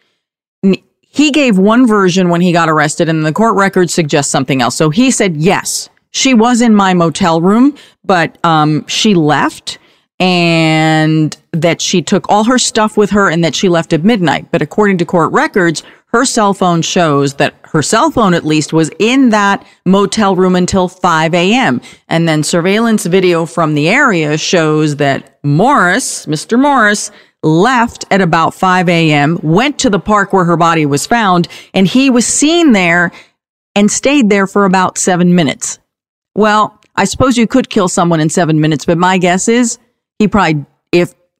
he 1.01 1.31
gave 1.33 1.59
one 1.59 1.87
version 1.87 2.29
when 2.29 2.41
he 2.41 2.53
got 2.53 2.69
arrested 2.69 3.09
and 3.09 3.27
the 3.27 3.33
court 3.33 3.57
records 3.57 3.93
suggest 3.93 4.31
something 4.31 4.63
else. 4.63 4.77
So 4.77 4.91
he 4.91 5.11
said, 5.11 5.37
yes, 5.37 5.89
she 6.13 6.35
was 6.35 6.61
in 6.61 6.75
my 6.75 6.95
motel 6.95 7.41
room, 7.41 7.77
but, 8.05 8.39
um, 8.45 8.87
she 8.87 9.15
left 9.15 9.79
and 10.21 11.37
that 11.53 11.81
she 11.81 12.03
took 12.03 12.29
all 12.29 12.45
her 12.45 12.59
stuff 12.59 12.97
with 12.97 13.11
her 13.11 13.29
and 13.29 13.43
that 13.43 13.55
she 13.55 13.69
left 13.69 13.93
at 13.93 14.05
midnight. 14.05 14.51
But 14.53 14.63
according 14.63 14.99
to 14.99 15.05
court 15.05 15.33
records, 15.33 15.83
her 16.13 16.25
cell 16.25 16.55
phone 16.55 16.83
shows 16.83 17.35
that 17.35 17.55
her 17.65 17.83
cell 17.83 18.11
phone 18.11 18.35
at 18.35 18.45
least 18.45 18.73
was 18.73 18.91
in 18.99 19.31
that 19.31 19.65
motel 19.87 20.35
room 20.35 20.57
until 20.57 20.89
5 20.89 21.35
a.m. 21.35 21.81
And 22.09 22.29
then 22.29 22.43
surveillance 22.43 23.07
video 23.07 23.47
from 23.47 23.75
the 23.75 23.89
area 23.89 24.37
shows 24.37 24.97
that 24.97 25.39
Morris, 25.45 26.27
Mr. 26.27 26.61
Morris, 26.61 27.11
left 27.43 28.05
at 28.11 28.21
about 28.21 28.55
5 28.55 28.89
a.m., 28.89 29.39
went 29.43 29.79
to 29.79 29.91
the 29.91 30.01
park 30.01 30.33
where 30.33 30.45
her 30.45 30.57
body 30.57 30.85
was 30.85 31.07
found, 31.07 31.49
and 31.73 31.87
he 31.87 32.11
was 32.11 32.27
seen 32.27 32.73
there 32.73 33.13
and 33.75 33.91
stayed 33.91 34.29
there 34.29 34.47
for 34.47 34.65
about 34.65 34.99
seven 34.99 35.35
minutes. 35.35 35.79
Well, 36.35 36.81
I 36.97 37.05
suppose 37.05 37.39
you 37.39 37.47
could 37.47 37.71
kill 37.71 37.89
someone 37.89 38.21
in 38.21 38.29
seven 38.29 38.61
minutes, 38.61 38.85
but 38.85 38.99
my 38.99 39.17
guess 39.17 39.49
is 39.49 39.79
he 40.19 40.29
probably, 40.29 40.67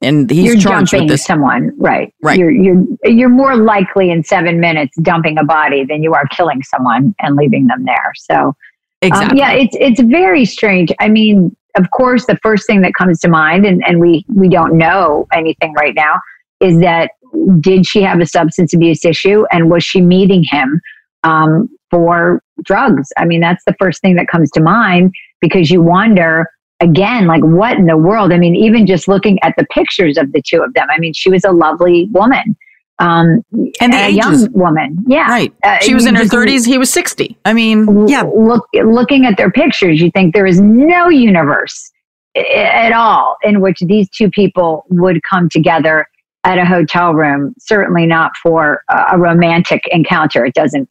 and 0.01 0.29
he's 0.29 0.45
you're 0.45 0.57
charged 0.57 0.91
dumping 0.91 1.07
with 1.07 1.13
this. 1.13 1.25
someone, 1.25 1.71
right? 1.77 2.13
Right. 2.21 2.37
You're 2.37 2.51
you're 2.51 2.83
you're 3.03 3.29
more 3.29 3.55
likely 3.55 4.09
in 4.09 4.23
seven 4.23 4.59
minutes 4.59 4.97
dumping 5.01 5.37
a 5.37 5.43
body 5.43 5.85
than 5.85 6.03
you 6.03 6.13
are 6.13 6.25
killing 6.27 6.63
someone 6.63 7.15
and 7.19 7.35
leaving 7.35 7.67
them 7.67 7.85
there. 7.85 8.11
So 8.15 8.35
um, 8.35 8.55
Exactly. 9.03 9.39
yeah, 9.39 9.51
it's 9.53 9.75
it's 9.79 10.01
very 10.01 10.45
strange. 10.45 10.91
I 10.99 11.07
mean, 11.07 11.55
of 11.77 11.89
course, 11.91 12.25
the 12.25 12.37
first 12.43 12.67
thing 12.67 12.81
that 12.81 12.93
comes 12.93 13.19
to 13.21 13.29
mind, 13.29 13.65
and, 13.65 13.83
and 13.85 13.99
we 13.99 14.25
we 14.33 14.49
don't 14.49 14.77
know 14.77 15.27
anything 15.33 15.73
right 15.73 15.95
now, 15.95 16.19
is 16.59 16.79
that 16.81 17.11
did 17.59 17.85
she 17.87 18.01
have 18.01 18.19
a 18.19 18.25
substance 18.25 18.73
abuse 18.73 19.05
issue, 19.05 19.45
and 19.51 19.69
was 19.69 19.83
she 19.83 20.01
meeting 20.01 20.43
him 20.43 20.81
um, 21.23 21.69
for 21.89 22.43
drugs? 22.63 23.09
I 23.17 23.25
mean, 23.25 23.41
that's 23.41 23.63
the 23.65 23.75
first 23.79 24.01
thing 24.01 24.15
that 24.15 24.27
comes 24.27 24.51
to 24.51 24.61
mind 24.61 25.13
because 25.39 25.71
you 25.71 25.81
wonder 25.81 26.47
again, 26.81 27.27
like 27.27 27.43
what 27.43 27.77
in 27.77 27.85
the 27.85 27.97
world? 27.97 28.33
I 28.33 28.37
mean, 28.37 28.55
even 28.55 28.85
just 28.85 29.07
looking 29.07 29.39
at 29.43 29.53
the 29.57 29.65
pictures 29.67 30.17
of 30.17 30.31
the 30.33 30.41
two 30.41 30.61
of 30.61 30.73
them, 30.73 30.87
I 30.89 30.97
mean, 30.99 31.13
she 31.13 31.29
was 31.29 31.43
a 31.45 31.51
lovely 31.51 32.07
woman. 32.11 32.57
Um, 32.99 33.43
And 33.79 33.93
the 33.93 33.97
a 33.97 34.07
ages- 34.09 34.15
young 34.43 34.51
woman, 34.51 34.97
yeah, 35.07 35.27
Right. 35.27 35.53
Uh, 35.63 35.77
she 35.81 35.93
was 35.95 36.05
in 36.05 36.13
her 36.15 36.25
30s. 36.25 36.65
He 36.65 36.77
was 36.77 36.91
60. 36.91 37.35
I 37.45 37.53
mean, 37.53 38.07
yeah. 38.07 38.21
look 38.23 38.67
looking 38.73 39.25
at 39.25 39.37
their 39.37 39.49
pictures 39.49 39.99
you 40.01 40.11
think 40.11 40.35
there 40.35 40.45
is 40.45 40.61
no 40.61 41.09
universe 41.09 41.91
i- 42.37 42.41
at 42.41 42.91
all 42.91 43.37
in 43.43 43.59
which 43.61 43.79
these 43.79 44.07
two 44.09 44.29
people 44.29 44.85
would 44.89 45.21
come 45.23 45.49
together 45.49 46.05
at 46.43 46.59
a 46.59 46.65
hotel 46.65 47.13
room. 47.15 47.55
Certainly 47.59 48.05
not 48.05 48.31
for 48.37 48.83
a 48.89 49.17
romantic 49.17 49.87
encounter. 49.91 50.45
It 50.45 50.53
doesn't. 50.53 50.87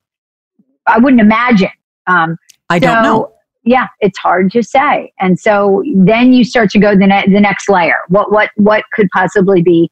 I 0.89 0.99
wouldn't 0.99 1.21
imagine. 1.21 1.71
Um, 2.09 2.37
I 2.71 2.79
don't 2.81 3.03
know. 3.05 3.33
Yeah, 3.63 3.89
it's 4.01 4.19
hard 4.19 4.51
to 4.53 4.63
say. 4.63 5.13
And 5.21 5.39
so 5.39 5.83
then 5.95 6.33
you 6.33 6.45
start 6.45 6.71
to 6.71 6.79
go 6.79 6.97
the, 6.97 7.07
ne- 7.07 7.31
the 7.31 7.41
next 7.41 7.69
layer. 7.69 7.99
What 8.09 8.33
what 8.33 8.51
what 8.57 8.85
could 8.95 9.09
possibly 9.13 9.63
be 9.63 9.91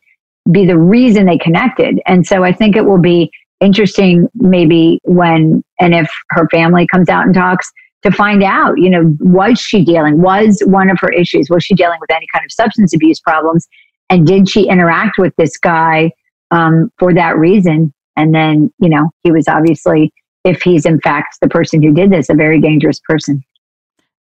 be 0.50 0.64
the 0.64 0.78
reason 0.78 1.26
they 1.26 1.38
connected? 1.38 2.00
And 2.06 2.26
so 2.26 2.44
I 2.44 2.52
think 2.52 2.76
it 2.76 2.86
will 2.86 3.00
be 3.00 3.30
interesting 3.60 4.28
maybe 4.34 5.00
when 5.04 5.62
and 5.80 5.94
if 5.94 6.10
her 6.30 6.48
family 6.50 6.86
comes 6.86 7.08
out 7.08 7.26
and 7.26 7.34
talks 7.34 7.70
to 8.02 8.10
find 8.10 8.42
out, 8.42 8.78
you 8.78 8.88
know, 8.88 9.16
was 9.20 9.58
she 9.60 9.84
dealing, 9.84 10.22
was 10.22 10.62
one 10.64 10.88
of 10.88 10.98
her 11.00 11.10
issues, 11.10 11.50
was 11.50 11.64
she 11.64 11.74
dealing 11.74 11.98
with 12.00 12.10
any 12.10 12.26
kind 12.32 12.44
of 12.44 12.52
substance 12.52 12.94
abuse 12.94 13.20
problems? 13.20 13.66
And 14.08 14.26
did 14.26 14.48
she 14.48 14.68
interact 14.68 15.18
with 15.18 15.34
this 15.36 15.58
guy 15.58 16.12
um, 16.50 16.90
for 16.98 17.12
that 17.12 17.36
reason? 17.36 17.92
And 18.16 18.34
then, 18.34 18.72
you 18.80 18.88
know, 18.88 19.10
he 19.24 19.32
was 19.32 19.46
obviously, 19.48 20.12
if 20.44 20.62
he's 20.62 20.86
in 20.86 21.00
fact 21.00 21.36
the 21.42 21.48
person 21.48 21.82
who 21.82 21.92
did 21.92 22.10
this, 22.10 22.30
a 22.30 22.34
very 22.34 22.60
dangerous 22.60 23.00
person. 23.00 23.44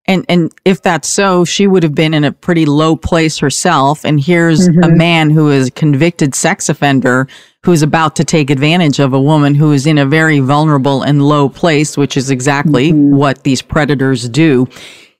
And 0.08 0.24
and 0.28 0.52
if 0.64 0.82
that's 0.82 1.08
so, 1.08 1.44
she 1.44 1.66
would 1.66 1.82
have 1.82 1.94
been 1.94 2.14
in 2.14 2.24
a 2.24 2.32
pretty 2.32 2.64
low 2.64 2.96
place 2.96 3.38
herself. 3.38 4.04
And 4.04 4.20
here's 4.20 4.68
mm-hmm. 4.68 4.84
a 4.84 4.88
man 4.88 5.30
who 5.30 5.50
is 5.50 5.68
a 5.68 5.72
convicted 5.72 6.34
sex 6.34 6.68
offender 6.68 7.26
who 7.64 7.72
is 7.72 7.82
about 7.82 8.14
to 8.14 8.24
take 8.24 8.48
advantage 8.48 9.00
of 9.00 9.12
a 9.12 9.20
woman 9.20 9.56
who 9.56 9.72
is 9.72 9.86
in 9.86 9.98
a 9.98 10.06
very 10.06 10.38
vulnerable 10.38 11.02
and 11.02 11.20
low 11.20 11.48
place, 11.48 11.96
which 11.96 12.16
is 12.16 12.30
exactly 12.30 12.92
mm-hmm. 12.92 13.16
what 13.16 13.42
these 13.42 13.60
predators 13.60 14.28
do. 14.28 14.68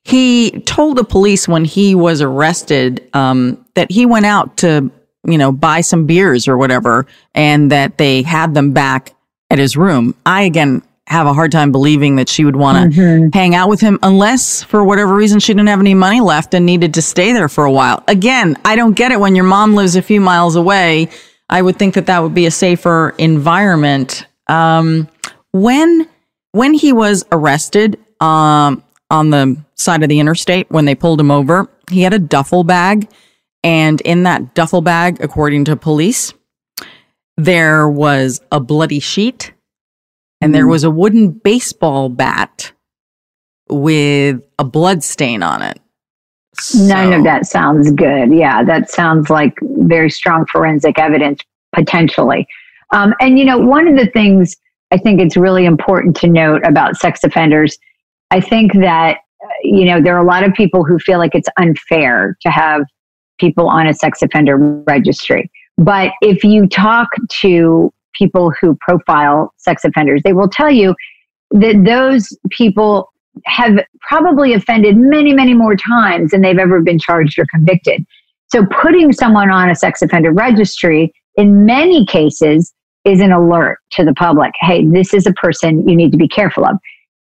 He 0.05 0.53
told 0.61 0.97
the 0.97 1.03
police 1.03 1.49
when 1.49 1.65
he 1.65 1.97
was 1.97 2.23
arrested 2.23 3.09
um, 3.13 3.67
that 3.75 3.91
he 3.91 4.07
went 4.07 4.27
out 4.27 4.59
to, 4.59 4.93
you 5.27 5.39
know, 5.39 5.51
buy 5.51 5.81
some 5.81 6.07
beers 6.07 6.47
or 6.47 6.57
whatever, 6.57 7.07
and 7.35 7.73
that 7.73 7.99
they 7.99 8.23
had 8.23 8.55
them 8.55 8.73
back 8.73 9.13
at 9.51 9.59
his 9.59 9.77
room. 9.77 10.15
I 10.25 10.43
again 10.43 10.83
have 11.07 11.27
a 11.27 11.33
hard 11.33 11.53
time 11.53 11.71
believing 11.71 12.17
that 12.17 12.29
she 12.29 12.45
would 12.45 12.57
want 12.57 12.93
to 12.93 13.01
mm-hmm. 13.01 13.29
hang 13.33 13.55
out 13.55 13.69
with 13.69 13.81
him 13.81 13.99
unless 14.03 14.63
for 14.65 14.83
whatever 14.83 15.15
reason 15.15 15.39
she 15.39 15.53
didn't 15.53 15.69
have 15.69 15.81
any 15.81 15.95
money 15.95 16.21
left 16.21 16.53
and 16.53 16.67
needed 16.67 16.95
to 16.95 17.03
stay 17.03 17.33
there 17.33 17.49
for 17.49 17.65
a 17.65 17.71
while. 17.71 18.03
Again, 18.09 18.59
I 18.65 18.75
don't 18.75 18.95
get 18.95 19.13
it 19.13 19.21
when 19.21 19.37
your 19.37 19.45
mom 19.45 19.75
lives 19.75 19.95
a 19.95 20.03
few 20.03 20.21
miles 20.21 20.57
away. 20.57 21.09
I 21.49 21.63
would 21.63 21.79
think 21.79 21.95
that 21.95 22.07
that 22.07 22.21
would 22.21 22.35
be 22.35 22.47
a 22.47 22.51
safer 22.51 23.15
environment. 23.19 24.27
Um, 24.49 25.09
when 25.53 26.09
when 26.53 26.75
he 26.75 26.93
was 26.93 27.25
arrested 27.31 27.99
um, 28.21 28.83
on 29.11 29.31
the 29.31 29.57
side 29.75 30.03
of 30.03 30.09
the 30.09 30.19
interstate 30.19 30.71
when 30.71 30.87
they 30.87 30.95
pulled 30.95 31.21
him 31.21 31.31
over, 31.31 31.69
he 31.89 32.03
had 32.03 32.15
a 32.15 32.19
duffel 32.19 32.65
bag, 32.65 33.09
and 33.63 34.01
in 34.01 34.25
that 34.25 34.55
duffel 34.55 34.81
bag, 34.81 35.21
according 35.21 35.67
to 35.67 35.77
police, 35.77 36.33
there 37.37 37.89
was 37.89 38.41
a 38.51 38.59
bloody 38.59 38.99
sheet 38.99 39.53
and 40.41 40.55
there 40.55 40.65
hmm. 40.65 40.71
was 40.71 40.85
a 40.85 40.91
wooden 40.91 41.31
baseball 41.31 42.09
bat 42.09 42.73
with 43.69 44.43
a 44.59 44.65
blood 44.65 45.03
stain 45.03 45.43
on 45.43 45.63
it. 45.63 45.81
So. 46.59 46.85
None 46.85 47.13
of 47.13 47.25
that 47.25 47.47
sounds 47.47 47.91
good. 47.91 48.33
Yeah, 48.33 48.65
that 48.65 48.91
sounds 48.91 49.29
like 49.29 49.55
very 49.63 50.09
strong 50.09 50.47
forensic 50.47 50.99
evidence 50.99 51.41
potentially. 51.75 52.47
Um, 52.93 53.15
and 53.21 53.39
you 53.39 53.45
know, 53.45 53.59
one 53.59 53.87
of 53.89 53.97
the 53.97 54.07
things 54.07 54.57
I 54.91 54.97
think 54.97 55.21
it's 55.21 55.37
really 55.37 55.67
important 55.67 56.17
to 56.19 56.29
note 56.29 56.63
about 56.65 56.97
sex 56.97 57.25
offenders, 57.25 57.77
I 58.31 58.41
think 58.41 58.73
that 58.75 59.19
you 59.63 59.85
know 59.85 60.01
there 60.01 60.17
are 60.17 60.23
a 60.23 60.27
lot 60.27 60.45
of 60.45 60.55
people 60.55 60.85
who 60.85 60.99
feel 60.99 61.19
like 61.19 61.35
it's 61.35 61.49
unfair 61.59 62.39
to 62.41 62.51
have 62.51 62.83
people 63.39 63.69
on 63.69 63.87
a 63.87 63.95
sex 63.95 64.23
offender 64.23 64.57
registry. 64.87 65.51
But 65.77 66.13
if 66.23 66.43
you 66.43 66.67
talk 66.67 67.09
to 67.41 67.93
people 68.17 68.53
who 68.61 68.77
profile 68.81 69.53
sex 69.57 69.85
offenders, 69.85 70.23
they 70.25 70.33
will 70.33 70.49
tell 70.49 70.71
you 70.71 70.95
that 71.51 71.85
those 71.85 72.37
people 72.51 73.13
have 73.45 73.79
probably 74.01 74.55
offended 74.55 74.97
many, 74.97 75.35
many 75.35 75.55
more 75.55 75.77
times 75.77 76.31
than 76.31 76.41
they've 76.41 76.59
ever 76.59 76.81
been 76.81 76.99
charged 76.99 77.39
or 77.39 77.47
convicted. 77.51 78.05
So 78.49 78.65
putting 78.81 79.13
someone 79.13 79.51
on 79.51 79.71
a 79.71 79.75
sex 79.75 80.03
offender 80.03 80.33
registry 80.33 81.13
in 81.37 81.67
many 81.67 82.07
cases 82.07 82.73
is 83.05 83.21
an 83.21 83.33
alert 83.33 83.79
to 83.93 84.05
the 84.05 84.15
public. 84.15 84.53
Hey, 84.61 84.87
this 84.87 85.15
is 85.15 85.27
a 85.27 85.33
person 85.33 85.87
you 85.89 85.95
need 85.95 86.13
to 86.13 86.19
be 86.19 86.29
careful 86.29 86.65
of. 86.65 86.77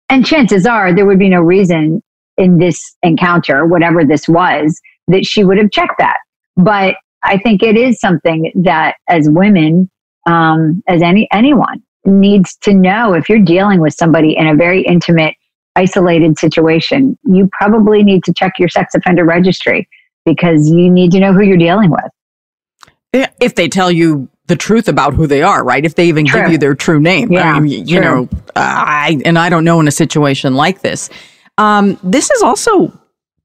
And 0.10 0.26
chances 0.26 0.66
are 0.66 0.94
there 0.94 1.06
would 1.06 1.20
be 1.20 1.30
no 1.30 1.41
reason 1.41 2.02
in 2.38 2.58
this 2.58 2.96
encounter, 3.04 3.66
whatever 3.66 4.06
this 4.06 4.28
was, 4.28 4.80
that 5.08 5.26
she 5.26 5.44
would 5.44 5.58
have 5.58 5.72
checked 5.72 5.96
that. 6.00 6.18
But 6.56 6.96
I 7.24 7.38
think 7.38 7.64
it 7.64 7.76
is 7.76 8.00
something 8.00 8.52
that 8.64 8.96
as 9.10 9.30
women 9.30 9.89
um, 10.26 10.84
as 10.88 11.01
any 11.01 11.28
anyone 11.32 11.82
needs 12.05 12.55
to 12.57 12.74
know 12.74 13.13
if 13.13 13.30
you're 13.30 13.39
dealing 13.39 13.80
with 13.80 13.93
somebody 13.93 14.36
in 14.36 14.47
a 14.47 14.55
very 14.55 14.82
intimate 14.82 15.36
isolated 15.76 16.38
situation 16.38 17.17
you 17.24 17.49
probably 17.51 18.03
need 18.03 18.24
to 18.24 18.34
check 18.34 18.53
your 18.59 18.69
sex 18.69 18.93
offender 18.93 19.26
registry 19.26 19.88
because 20.26 20.69
you 20.69 20.89
need 20.89 21.11
to 21.11 21.19
know 21.19 21.34
who 21.34 21.41
you're 21.41 21.57
dealing 21.57 21.91
with. 21.91 23.26
If 23.39 23.55
they 23.55 23.67
tell 23.67 23.91
you 23.91 24.30
the 24.47 24.55
truth 24.55 24.88
about 24.88 25.13
who 25.13 25.28
they 25.28 25.41
are 25.41 25.63
right? 25.63 25.86
If 25.86 25.95
they 25.95 26.07
even 26.07 26.26
true. 26.26 26.41
give 26.41 26.51
you 26.51 26.57
their 26.57 26.76
true 26.76 26.99
name. 26.99 27.32
Yeah, 27.32 27.53
I 27.53 27.59
mean, 27.59 27.88
you 27.88 28.01
true. 28.01 28.05
know 28.05 28.30
i 28.55 29.19
and 29.26 29.39
i 29.39 29.49
don't 29.49 29.63
know 29.63 29.80
in 29.80 29.88
a 29.88 29.91
situation 29.91 30.53
like 30.55 30.82
this. 30.82 31.09
Um, 31.57 31.99
this 32.03 32.30
is 32.32 32.41
also 32.41 32.91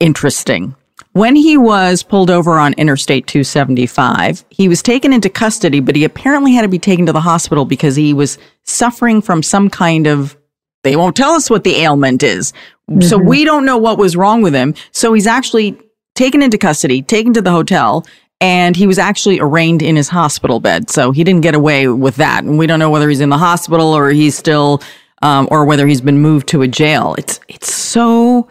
interesting 0.00 0.74
when 1.12 1.36
he 1.36 1.56
was 1.56 2.02
pulled 2.02 2.30
over 2.30 2.58
on 2.58 2.74
Interstate 2.74 3.26
275, 3.26 4.44
he 4.50 4.68
was 4.68 4.82
taken 4.82 5.12
into 5.12 5.28
custody, 5.28 5.80
but 5.80 5.96
he 5.96 6.04
apparently 6.04 6.52
had 6.52 6.62
to 6.62 6.68
be 6.68 6.78
taken 6.78 7.06
to 7.06 7.12
the 7.12 7.20
hospital 7.20 7.64
because 7.64 7.96
he 7.96 8.12
was 8.12 8.38
suffering 8.64 9.20
from 9.20 9.42
some 9.42 9.68
kind 9.70 10.06
of, 10.06 10.36
they 10.84 10.96
won't 10.96 11.16
tell 11.16 11.32
us 11.32 11.50
what 11.50 11.64
the 11.64 11.76
ailment 11.76 12.22
is. 12.22 12.52
Mm-hmm. 12.90 13.02
So 13.02 13.18
we 13.18 13.44
don't 13.44 13.64
know 13.64 13.78
what 13.78 13.98
was 13.98 14.16
wrong 14.16 14.42
with 14.42 14.54
him. 14.54 14.74
So 14.92 15.12
he's 15.12 15.26
actually 15.26 15.78
taken 16.14 16.42
into 16.42 16.58
custody, 16.58 17.02
taken 17.02 17.32
to 17.34 17.42
the 17.42 17.50
hotel, 17.50 18.06
and 18.40 18.76
he 18.76 18.86
was 18.86 18.98
actually 18.98 19.40
arraigned 19.40 19.82
in 19.82 19.96
his 19.96 20.08
hospital 20.08 20.60
bed. 20.60 20.90
So 20.90 21.10
he 21.10 21.24
didn't 21.24 21.42
get 21.42 21.54
away 21.54 21.88
with 21.88 22.16
that. 22.16 22.44
And 22.44 22.58
we 22.58 22.66
don't 22.66 22.78
know 22.78 22.90
whether 22.90 23.08
he's 23.08 23.20
in 23.20 23.30
the 23.30 23.38
hospital 23.38 23.92
or 23.92 24.10
he's 24.10 24.36
still, 24.36 24.82
um, 25.22 25.48
or 25.50 25.64
whether 25.64 25.86
he's 25.86 26.00
been 26.00 26.20
moved 26.20 26.48
to 26.48 26.62
a 26.62 26.68
jail. 26.68 27.14
It's, 27.18 27.40
it's 27.48 27.72
so, 27.72 28.48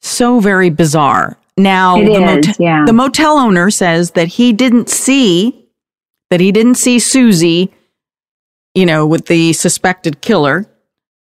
so 0.00 0.40
very 0.40 0.70
bizarre. 0.70 1.37
Now, 1.58 1.96
the, 1.96 2.38
is, 2.38 2.56
yeah. 2.58 2.84
the 2.86 2.92
motel 2.92 3.36
owner 3.36 3.70
says 3.70 4.12
that 4.12 4.28
he 4.28 4.52
didn't 4.52 4.88
see 4.88 5.68
that 6.30 6.40
he 6.40 6.52
didn't 6.52 6.74
see 6.74 6.98
Susie, 6.98 7.72
you 8.74 8.86
know, 8.86 9.06
with 9.06 9.26
the 9.26 9.52
suspected 9.52 10.20
killer. 10.20 10.66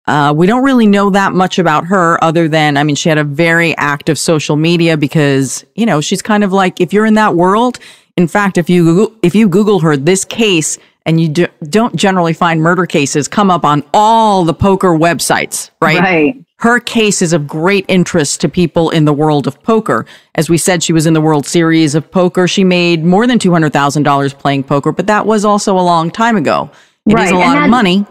Uh, 0.08 0.34
we 0.36 0.46
don't 0.46 0.64
really 0.64 0.86
know 0.86 1.10
that 1.10 1.34
much 1.34 1.58
about 1.58 1.86
her 1.86 2.24
other 2.24 2.48
than, 2.48 2.78
I 2.78 2.84
mean, 2.84 2.96
she 2.96 3.10
had 3.10 3.18
a 3.18 3.24
very 3.24 3.76
active 3.78 4.20
social 4.20 4.56
media 4.56 4.98
because, 4.98 5.66
you 5.76 5.86
know, 5.86 6.00
she's 6.02 6.22
kind 6.22 6.44
of 6.44 6.54
like, 6.54 6.80
if 6.80 6.94
you're 6.94 7.06
in 7.06 7.16
that 7.16 7.36
world, 7.36 7.80
in 8.16 8.28
fact, 8.28 8.58
if 8.58 8.70
you 8.70 8.84
Google, 8.84 9.16
if 9.24 9.34
you 9.34 9.50
Google 9.50 9.80
her, 9.80 9.98
this 9.98 10.24
case, 10.24 10.78
and 11.06 11.22
you 11.22 11.30
do, 11.30 11.48
don't 11.64 11.96
generally 11.96 12.34
find 12.34 12.62
murder 12.62 12.86
cases 12.86 13.28
come 13.28 13.52
up 13.52 13.64
on 13.64 13.84
all 13.94 14.44
the 14.44 14.54
poker 14.54 14.90
websites, 14.90 15.70
right? 15.82 16.00
Right 16.00 16.46
her 16.60 16.80
case 16.80 17.22
is 17.22 17.34
of 17.34 17.48
great 17.48 17.86
interest 17.88 18.42
to 18.42 18.50
people 18.50 18.90
in 18.90 19.06
the 19.06 19.14
world 19.14 19.46
of 19.46 19.62
poker. 19.64 20.06
As 20.36 20.50
we 20.50 20.58
said, 20.58 20.82
she 20.82 20.94
was 20.94 21.06
in 21.06 21.14
the 21.14 21.22
World 21.22 21.46
Series 21.46 21.96
of 21.96 22.10
Poker. 22.10 22.48
She 22.48 22.64
made 22.64 23.04
more 23.04 23.28
than 23.28 23.40
$200,000 23.40 24.40
playing 24.40 24.64
poker, 24.64 24.92
but 24.92 25.08
that 25.08 25.26
was 25.26 25.44
also 25.44 25.78
a 25.78 25.82
long 25.82 26.10
time 26.10 26.38
ago. 26.38 26.70
It 27.06 27.14
right. 27.14 27.26
is 27.26 27.32
a 27.32 27.36
lot 27.36 27.62
of 27.62 27.70
money. 27.70 28.06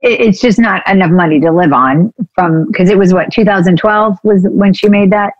It's 0.00 0.40
just 0.40 0.58
not 0.58 0.82
enough 0.90 1.12
money 1.12 1.38
to 1.40 1.52
live 1.52 1.72
on 1.72 2.12
from, 2.34 2.66
because 2.66 2.90
it 2.90 2.98
was 2.98 3.12
what, 3.14 3.30
2012 3.30 4.18
was 4.24 4.44
when 4.50 4.72
she 4.72 4.88
made 4.88 5.12
that? 5.12 5.34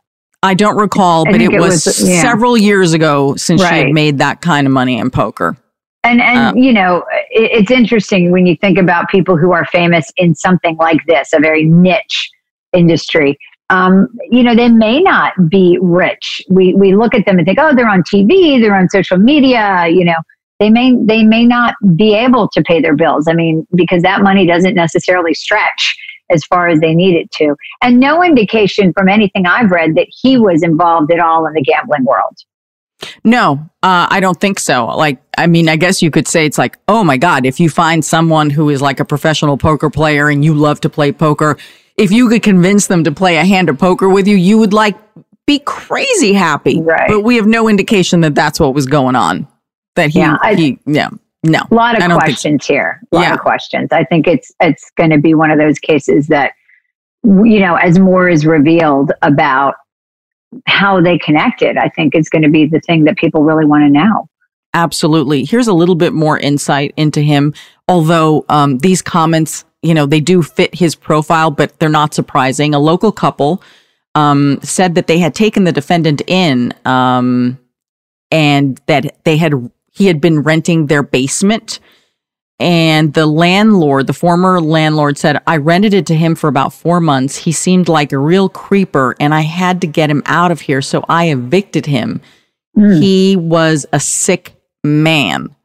I 0.45 0.55
don't 0.55 0.77
recall, 0.77 1.27
I 1.27 1.33
but 1.33 1.41
it, 1.41 1.55
it 1.55 1.61
was, 1.61 1.87
was 1.87 2.09
yeah. 2.09 2.21
several 2.21 2.57
years 2.57 2.93
ago 2.93 3.35
since 3.35 3.63
right. 3.63 3.71
she 3.71 3.77
had 3.87 3.93
made 3.93 4.19
that 4.19 4.41
kind 4.41 4.67
of 4.67 4.73
money 4.73 4.99
in 4.99 5.11
poker. 5.11 5.57
And 6.05 6.21
and 6.21 6.39
um, 6.39 6.57
you 6.57 6.73
know, 6.73 7.05
it, 7.31 7.51
it's 7.53 7.71
interesting 7.71 8.33
when 8.33 8.47
you 8.47 8.57
think 8.57 8.79
about 8.79 9.09
people 9.09 9.37
who 9.37 9.53
are 9.53 9.65
famous 9.67 10.11
in 10.17 10.35
something 10.35 10.77
like 10.77 11.05
this, 11.07 11.33
a 11.33 11.41
very 11.41 11.65
niche 11.65 12.31
industry. 12.73 13.39
Um, 13.71 14.09
you 14.31 14.43
know, 14.43 14.55
they 14.55 14.69
may 14.69 15.01
not 15.01 15.33
be 15.49 15.79
rich. 15.81 16.43
We 16.49 16.75
we 16.75 16.95
look 16.95 17.15
at 17.15 17.25
them 17.25 17.39
and 17.39 17.47
think, 17.47 17.59
oh, 17.61 17.75
they're 17.75 17.89
on 17.89 18.03
TV, 18.03 18.61
they're 18.61 18.77
on 18.77 18.89
social 18.89 19.17
media. 19.17 19.87
You 19.89 20.05
know, 20.05 20.17
they 20.59 20.71
may 20.71 20.95
they 21.05 21.23
may 21.23 21.45
not 21.45 21.75
be 21.97 22.15
able 22.15 22.49
to 22.49 22.63
pay 22.63 22.81
their 22.81 22.97
bills. 22.97 23.29
I 23.29 23.35
mean, 23.35 23.67
because 23.75 24.03
that 24.03 24.23
money 24.23 24.47
doesn't 24.47 24.75
necessarily 24.75 25.35
stretch 25.35 25.97
as 26.31 26.45
far 26.45 26.67
as 26.69 26.81
they 26.81 26.95
need 26.95 27.15
it 27.15 27.31
to, 27.33 27.55
and 27.81 28.01
no 28.01 28.25
indication 28.25 28.93
from 28.93 29.09
anything 29.09 29.47
I've 29.47 29.71
read 29.71 29.95
that 29.95 30.09
he 30.11 30.37
was 30.37 30.63
involved 30.63 31.13
at 31.13 31.21
all 31.21 31.47
in 31.47 31.53
the 31.53 31.63
gambling 31.63 32.05
world. 32.05 32.37
No, 33.25 33.53
uh, 33.83 34.07
I 34.11 34.19
don't 34.21 34.41
think 34.41 34.59
so. 34.59 34.87
Like, 34.87 35.19
I 35.39 35.47
mean, 35.47 35.69
I 35.69 35.77
guess 35.77 36.03
you 36.03 36.11
could 36.11 36.27
say 36.27 36.45
it's 36.45 36.59
like, 36.59 36.77
oh 36.89 37.05
my 37.05 37.17
God, 37.17 37.47
if 37.47 37.61
you 37.61 37.71
find 37.71 38.05
someone 38.05 38.51
who 38.51 38.69
is 38.69 38.83
like 38.83 38.99
a 38.99 39.05
professional 39.05 39.57
poker 39.57 39.91
player 39.91 40.29
and 40.29 40.45
you 40.45 40.55
love 40.55 40.81
to 40.81 40.91
play 40.91 41.13
poker, 41.13 41.57
if 41.97 42.11
you 42.11 42.29
could 42.29 42.43
convince 42.43 42.89
them 42.89 43.05
to 43.05 43.13
play 43.13 43.37
a 43.37 43.45
hand 43.45 43.69
of 43.69 43.79
poker 43.79 44.09
with 44.09 44.27
you, 44.27 44.37
you 44.37 44.59
would 44.59 44.73
like 44.73 44.97
be 45.47 45.61
crazy 45.61 46.33
happy. 46.33 46.81
Right. 46.81 47.09
But 47.09 47.21
we 47.21 47.37
have 47.37 47.47
no 47.47 47.69
indication 47.69 48.23
that 48.23 48.35
that's 48.35 48.59
what 48.59 48.75
was 48.75 48.87
going 48.87 49.15
on. 49.17 49.47
that 49.95 50.11
he, 50.11 50.19
Yeah, 50.21 50.39
I- 50.43 50.55
he, 50.55 50.79
yeah, 50.87 51.11
no. 51.45 51.61
A 51.71 51.75
lot 51.75 52.01
of 52.03 52.11
questions 52.19 52.67
here. 52.67 53.01
A 53.13 53.17
lot 53.17 53.23
Yeah. 53.23 53.35
of 53.35 53.41
questions. 53.41 53.89
I 53.93 54.05
think 54.05 54.27
it's 54.27 54.51
it's 54.61 54.91
going 54.97 55.11
to 55.11 55.19
be 55.19 55.35
one 55.35 55.51
of 55.51 55.59
those 55.59 55.79
cases 55.79 56.27
that 56.29 56.53
you 57.25 57.61
know, 57.61 57.77
as 57.77 57.99
more 58.01 58.29
is 58.29 58.45
revealed 58.47 59.13
about 59.23 59.75
how 60.67 61.01
they 61.01 61.19
connected, 61.19 61.77
I 61.77 61.89
think 61.89 62.15
is 62.15 62.29
going 62.29 62.43
to 62.43 62.51
be 62.51 62.67
the 62.67 62.81
thing 62.81 63.05
that 63.05 63.17
people 63.17 63.43
really 63.43 63.65
want 63.65 63.85
to 63.85 63.91
know. 63.91 64.29
Absolutely. 64.75 65.45
Here's 65.45 65.69
a 65.69 65.73
little 65.73 65.95
bit 65.95 66.13
more 66.13 66.39
insight 66.39 66.95
into 66.97 67.21
him. 67.21 67.55
Although 67.89 68.45
um, 68.49 68.79
these 68.79 69.03
comments, 69.03 69.65
you 69.83 69.93
know, 69.93 70.07
they 70.07 70.21
do 70.21 70.43
fit 70.43 70.75
his 70.75 70.95
profile, 70.95 71.51
but 71.51 71.79
they're 71.79 71.89
not 71.89 72.15
surprising. 72.15 72.75
A 72.75 72.79
local 72.79 73.13
couple 73.13 73.63
um, 74.15 74.59
said 74.63 74.95
that 74.95 75.07
they 75.07 75.19
had 75.19 75.35
taken 75.35 75.65
the 75.65 75.73
defendant 75.73 76.23
in 76.27 76.73
um, 76.85 77.59
and 78.31 78.81
that 78.87 79.25
they 79.25 79.37
had 79.37 79.71
he 79.91 80.07
had 80.07 80.21
been 80.21 80.41
renting 80.41 80.87
their 80.87 81.03
basement. 81.03 81.79
And 82.63 83.13
the 83.13 83.27
landlord, 83.27 84.07
the 84.07 84.13
former 84.13 84.61
landlord 84.61 85.19
said, 85.19 85.43
I 85.49 85.57
rented 85.57 85.95
it 85.95 86.07
to 86.07 86.15
him 86.15 86.37
for 86.37 86.47
about 86.47 86.73
four 86.73 87.01
months. 87.01 87.37
He 87.37 87.51
seemed 87.51 87.89
like 87.89 88.13
a 88.13 88.19
real 88.19 88.49
creeper 88.49 89.17
and 89.19 89.35
I 89.35 89.41
had 89.41 89.81
to 89.81 89.89
get 89.89 90.09
him 90.09 90.23
out 90.27 90.53
of 90.53 90.61
here. 90.61 90.81
So 90.81 91.05
I 91.09 91.31
evicted 91.31 91.87
him. 91.87 92.21
Hmm. 92.77 93.01
He 93.01 93.35
was 93.35 93.85
a 93.93 93.99
sick 93.99 94.55
man. 94.85 95.57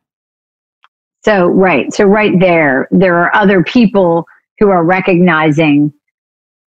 So, 1.23 1.45
right. 1.45 1.93
So, 1.93 2.05
right 2.05 2.39
there, 2.39 2.87
there 2.89 3.17
are 3.17 3.35
other 3.35 3.63
people 3.63 4.25
who 4.57 4.69
are 4.69 4.83
recognizing 4.83 5.93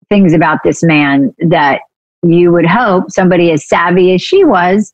things 0.09 0.33
about 0.33 0.59
this 0.63 0.83
man 0.83 1.33
that 1.39 1.81
you 2.21 2.51
would 2.51 2.67
hope 2.67 3.09
somebody 3.09 3.51
as 3.51 3.67
savvy 3.67 4.13
as 4.13 4.21
she 4.21 4.43
was 4.43 4.93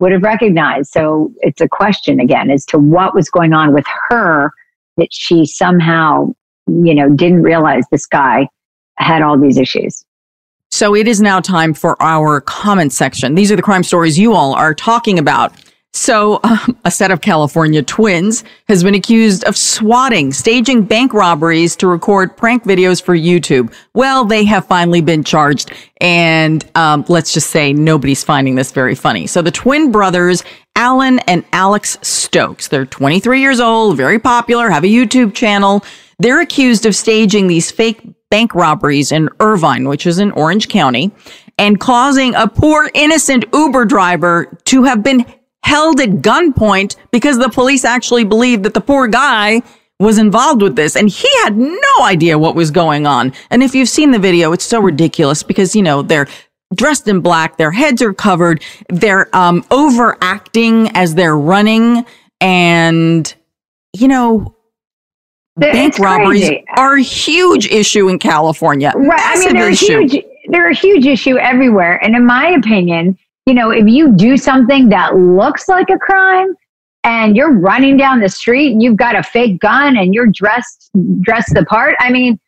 would 0.00 0.10
have 0.10 0.22
recognized. 0.22 0.90
So, 0.90 1.32
it's 1.42 1.60
a 1.60 1.68
question 1.68 2.18
again 2.18 2.50
as 2.50 2.64
to 2.66 2.78
what 2.78 3.14
was 3.14 3.30
going 3.30 3.52
on 3.52 3.72
with 3.72 3.86
her 4.08 4.52
that 4.96 5.08
she 5.12 5.44
somehow, 5.46 6.32
you 6.66 6.94
know, 6.94 7.10
didn't 7.10 7.42
realize 7.42 7.84
this 7.90 8.06
guy 8.06 8.48
had 8.96 9.22
all 9.22 9.38
these 9.38 9.58
issues. 9.58 10.04
So 10.70 10.94
it 10.94 11.06
is 11.06 11.20
now 11.20 11.40
time 11.40 11.72
for 11.72 12.00
our 12.02 12.40
comment 12.40 12.92
section. 12.92 13.34
These 13.34 13.52
are 13.52 13.56
the 13.56 13.62
crime 13.62 13.84
stories 13.84 14.18
you 14.18 14.34
all 14.34 14.54
are 14.54 14.74
talking 14.74 15.18
about. 15.18 15.52
So, 15.94 16.40
um, 16.42 16.76
a 16.84 16.90
set 16.90 17.12
of 17.12 17.20
California 17.20 17.82
twins 17.82 18.42
has 18.66 18.82
been 18.82 18.94
accused 18.94 19.44
of 19.44 19.56
swatting, 19.56 20.32
staging 20.32 20.82
bank 20.82 21.14
robberies 21.14 21.76
to 21.76 21.86
record 21.86 22.36
prank 22.36 22.64
videos 22.64 23.00
for 23.00 23.16
YouTube. 23.16 23.72
Well, 23.94 24.24
they 24.24 24.44
have 24.44 24.66
finally 24.66 25.00
been 25.00 25.22
charged, 25.22 25.72
and 26.00 26.68
um, 26.74 27.04
let's 27.08 27.32
just 27.32 27.50
say 27.50 27.72
nobody's 27.72 28.24
finding 28.24 28.56
this 28.56 28.72
very 28.72 28.96
funny. 28.96 29.28
So, 29.28 29.40
the 29.40 29.52
twin 29.52 29.92
brothers, 29.92 30.42
Alan 30.76 31.20
and 31.20 31.44
Alex 31.52 31.96
Stokes, 32.02 32.68
they're 32.68 32.86
23 32.86 33.40
years 33.40 33.60
old, 33.60 33.96
very 33.96 34.18
popular, 34.18 34.70
have 34.70 34.84
a 34.84 34.88
YouTube 34.88 35.34
channel. 35.34 35.84
They're 36.18 36.40
accused 36.40 36.84
of 36.84 36.96
staging 36.96 37.46
these 37.46 37.70
fake 37.70 38.02
bank 38.30 38.54
robberies 38.54 39.12
in 39.12 39.28
Irvine, 39.38 39.88
which 39.88 40.06
is 40.06 40.18
in 40.18 40.32
Orange 40.32 40.68
County, 40.68 41.12
and 41.58 41.78
causing 41.78 42.34
a 42.34 42.48
poor 42.48 42.90
innocent 42.94 43.44
Uber 43.52 43.84
driver 43.84 44.58
to 44.64 44.82
have 44.82 45.02
been 45.02 45.24
held 45.62 46.00
at 46.00 46.10
gunpoint 46.10 46.96
because 47.10 47.38
the 47.38 47.48
police 47.48 47.84
actually 47.84 48.24
believed 48.24 48.64
that 48.64 48.74
the 48.74 48.80
poor 48.80 49.06
guy 49.06 49.62
was 50.00 50.18
involved 50.18 50.60
with 50.60 50.76
this 50.76 50.96
and 50.96 51.08
he 51.08 51.28
had 51.44 51.56
no 51.56 52.02
idea 52.02 52.36
what 52.36 52.56
was 52.56 52.70
going 52.70 53.06
on. 53.06 53.32
And 53.50 53.62
if 53.62 53.74
you've 53.74 53.88
seen 53.88 54.10
the 54.10 54.18
video, 54.18 54.52
it's 54.52 54.64
so 54.64 54.80
ridiculous 54.80 55.42
because, 55.42 55.76
you 55.76 55.82
know, 55.82 56.02
they're 56.02 56.26
dressed 56.74 57.08
in 57.08 57.20
black, 57.20 57.56
their 57.56 57.70
heads 57.70 58.02
are 58.02 58.12
covered, 58.12 58.62
they're 58.88 59.34
um, 59.34 59.64
overacting 59.70 60.90
as 60.96 61.14
they're 61.14 61.36
running 61.36 62.04
and, 62.40 63.34
you 63.94 64.08
know, 64.08 64.54
bank 65.56 65.98
robberies 65.98 66.48
crazy. 66.48 66.64
are 66.76 66.96
a 66.96 67.02
huge 67.02 67.66
issue 67.68 68.08
in 68.08 68.18
California. 68.18 68.92
Right. 68.94 69.20
I 69.20 69.38
mean, 69.38 69.54
they're 69.54 69.68
a 69.68 69.72
issue. 69.72 70.06
huge. 70.06 70.24
They're 70.48 70.68
a 70.68 70.74
huge 70.74 71.06
issue 71.06 71.38
everywhere. 71.38 72.02
And 72.04 72.14
in 72.14 72.26
my 72.26 72.50
opinion, 72.50 73.18
you 73.46 73.54
know, 73.54 73.70
if 73.70 73.86
you 73.86 74.14
do 74.14 74.36
something 74.36 74.88
that 74.90 75.16
looks 75.16 75.68
like 75.68 75.88
a 75.90 75.98
crime 75.98 76.54
and 77.04 77.36
you're 77.36 77.52
running 77.52 77.96
down 77.96 78.20
the 78.20 78.28
street 78.28 78.72
and 78.72 78.82
you've 78.82 78.96
got 78.96 79.14
a 79.14 79.22
fake 79.22 79.60
gun 79.60 79.96
and 79.96 80.14
you're 80.14 80.26
dressed 80.26 80.90
dressed 81.20 81.54
the 81.54 81.64
part, 81.64 81.94
I 81.98 82.10
mean, 82.10 82.38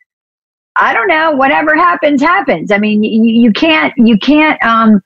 I 0.76 0.92
don't 0.92 1.08
know. 1.08 1.32
Whatever 1.32 1.74
happens, 1.74 2.20
happens. 2.20 2.70
I 2.70 2.78
mean, 2.78 3.02
you, 3.02 3.42
you 3.42 3.52
can't 3.52 3.92
you 3.96 4.18
can't 4.18 4.62
um, 4.62 5.00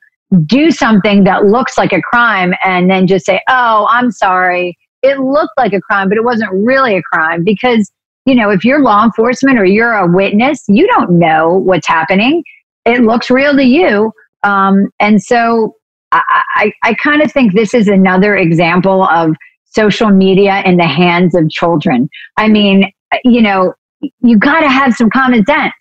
do 0.45 0.71
something 0.71 1.23
that 1.25 1.45
looks 1.45 1.77
like 1.77 1.93
a 1.93 2.01
crime 2.01 2.53
and 2.63 2.89
then 2.89 3.07
just 3.07 3.25
say, 3.25 3.41
"Oh, 3.47 3.87
I'm 3.89 4.11
sorry." 4.11 4.77
It 5.01 5.19
looked 5.19 5.53
like 5.57 5.73
a 5.73 5.81
crime, 5.81 6.09
but 6.09 6.17
it 6.17 6.23
wasn't 6.23 6.51
really 6.53 6.95
a 6.95 7.01
crime 7.01 7.43
because 7.43 7.91
you 8.25 8.35
know 8.35 8.49
if 8.49 8.63
you're 8.63 8.81
law 8.81 9.03
enforcement 9.03 9.57
or 9.57 9.65
you're 9.65 9.93
a 9.93 10.07
witness, 10.07 10.63
you 10.67 10.87
don't 10.87 11.17
know 11.17 11.57
what's 11.57 11.87
happening. 11.87 12.43
It 12.85 13.01
looks 13.01 13.29
real 13.29 13.55
to 13.55 13.63
you, 13.63 14.11
um, 14.43 14.89
and 14.99 15.21
so 15.21 15.75
I, 16.11 16.43
I, 16.55 16.73
I 16.83 16.93
kind 16.95 17.21
of 17.21 17.31
think 17.31 17.53
this 17.53 17.73
is 17.73 17.87
another 17.87 18.35
example 18.35 19.03
of 19.03 19.35
social 19.65 20.09
media 20.09 20.61
in 20.65 20.77
the 20.77 20.87
hands 20.87 21.33
of 21.33 21.49
children. 21.49 22.09
I 22.37 22.49
mean, 22.49 22.91
you 23.23 23.41
know, 23.41 23.73
you 24.21 24.37
got 24.37 24.61
to 24.61 24.69
have 24.69 24.93
some 24.93 25.09
common 25.09 25.45
sense. 25.45 25.73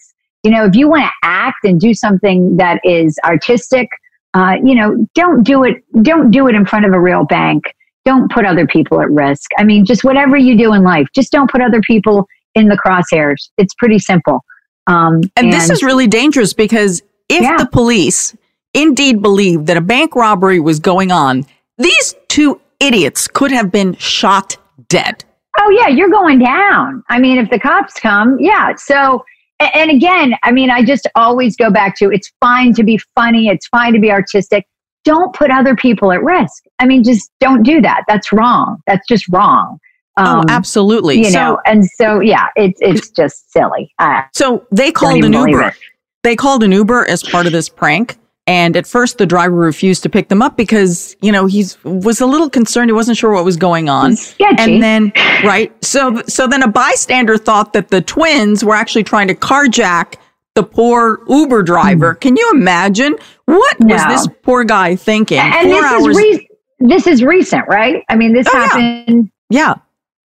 You 0.42 0.50
know, 0.50 0.64
if 0.64 0.74
you 0.74 0.88
want 0.88 1.02
to 1.02 1.10
act 1.22 1.64
and 1.64 1.78
do 1.78 1.92
something 1.92 2.56
that 2.56 2.80
is 2.84 3.18
artistic, 3.24 3.88
uh, 4.34 4.56
you 4.64 4.74
know, 4.74 5.06
don't 5.14 5.42
do 5.42 5.64
it. 5.64 5.82
Don't 6.02 6.30
do 6.30 6.48
it 6.48 6.54
in 6.54 6.64
front 6.64 6.86
of 6.86 6.92
a 6.92 7.00
real 7.00 7.24
bank. 7.24 7.64
Don't 8.04 8.30
put 8.32 8.46
other 8.46 8.66
people 8.66 9.00
at 9.00 9.10
risk. 9.10 9.50
I 9.58 9.64
mean, 9.64 9.84
just 9.84 10.04
whatever 10.04 10.36
you 10.36 10.56
do 10.56 10.72
in 10.72 10.82
life, 10.82 11.06
just 11.14 11.30
don't 11.30 11.50
put 11.50 11.60
other 11.60 11.80
people 11.82 12.26
in 12.54 12.68
the 12.68 12.76
crosshairs. 12.76 13.50
It's 13.58 13.74
pretty 13.74 13.98
simple. 13.98 14.44
Um, 14.86 15.20
And, 15.36 15.52
this 15.52 15.68
is 15.68 15.82
really 15.82 16.06
dangerous 16.06 16.52
because 16.54 17.02
if 17.28 17.42
Yeah. 17.42 17.56
the 17.58 17.66
police 17.66 18.34
indeed 18.72 19.20
believed 19.20 19.66
that 19.66 19.76
a 19.76 19.80
bank 19.80 20.16
robbery 20.16 20.60
was 20.60 20.80
going 20.80 21.12
on, 21.12 21.44
these 21.76 22.14
two 22.28 22.60
idiots 22.80 23.28
could 23.28 23.52
have 23.52 23.70
been 23.70 23.94
shot 23.96 24.56
dead. 24.88 25.24
Oh 25.58 25.70
yeah, 25.70 25.88
you're 25.88 26.08
going 26.08 26.38
down. 26.38 27.02
I 27.08 27.18
mean, 27.18 27.38
if 27.38 27.50
the 27.50 27.58
cops 27.58 27.94
come, 27.94 28.38
yeah. 28.38 28.74
So, 28.76 29.24
and 29.58 29.90
again, 29.90 30.34
I 30.42 30.52
mean, 30.52 30.70
I 30.70 30.84
just 30.84 31.08
always 31.14 31.56
go 31.56 31.70
back 31.70 31.96
to 31.98 32.10
it's 32.10 32.32
fine 32.40 32.72
to 32.74 32.84
be 32.84 32.98
funny, 33.14 33.48
it's 33.48 33.66
fine 33.68 33.92
to 33.92 33.98
be 33.98 34.10
artistic. 34.10 34.66
Don't 35.04 35.34
put 35.34 35.50
other 35.50 35.74
people 35.74 36.12
at 36.12 36.22
risk. 36.22 36.62
I 36.78 36.86
mean, 36.86 37.02
just 37.02 37.30
don't 37.40 37.62
do 37.62 37.80
that. 37.80 38.04
That's 38.06 38.32
wrong. 38.32 38.82
That's 38.86 39.06
just 39.08 39.26
wrong. 39.28 39.78
oh, 40.18 40.44
absolutely. 40.48 41.18
You 41.18 41.30
so, 41.30 41.38
know, 41.38 41.58
and 41.66 41.84
so 41.86 42.20
yeah, 42.20 42.48
it's 42.54 42.78
it's 42.82 43.10
just 43.10 43.50
silly. 43.52 43.92
Uh, 43.98 44.22
so 44.34 44.66
they 44.70 44.92
called 44.92 45.24
an 45.24 45.32
Uber. 45.32 45.74
They 46.22 46.36
called 46.36 46.62
an 46.62 46.72
Uber 46.72 47.06
as 47.08 47.22
part 47.22 47.46
of 47.46 47.52
this 47.52 47.68
prank. 47.68 48.19
And 48.50 48.76
at 48.76 48.84
first, 48.84 49.18
the 49.18 49.26
driver 49.26 49.54
refused 49.54 50.02
to 50.02 50.08
pick 50.08 50.28
them 50.28 50.42
up 50.42 50.56
because, 50.56 51.14
you 51.22 51.30
know, 51.30 51.46
he 51.46 51.64
was 51.84 52.20
a 52.20 52.26
little 52.26 52.50
concerned. 52.50 52.88
He 52.88 52.92
wasn't 52.92 53.16
sure 53.16 53.30
what 53.32 53.44
was 53.44 53.56
going 53.56 53.88
on. 53.88 54.16
Sketchy. 54.16 54.56
And 54.58 54.82
then, 54.82 55.12
right. 55.44 55.72
So, 55.84 56.20
so 56.26 56.48
then 56.48 56.64
a 56.64 56.68
bystander 56.68 57.38
thought 57.38 57.74
that 57.74 57.88
the 57.90 58.00
twins 58.00 58.64
were 58.64 58.74
actually 58.74 59.04
trying 59.04 59.28
to 59.28 59.34
carjack 59.36 60.14
the 60.56 60.64
poor 60.64 61.20
Uber 61.28 61.62
driver. 61.62 62.14
Can 62.16 62.36
you 62.36 62.50
imagine? 62.52 63.14
What 63.44 63.76
was 63.84 64.02
Hmm. 64.02 64.10
This 64.10 64.28
poor 64.42 64.64
guy 64.64 64.96
thinking? 64.96 65.38
and 65.38 65.70
Four 65.70 65.80
this 65.82 65.84
hours. 65.92 66.06
is 66.08 66.16
re- 66.16 66.48
this 66.80 67.06
is 67.06 67.22
recent, 67.22 67.68
right? 67.68 68.02
I 68.08 68.16
mean, 68.16 68.32
this 68.32 68.48
Oh, 68.48 68.58
yeah. 68.58 68.66
happened. 68.66 69.30
yeah. 69.48 69.74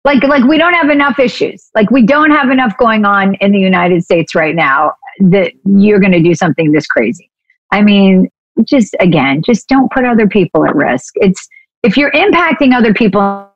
like 0.04 0.22
like 0.24 0.44
we 0.44 0.58
don't 0.58 0.74
have 0.74 0.90
enough 0.90 1.18
issues 1.18 1.70
like 1.74 1.90
we 1.90 2.04
don't 2.04 2.30
have 2.32 2.50
enough 2.50 2.74
going 2.78 3.04
on 3.04 3.34
in 3.36 3.52
the 3.52 3.58
united 3.58 4.02
states 4.02 4.34
right 4.34 4.54
now 4.56 4.92
that 5.20 5.52
you're 5.66 6.00
going 6.00 6.12
to 6.12 6.22
do 6.22 6.34
something 6.34 6.72
this 6.72 6.86
crazy 6.86 7.29
i 7.72 7.82
mean 7.82 8.28
just 8.64 8.94
again 9.00 9.42
just 9.44 9.68
don't 9.68 9.90
put 9.92 10.04
other 10.04 10.28
people 10.28 10.64
at 10.64 10.74
risk. 10.74 11.14
It's 11.16 11.46
if 11.82 11.96
you're 11.96 12.10
impacting 12.12 12.74
other 12.74 12.92
people 12.92 13.46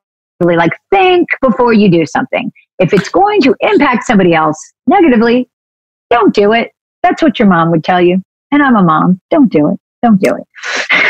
like 0.40 0.72
think 0.90 1.28
before 1.40 1.72
you 1.72 1.90
do 1.90 2.04
something. 2.06 2.50
If 2.78 2.92
it's 2.92 3.08
going 3.08 3.40
to 3.42 3.54
impact 3.60 4.04
somebody 4.04 4.34
else 4.34 4.58
negatively 4.86 5.48
don't 6.10 6.34
do 6.34 6.52
it. 6.52 6.72
That's 7.02 7.22
what 7.22 7.38
your 7.38 7.48
mom 7.48 7.70
would 7.70 7.84
tell 7.84 8.00
you. 8.00 8.22
And 8.50 8.62
i'm 8.62 8.76
a 8.76 8.82
mom. 8.82 9.20
Don't 9.30 9.50
do 9.50 9.68
it. 9.70 9.78
Don't 10.02 10.20
do 10.20 10.34
it. 10.36 11.06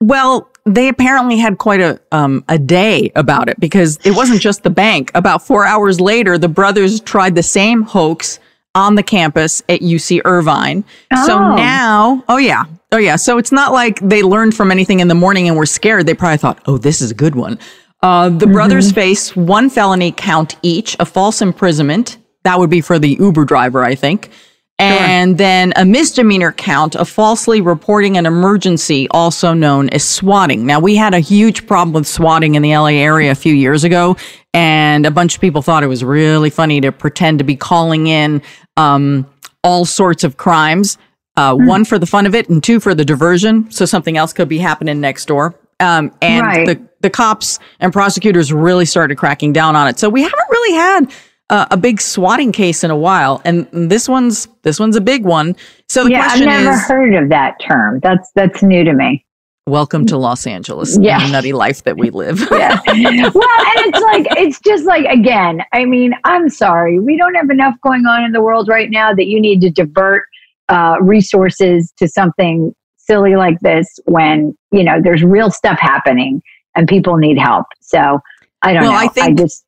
Well, 0.00 0.50
they 0.66 0.88
apparently 0.88 1.38
had 1.38 1.58
quite 1.58 1.80
a 1.80 1.98
um, 2.12 2.44
a 2.48 2.58
day 2.58 3.10
about 3.16 3.48
it 3.48 3.58
because 3.58 3.98
it 4.04 4.14
wasn't 4.14 4.40
just 4.42 4.62
the 4.62 4.70
bank. 4.70 5.10
About 5.14 5.46
four 5.46 5.64
hours 5.64 6.00
later, 6.00 6.36
the 6.36 6.48
brothers 6.48 7.00
tried 7.00 7.34
the 7.34 7.42
same 7.42 7.82
hoax 7.82 8.38
on 8.76 8.94
the 8.94 9.02
campus 9.02 9.62
at 9.68 9.80
UC 9.80 10.20
Irvine. 10.24 10.84
So 11.24 11.34
Oh. 11.36 11.56
now, 11.56 12.22
oh 12.28 12.36
yeah, 12.36 12.64
oh 12.92 12.98
yeah. 12.98 13.16
So 13.16 13.38
it's 13.38 13.50
not 13.50 13.72
like 13.72 13.98
they 14.00 14.22
learned 14.22 14.54
from 14.54 14.70
anything 14.70 15.00
in 15.00 15.08
the 15.08 15.14
morning 15.14 15.48
and 15.48 15.56
were 15.56 15.66
scared. 15.66 16.06
They 16.06 16.14
probably 16.14 16.36
thought, 16.38 16.60
oh, 16.66 16.78
this 16.78 17.00
is 17.00 17.10
a 17.10 17.14
good 17.14 17.34
one. 17.34 17.58
Uh, 18.02 18.28
the 18.28 18.46
brothers 18.46 18.92
face 18.92 19.34
one 19.34 19.70
felony 19.70 20.12
count 20.12 20.54
each, 20.62 20.94
a 21.00 21.04
false 21.06 21.40
imprisonment. 21.42 22.18
That 22.44 22.58
would 22.60 22.70
be 22.70 22.80
for 22.82 22.98
the 23.00 23.16
Uber 23.18 23.44
driver, 23.46 23.82
I 23.82 23.94
think. 23.96 24.30
And 24.78 25.38
then 25.38 25.72
a 25.76 25.84
misdemeanor 25.86 26.52
count 26.52 26.96
of 26.96 27.08
falsely 27.08 27.60
reporting 27.62 28.16
an 28.18 28.26
emergency, 28.26 29.08
also 29.10 29.54
known 29.54 29.88
as 29.90 30.04
swatting. 30.06 30.66
Now, 30.66 30.80
we 30.80 30.96
had 30.96 31.14
a 31.14 31.18
huge 31.20 31.66
problem 31.66 31.94
with 31.94 32.06
swatting 32.06 32.56
in 32.56 32.62
the 32.62 32.76
LA 32.76 32.88
area 33.00 33.30
a 33.30 33.34
few 33.34 33.54
years 33.54 33.84
ago, 33.84 34.16
and 34.52 35.06
a 35.06 35.10
bunch 35.10 35.34
of 35.34 35.40
people 35.40 35.62
thought 35.62 35.82
it 35.82 35.86
was 35.86 36.04
really 36.04 36.50
funny 36.50 36.80
to 36.82 36.92
pretend 36.92 37.38
to 37.38 37.44
be 37.44 37.56
calling 37.56 38.06
in 38.06 38.42
um, 38.76 39.26
all 39.64 39.84
sorts 39.86 40.24
of 40.24 40.36
crimes. 40.36 40.98
Uh, 41.38 41.54
Hmm. 41.54 41.66
One 41.66 41.84
for 41.84 41.98
the 41.98 42.06
fun 42.06 42.26
of 42.26 42.34
it, 42.34 42.48
and 42.48 42.62
two 42.62 42.78
for 42.80 42.94
the 42.94 43.04
diversion, 43.04 43.70
so 43.70 43.84
something 43.86 44.16
else 44.16 44.32
could 44.32 44.48
be 44.48 44.58
happening 44.58 45.00
next 45.00 45.26
door. 45.26 45.54
Um, 45.80 46.12
and 46.22 46.46
Right. 46.46 46.66
the 46.66 46.80
the 47.02 47.10
cops 47.10 47.58
and 47.78 47.92
prosecutors 47.92 48.52
really 48.52 48.84
started 48.86 49.16
cracking 49.16 49.52
down 49.52 49.76
on 49.76 49.86
it. 49.86 49.98
So 49.98 50.08
we 50.08 50.22
haven't 50.22 50.50
really 50.50 50.74
had 50.76 51.12
uh, 51.50 51.66
a 51.70 51.76
big 51.76 52.00
swatting 52.00 52.52
case 52.52 52.82
in 52.84 52.90
a 52.90 52.96
while, 52.96 53.40
and 53.44 53.66
this 53.72 54.08
one's 54.08 54.48
this 54.62 54.80
one's 54.80 54.96
a 54.96 55.00
big 55.00 55.24
one. 55.24 55.54
So 55.88 56.04
the 56.04 56.10
yeah, 56.12 56.28
I've 56.30 56.40
never 56.44 56.70
is, 56.72 56.82
heard 56.86 57.14
of 57.14 57.28
that 57.30 57.54
term. 57.60 58.00
That's 58.00 58.30
that's 58.34 58.62
new 58.62 58.82
to 58.84 58.92
me. 58.92 59.24
welcome 59.68 60.06
to 60.06 60.16
Los 60.16 60.46
Angeles, 60.46 60.96
Yeah. 61.00 61.24
the 61.24 61.32
nutty 61.32 61.52
life 61.52 61.82
that 61.84 61.96
we 61.96 62.10
live. 62.10 62.40
Yeah. 62.52 62.80
well, 62.84 62.94
and 62.94 63.86
it's 63.86 64.00
like 64.00 64.26
it's 64.38 64.60
just 64.60 64.84
like 64.86 65.04
again. 65.06 65.60
I 65.72 65.84
mean, 65.84 66.14
I'm 66.24 66.48
sorry, 66.48 66.98
we 67.00 67.16
don't 67.16 67.34
have 67.34 67.50
enough 67.50 67.74
going 67.82 68.06
on 68.06 68.24
in 68.24 68.32
the 68.32 68.40
world 68.42 68.68
right 68.68 68.90
now 68.90 69.12
that 69.14 69.26
you 69.26 69.40
need 69.40 69.60
to 69.62 69.70
divert 69.70 70.24
uh, 70.68 70.96
resources 71.00 71.92
to 71.98 72.08
something 72.08 72.74
silly 72.96 73.36
like 73.36 73.60
this 73.60 73.86
when 74.06 74.56
you 74.72 74.82
know 74.82 75.00
there's 75.00 75.22
real 75.22 75.50
stuff 75.50 75.78
happening 75.80 76.42
and 76.74 76.88
people 76.88 77.16
need 77.16 77.38
help. 77.38 77.66
So 77.80 78.20
I 78.62 78.72
don't 78.72 78.82
Well, 78.82 78.92
know. 78.92 78.98
I 78.98 79.08
think- 79.08 79.38
just 79.38 79.64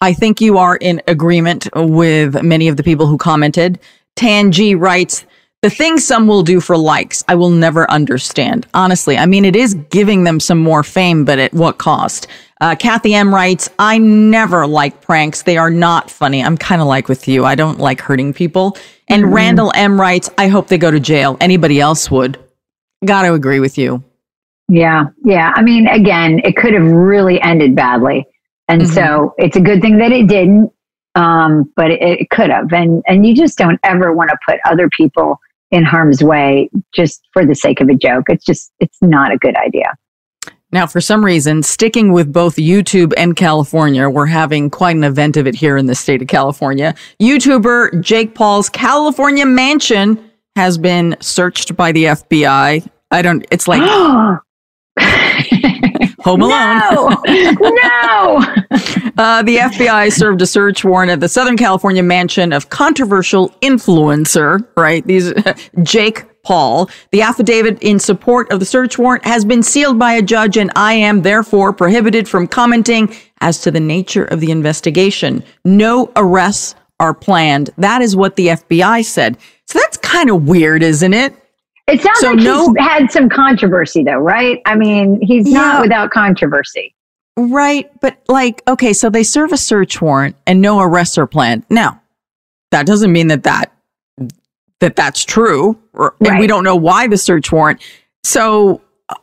I 0.00 0.12
think 0.12 0.40
you 0.40 0.58
are 0.58 0.76
in 0.76 1.00
agreement 1.06 1.68
with 1.74 2.42
many 2.42 2.68
of 2.68 2.76
the 2.76 2.82
people 2.82 3.06
who 3.06 3.16
commented. 3.16 3.78
Tan 4.16 4.50
G 4.52 4.74
writes, 4.74 5.24
the 5.62 5.70
thing 5.70 5.98
some 5.98 6.26
will 6.26 6.42
do 6.42 6.58
for 6.58 6.76
likes, 6.76 7.22
I 7.28 7.34
will 7.34 7.50
never 7.50 7.88
understand. 7.90 8.66
Honestly, 8.72 9.18
I 9.18 9.26
mean, 9.26 9.44
it 9.44 9.54
is 9.54 9.74
giving 9.90 10.24
them 10.24 10.40
some 10.40 10.58
more 10.58 10.82
fame, 10.82 11.26
but 11.26 11.38
at 11.38 11.52
what 11.52 11.76
cost? 11.76 12.26
Uh, 12.62 12.74
Kathy 12.74 13.14
M 13.14 13.34
writes, 13.34 13.68
I 13.78 13.98
never 13.98 14.66
like 14.66 15.02
pranks. 15.02 15.42
They 15.42 15.58
are 15.58 15.70
not 15.70 16.10
funny. 16.10 16.42
I'm 16.42 16.56
kind 16.56 16.80
of 16.80 16.86
like 16.86 17.08
with 17.08 17.28
you. 17.28 17.44
I 17.44 17.54
don't 17.54 17.78
like 17.78 18.00
hurting 18.00 18.32
people. 18.32 18.76
And 19.08 19.32
Randall 19.32 19.72
M 19.74 20.00
writes, 20.00 20.30
I 20.38 20.48
hope 20.48 20.68
they 20.68 20.78
go 20.78 20.90
to 20.90 21.00
jail. 21.00 21.36
Anybody 21.40 21.78
else 21.78 22.10
would. 22.10 22.38
Got 23.04 23.22
to 23.22 23.34
agree 23.34 23.60
with 23.60 23.76
you. 23.76 24.02
Yeah, 24.68 25.06
yeah. 25.24 25.52
I 25.54 25.62
mean, 25.62 25.88
again, 25.88 26.40
it 26.44 26.56
could 26.56 26.74
have 26.74 26.84
really 26.84 27.40
ended 27.42 27.74
badly, 27.74 28.26
and 28.70 28.82
Mm-hmm. 28.82 28.92
so 28.92 29.34
it's 29.38 29.56
a 29.56 29.60
good 29.60 29.80
thing 29.80 29.98
that 29.98 30.12
it 30.12 30.26
didn't. 30.28 30.72
Um, 31.16 31.72
but 31.74 31.90
it, 31.90 32.00
it 32.00 32.30
could 32.30 32.50
have, 32.50 32.72
and 32.72 33.02
and 33.06 33.26
you 33.26 33.34
just 33.34 33.58
don't 33.58 33.80
ever 33.82 34.12
want 34.12 34.30
to 34.30 34.38
put 34.46 34.60
other 34.64 34.88
people 34.96 35.40
in 35.72 35.84
harm's 35.84 36.22
way 36.22 36.70
just 36.94 37.26
for 37.32 37.44
the 37.44 37.54
sake 37.54 37.80
of 37.80 37.88
a 37.88 37.94
joke. 37.94 38.26
It's 38.28 38.44
just 38.44 38.72
it's 38.78 38.98
not 39.02 39.32
a 39.32 39.36
good 39.36 39.56
idea. 39.56 39.92
Now, 40.72 40.86
for 40.86 41.00
some 41.00 41.24
reason, 41.24 41.64
sticking 41.64 42.12
with 42.12 42.32
both 42.32 42.54
YouTube 42.54 43.12
and 43.16 43.34
California, 43.34 44.08
we're 44.08 44.26
having 44.26 44.70
quite 44.70 44.94
an 44.94 45.02
event 45.02 45.36
of 45.36 45.48
it 45.48 45.56
here 45.56 45.76
in 45.76 45.86
the 45.86 45.96
state 45.96 46.22
of 46.22 46.28
California. 46.28 46.94
YouTuber 47.20 48.00
Jake 48.00 48.36
Paul's 48.36 48.68
California 48.68 49.44
mansion 49.46 50.30
has 50.54 50.78
been 50.78 51.16
searched 51.20 51.74
by 51.74 51.90
the 51.90 52.04
FBI. 52.04 52.88
I 53.10 53.22
don't, 53.22 53.44
it's 53.50 53.66
like 53.66 53.82
Home 56.22 56.42
Alone. 56.42 57.16
no, 57.26 57.58
no. 57.60 58.44
Uh, 59.18 59.42
the 59.42 59.56
FBI 59.56 60.10
served 60.10 60.40
a 60.40 60.46
search 60.46 60.82
warrant 60.82 61.10
at 61.10 61.20
the 61.20 61.28
Southern 61.28 61.56
California 61.56 62.02
mansion 62.02 62.54
of 62.54 62.70
controversial 62.70 63.50
influencer, 63.60 64.66
right? 64.78 65.06
These 65.06 65.34
Jake 65.82 66.24
Paul. 66.42 66.88
The 67.12 67.20
affidavit 67.20 67.82
in 67.82 67.98
support 67.98 68.50
of 68.50 68.60
the 68.60 68.66
search 68.66 68.98
warrant 68.98 69.26
has 69.26 69.44
been 69.44 69.62
sealed 69.62 69.98
by 69.98 70.14
a 70.14 70.22
judge, 70.22 70.56
and 70.56 70.70
I 70.74 70.94
am 70.94 71.20
therefore 71.20 71.74
prohibited 71.74 72.28
from 72.28 72.46
commenting 72.46 73.14
as 73.42 73.60
to 73.62 73.70
the 73.70 73.80
nature 73.80 74.24
of 74.24 74.40
the 74.40 74.50
investigation. 74.50 75.44
No 75.66 76.10
arrests 76.16 76.74
are 76.98 77.12
planned. 77.12 77.70
That 77.76 78.00
is 78.00 78.16
what 78.16 78.36
the 78.36 78.48
FBI 78.48 79.04
said. 79.04 79.36
So 79.66 79.78
that's 79.78 79.96
kind 79.98 80.30
of 80.30 80.48
weird, 80.48 80.82
isn't 80.82 81.14
it? 81.14 81.34
It 81.90 82.00
sounds 82.02 82.20
So 82.20 82.30
like 82.32 82.38
no- 82.44 82.72
he's 82.74 82.86
had 82.86 83.10
some 83.10 83.28
controversy, 83.28 84.02
though, 84.04 84.18
right? 84.18 84.60
I 84.66 84.74
mean, 84.76 85.20
he's 85.22 85.48
Yeah. 85.48 85.58
not 85.58 85.82
without 85.82 86.10
controversy. 86.10 86.94
Right. 87.36 87.90
But 88.00 88.18
like, 88.28 88.62
okay, 88.68 88.92
so 88.92 89.08
they 89.10 89.22
serve 89.22 89.52
a 89.52 89.56
search 89.56 90.00
warrant 90.02 90.36
and 90.46 90.60
no 90.60 90.80
arrests 90.80 91.16
are 91.18 91.26
planned. 91.26 91.64
Now, 91.70 92.00
that 92.70 92.86
doesn't 92.86 93.12
mean 93.12 93.28
that 93.28 93.44
that, 93.44 93.72
that 94.80 94.96
that's 94.96 95.24
true. 95.24 95.78
Or, 95.94 96.14
And 96.24 96.38
we 96.38 96.46
don't 96.46 96.64
know 96.64 96.76
why 96.76 97.06
the 97.08 97.16
search 97.16 97.50
warrant. 97.52 97.80
So 98.24 98.80
uh, 99.08 99.14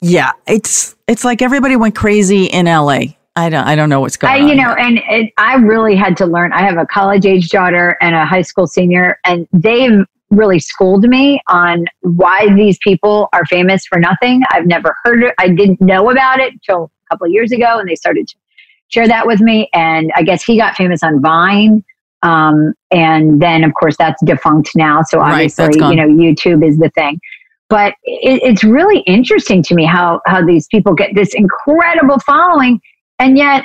yeah, 0.00 0.32
it's, 0.46 0.94
it's 1.08 1.24
like 1.24 1.42
everybody 1.42 1.76
went 1.76 1.94
crazy 1.94 2.44
in 2.44 2.66
LA. 2.66 3.00
I 3.36 3.48
don't, 3.48 3.66
I 3.66 3.74
don't 3.74 3.88
know 3.88 4.00
what's 4.00 4.16
going 4.16 4.32
I, 4.32 4.40
on. 4.40 4.48
you 4.48 4.54
know, 4.54 4.72
and 4.74 4.98
it, 5.08 5.32
I 5.38 5.56
really 5.56 5.96
had 5.96 6.16
to 6.18 6.26
learn. 6.26 6.52
I 6.52 6.60
have 6.60 6.76
a 6.78 6.86
college 6.86 7.26
age 7.26 7.48
daughter 7.48 7.96
and 8.00 8.14
a 8.14 8.24
high 8.24 8.42
school 8.42 8.66
senior, 8.68 9.18
and 9.24 9.48
they've 9.52 10.04
really 10.36 10.58
schooled 10.58 11.04
me 11.04 11.40
on 11.48 11.86
why 12.00 12.52
these 12.54 12.78
people 12.82 13.28
are 13.32 13.44
famous 13.46 13.84
for 13.86 13.98
nothing. 13.98 14.42
I've 14.50 14.66
never 14.66 14.96
heard 15.04 15.22
it. 15.22 15.34
I 15.38 15.48
didn't 15.48 15.80
know 15.80 16.10
about 16.10 16.40
it 16.40 16.52
until 16.52 16.84
a 16.84 17.14
couple 17.14 17.26
of 17.26 17.32
years 17.32 17.52
ago, 17.52 17.78
and 17.78 17.88
they 17.88 17.94
started 17.94 18.28
to 18.28 18.36
share 18.88 19.08
that 19.08 19.26
with 19.26 19.40
me. 19.40 19.68
And 19.72 20.10
I 20.14 20.22
guess 20.22 20.44
he 20.44 20.56
got 20.56 20.76
famous 20.76 21.02
on 21.02 21.20
Vine. 21.20 21.84
Um, 22.22 22.72
and 22.90 23.40
then, 23.40 23.64
of 23.64 23.72
course, 23.74 23.96
that's 23.98 24.22
defunct 24.24 24.70
now. 24.74 25.02
So 25.02 25.20
obviously, 25.20 25.66
that's 25.66 25.76
you 25.76 25.96
know, 25.96 26.08
YouTube 26.08 26.66
is 26.66 26.78
the 26.78 26.90
thing. 26.94 27.20
But 27.68 27.94
it, 28.04 28.42
it's 28.42 28.64
really 28.64 29.00
interesting 29.00 29.62
to 29.64 29.74
me 29.74 29.84
how 29.84 30.20
how 30.26 30.44
these 30.44 30.66
people 30.68 30.94
get 30.94 31.14
this 31.14 31.34
incredible 31.34 32.18
following, 32.20 32.80
and 33.18 33.36
yet 33.36 33.64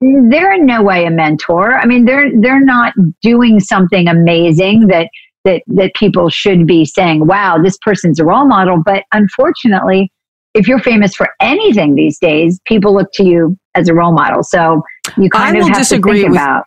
they're 0.00 0.52
in 0.52 0.66
no 0.66 0.82
way 0.82 1.06
a 1.06 1.10
mentor. 1.10 1.74
I 1.74 1.86
mean, 1.86 2.04
they're 2.04 2.30
they're 2.40 2.64
not 2.64 2.92
doing 3.22 3.60
something 3.60 4.08
amazing 4.08 4.88
that 4.88 5.08
that 5.46 5.62
that 5.68 5.92
people 5.94 6.28
should 6.28 6.66
be 6.66 6.84
saying, 6.84 7.26
"Wow, 7.26 7.56
this 7.62 7.78
person's 7.78 8.20
a 8.20 8.24
role 8.24 8.46
model." 8.46 8.82
But 8.84 9.04
unfortunately, 9.12 10.10
if 10.54 10.68
you're 10.68 10.78
famous 10.80 11.14
for 11.14 11.28
anything 11.40 11.94
these 11.94 12.18
days, 12.18 12.60
people 12.66 12.94
look 12.94 13.08
to 13.14 13.24
you 13.24 13.56
as 13.74 13.88
a 13.88 13.94
role 13.94 14.12
model. 14.12 14.42
So 14.42 14.82
you 15.16 15.30
kind 15.30 15.56
I 15.56 15.60
of 15.60 15.64
will 15.64 15.68
have 15.68 15.78
disagree 15.78 16.18
to 16.18 16.20
think 16.22 16.32
with- 16.32 16.40
about. 16.40 16.64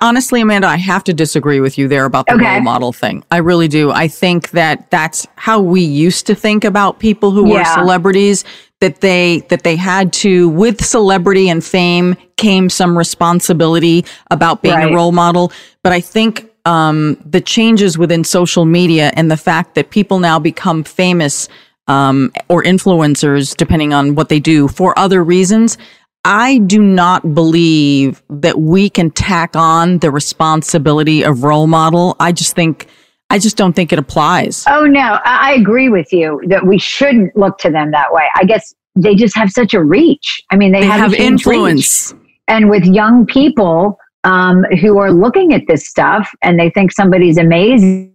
Honestly, 0.00 0.40
Amanda, 0.40 0.66
I 0.66 0.78
have 0.78 1.04
to 1.04 1.14
disagree 1.14 1.60
with 1.60 1.78
you 1.78 1.86
there 1.86 2.06
about 2.06 2.26
the 2.26 2.34
Okay. 2.34 2.54
role 2.54 2.60
model 2.60 2.92
thing. 2.92 3.22
I 3.30 3.36
really 3.36 3.68
do. 3.68 3.92
I 3.92 4.08
think 4.08 4.50
that 4.50 4.90
that's 4.90 5.28
how 5.36 5.60
we 5.60 5.80
used 5.80 6.26
to 6.26 6.34
think 6.34 6.64
about 6.64 6.98
people 6.98 7.30
who 7.30 7.44
were 7.44 7.64
celebrities. 7.64 8.42
That 8.80 9.00
they 9.00 9.42
that 9.48 9.62
they 9.62 9.76
had 9.76 10.12
to, 10.14 10.48
with 10.48 10.84
celebrity 10.84 11.48
and 11.48 11.64
fame, 11.64 12.16
came 12.36 12.68
some 12.68 12.98
responsibility 12.98 14.04
about 14.30 14.60
being 14.60 14.74
Right. 14.74 14.90
a 14.92 14.94
role 14.94 15.12
model. 15.12 15.52
But 15.84 15.92
I 15.92 16.00
think 16.00 16.46
um, 16.66 17.16
the 17.24 17.40
changes 17.40 17.96
within 17.96 18.24
social 18.24 18.64
media 18.66 19.10
and 19.14 19.30
the 19.30 19.36
fact 19.36 19.74
that 19.76 19.90
people 19.90 20.18
now 20.18 20.38
become 20.38 20.84
famous 20.84 21.48
um, 21.88 22.32
or 22.48 22.62
influencers, 22.64 23.56
depending 23.56 23.94
on 23.94 24.14
what 24.16 24.28
they 24.28 24.40
do, 24.40 24.68
for 24.68 24.98
other 24.98 25.22
reasons. 25.24 25.78
I 26.24 26.58
do 26.58 26.82
not 26.82 27.34
believe 27.34 28.20
that 28.28 28.58
we 28.58 28.90
can 28.90 29.10
tack 29.12 29.54
on 29.54 29.98
the 29.98 30.10
responsibility 30.10 31.22
of 31.24 31.44
role 31.44 31.68
model. 31.68 32.16
I 32.18 32.32
just 32.32 32.56
think, 32.56 32.88
I 33.30 33.38
just 33.38 33.56
don't 33.56 33.74
think 33.74 33.92
it 33.92 33.98
applies. 34.00 34.64
Oh 34.68 34.84
no, 34.86 35.18
I 35.24 35.50
I 35.50 35.52
agree 35.54 35.88
with 35.88 36.12
you 36.12 36.40
that 36.48 36.66
we 36.66 36.78
shouldn't 36.78 37.36
look 37.36 37.58
to 37.58 37.70
them 37.70 37.92
that 37.92 38.12
way. 38.12 38.24
I 38.34 38.44
guess 38.44 38.74
they 38.96 39.14
just 39.14 39.36
have 39.36 39.50
such 39.50 39.72
a 39.74 39.82
reach. 39.84 40.42
I 40.50 40.56
mean, 40.56 40.72
they, 40.72 40.80
They 40.80 40.86
have, 40.86 40.98
have 41.00 41.12
huge 41.12 41.20
reach. 41.20 41.30
influence. 41.30 42.14
and 42.48 42.70
with 42.70 42.84
young 42.84 43.24
people 43.26 43.96
um, 44.26 44.64
who 44.80 44.98
are 44.98 45.12
looking 45.12 45.54
at 45.54 45.62
this 45.68 45.88
stuff 45.88 46.28
and 46.42 46.58
they 46.58 46.68
think 46.68 46.92
somebody's 46.92 47.38
amazing, 47.38 48.12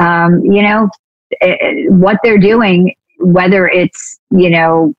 um, 0.00 0.40
you 0.44 0.62
know, 0.62 0.90
eh, 1.40 1.56
eh, 1.60 1.74
what 1.88 2.18
they're 2.24 2.38
doing, 2.38 2.94
whether 3.20 3.68
it's, 3.68 4.18
you 4.32 4.50
know, 4.50 4.92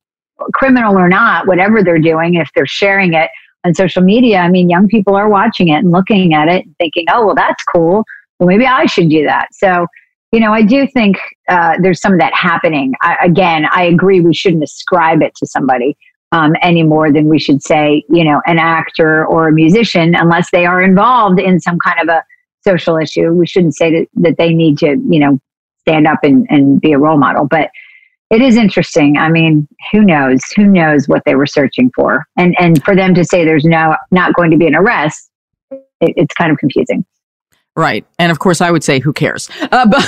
criminal 0.54 0.98
or 0.98 1.10
not, 1.10 1.46
whatever 1.46 1.84
they're 1.84 2.00
doing, 2.00 2.36
if 2.36 2.50
they're 2.56 2.66
sharing 2.66 3.14
it 3.14 3.30
on 3.66 3.76
social 3.76 4.02
media, 4.02 4.38
I 4.38 4.50
mean, 4.50 4.70
young 4.70 4.88
people 4.88 5.14
are 5.16 5.28
watching 5.28 5.68
it 5.68 5.80
and 5.80 5.92
looking 5.92 6.34
at 6.34 6.48
it 6.48 6.66
and 6.66 6.76
thinking, 6.78 7.06
oh, 7.12 7.26
well, 7.26 7.36
that's 7.36 7.64
cool. 7.66 8.06
Well, 8.40 8.48
maybe 8.48 8.66
I 8.66 8.86
should 8.86 9.10
do 9.10 9.26
that. 9.26 9.50
So, 9.52 9.88
you 10.32 10.40
know, 10.40 10.54
I 10.54 10.62
do 10.62 10.88
think 10.88 11.18
uh, 11.50 11.76
there's 11.82 12.00
some 12.00 12.14
of 12.14 12.20
that 12.20 12.34
happening. 12.34 12.94
I, 13.02 13.18
again, 13.22 13.66
I 13.74 13.84
agree 13.84 14.22
we 14.22 14.34
shouldn't 14.34 14.64
ascribe 14.64 15.22
it 15.22 15.34
to 15.36 15.46
somebody 15.46 15.98
um, 16.32 16.54
any 16.62 16.84
more 16.84 17.12
than 17.12 17.28
we 17.28 17.40
should 17.40 17.64
say, 17.64 18.04
you 18.10 18.24
know, 18.24 18.42
an 18.46 18.60
actor 18.60 19.26
or 19.26 19.48
a 19.48 19.52
musician, 19.52 20.16
unless 20.16 20.52
they 20.52 20.66
are 20.66 20.82
involved 20.82 21.40
in 21.40 21.60
some 21.60 21.80
kind 21.80 22.00
of 22.02 22.08
a 22.10 22.24
social 22.62 22.98
issue. 22.98 23.32
We 23.32 23.48
shouldn't 23.48 23.76
say 23.76 23.92
that, 23.92 24.08
that 24.16 24.38
they 24.38 24.54
need 24.54 24.78
to, 24.80 24.98
you 25.10 25.20
know, 25.20 25.40
stand 25.80 26.08
up 26.08 26.20
and, 26.24 26.46
and 26.50 26.80
be 26.80 26.92
a 26.92 27.00
role 27.00 27.18
model. 27.18 27.48
But 27.48 27.72
it 28.30 28.42
is 28.42 28.58
interesting. 28.58 29.18
I 29.18 29.30
mean, 29.30 29.68
who 29.92 30.02
knows? 30.02 30.42
Who 30.56 30.66
knows 30.66 31.08
what 31.08 31.24
they 31.26 31.36
were 31.36 31.48
searching 31.48 31.92
for? 31.96 32.28
And 32.38 32.56
and 32.60 32.84
for 32.84 32.96
them 32.96 33.16
to 33.16 33.26
say 33.26 33.44
there's 33.44 33.66
no 33.66 33.96
not 34.12 34.34
going 34.36 34.52
to 34.52 34.58
be 34.58 34.68
an 34.68 34.76
arrest, 34.76 35.32
it, 35.72 35.82
it's 36.16 36.34
kind 36.36 36.52
of 36.52 36.60
confusing. 36.60 37.06
Right. 37.80 38.06
And 38.20 38.30
of 38.30 38.40
course, 38.40 38.60
I 38.60 38.72
would 38.72 38.84
say, 38.84 39.00
who 39.00 39.14
cares? 39.14 39.50
Uh, 39.62 39.86
but 39.88 39.90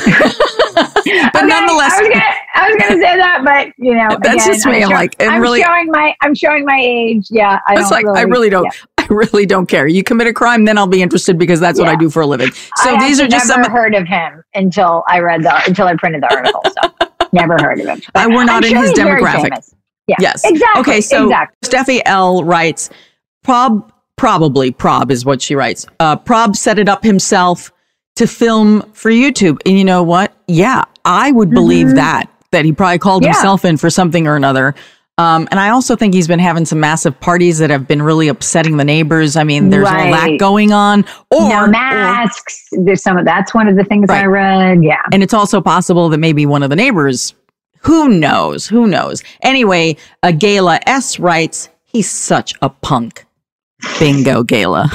but 0.76 0.98
Okay, 1.06 1.48
nonetheless, 1.48 1.94
I 1.94 2.02
was, 2.68 2.74
was 2.74 2.84
gonna 2.84 3.02
say 3.02 3.16
that, 3.18 3.42
but 3.46 3.68
you 3.78 3.96
know, 3.96 4.10
That's 4.22 4.44
again, 4.44 4.54
just 4.54 4.66
me. 4.66 4.84
I'm, 4.84 4.90
show- 4.90 4.96
like, 4.96 5.16
I'm 5.22 5.42
really- 5.42 5.62
showing 5.62 5.88
my, 5.90 6.14
I'm 6.22 6.36
showing 6.36 6.66
my 6.66 6.78
age. 6.82 7.28
Yeah, 7.32 7.60
I 7.68 7.74
it's 7.80 7.90
don't 7.90 8.06
like 8.06 8.18
I 8.18 8.24
really 8.24 8.50
don't. 8.50 8.66
yeah. 8.66 8.72
I 8.98 9.06
really 9.14 9.46
don't 9.46 9.68
care. 9.68 9.88
You 9.88 10.04
commit 10.04 10.28
a 10.28 10.34
crime, 10.34 10.66
then 10.66 10.78
I'll 10.78 10.86
be 10.86 11.02
interested 11.02 11.38
because 11.38 11.60
that's 11.62 11.80
what 11.80 11.88
I 11.88 11.96
do 11.96 12.10
for 12.10 12.22
a 12.22 12.28
living. 12.28 12.52
So 12.52 12.96
I 12.96 13.08
these 13.08 13.20
are 13.22 13.28
just 13.28 13.48
some. 13.48 13.60
I've 13.62 13.68
never 13.68 13.78
heard 13.78 13.96
of 13.96 14.06
him 14.06 14.44
until 14.54 15.04
I 15.08 15.20
read 15.20 15.44
the 15.44 15.56
until 15.66 15.88
I 15.88 15.96
printed 15.96 16.24
the 16.24 16.34
article. 16.34 16.62
So 16.66 17.08
never 17.32 17.58
heard 17.62 17.80
of 17.80 17.88
him. 17.88 18.02
I- 18.16 18.28
we're 18.28 18.44
not 18.44 18.64
I'm 18.66 18.70
in 18.70 18.70
sure 18.72 18.82
his 18.82 18.92
demographic. 18.94 19.74
Yeah. 20.08 20.16
Yes. 20.20 20.44
Exactly. 20.44 20.82
Okay. 20.82 21.02
So 21.02 21.24
exactly. 21.26 21.70
Steffi 21.70 22.02
L 22.06 22.44
writes, 22.44 22.90
prob 23.44 23.92
probably 24.22 24.70
prob 24.70 25.10
is 25.10 25.26
what 25.26 25.42
she 25.42 25.56
writes. 25.56 25.88
Uh, 26.00 26.16
prob 26.16 26.56
set 26.56 26.78
it 26.78 26.88
up 26.88 27.04
himself 27.04 27.72
to 28.18 28.28
film 28.28 28.84
for 28.94 29.10
YouTube, 29.10 29.58
and 29.66 29.76
you 29.80 29.84
know 29.84 30.04
what? 30.04 30.32
Yeah, 30.48 30.84
I 31.04 31.32
would 31.32 31.50
believe 31.50 31.96
that 31.96 32.26
that 32.52 32.64
he 32.64 32.72
probably 32.72 33.00
called 33.00 33.24
Mm-hmm. 33.24 33.30
Yeah. 33.32 33.34
himself 33.40 33.66
in 33.66 33.78
for 33.78 33.90
something 33.90 34.28
or 34.28 34.36
another. 34.36 34.76
Um, 35.18 35.48
and 35.50 35.60
I 35.60 35.70
also 35.70 35.96
think 35.96 36.14
he's 36.14 36.28
been 36.28 36.38
having 36.40 36.66
some 36.66 36.80
massive 36.80 37.20
parties 37.20 37.58
that 37.58 37.72
have 37.72 37.88
been 37.88 38.02
really 38.04 38.28
upsetting 38.28 38.78
the 38.78 38.84
neighbors. 38.84 39.36
I 39.36 39.44
mean, 39.44 39.70
there's 39.72 39.88
all 39.88 39.94
that 39.96 40.12
Right. 40.12 40.40
going 40.40 40.72
on. 40.72 41.04
Or, 41.32 41.50
no 41.50 41.64
or- 41.64 41.68
masks. 41.68 42.68
There's 42.74 43.02
some 43.02 43.18
of 43.18 43.26
that's 43.26 43.56
one 43.56 43.68
of 43.68 43.76
the 43.76 43.84
things 43.86 44.08
I 44.12 44.26
read. 44.26 44.84
Yeah. 44.84 45.02
And 45.12 45.24
it's 45.24 45.34
also 45.34 45.62
possible 45.62 46.10
that 46.10 46.18
maybe 46.20 46.46
one 46.46 46.62
of 46.62 46.70
the 46.70 46.76
neighbors, 46.76 47.34
who 47.80 48.08
knows, 48.10 48.68
who 48.68 48.86
knows. 48.86 49.24
Anyway, 49.42 49.98
a 50.22 50.32
Gala 50.32 50.80
S 50.86 51.18
writes, 51.20 51.70
he's 51.86 52.10
such 52.12 52.54
a 52.62 52.70
punk. 52.70 53.26
Bingo, 54.00 54.44
Gala. 54.44 54.90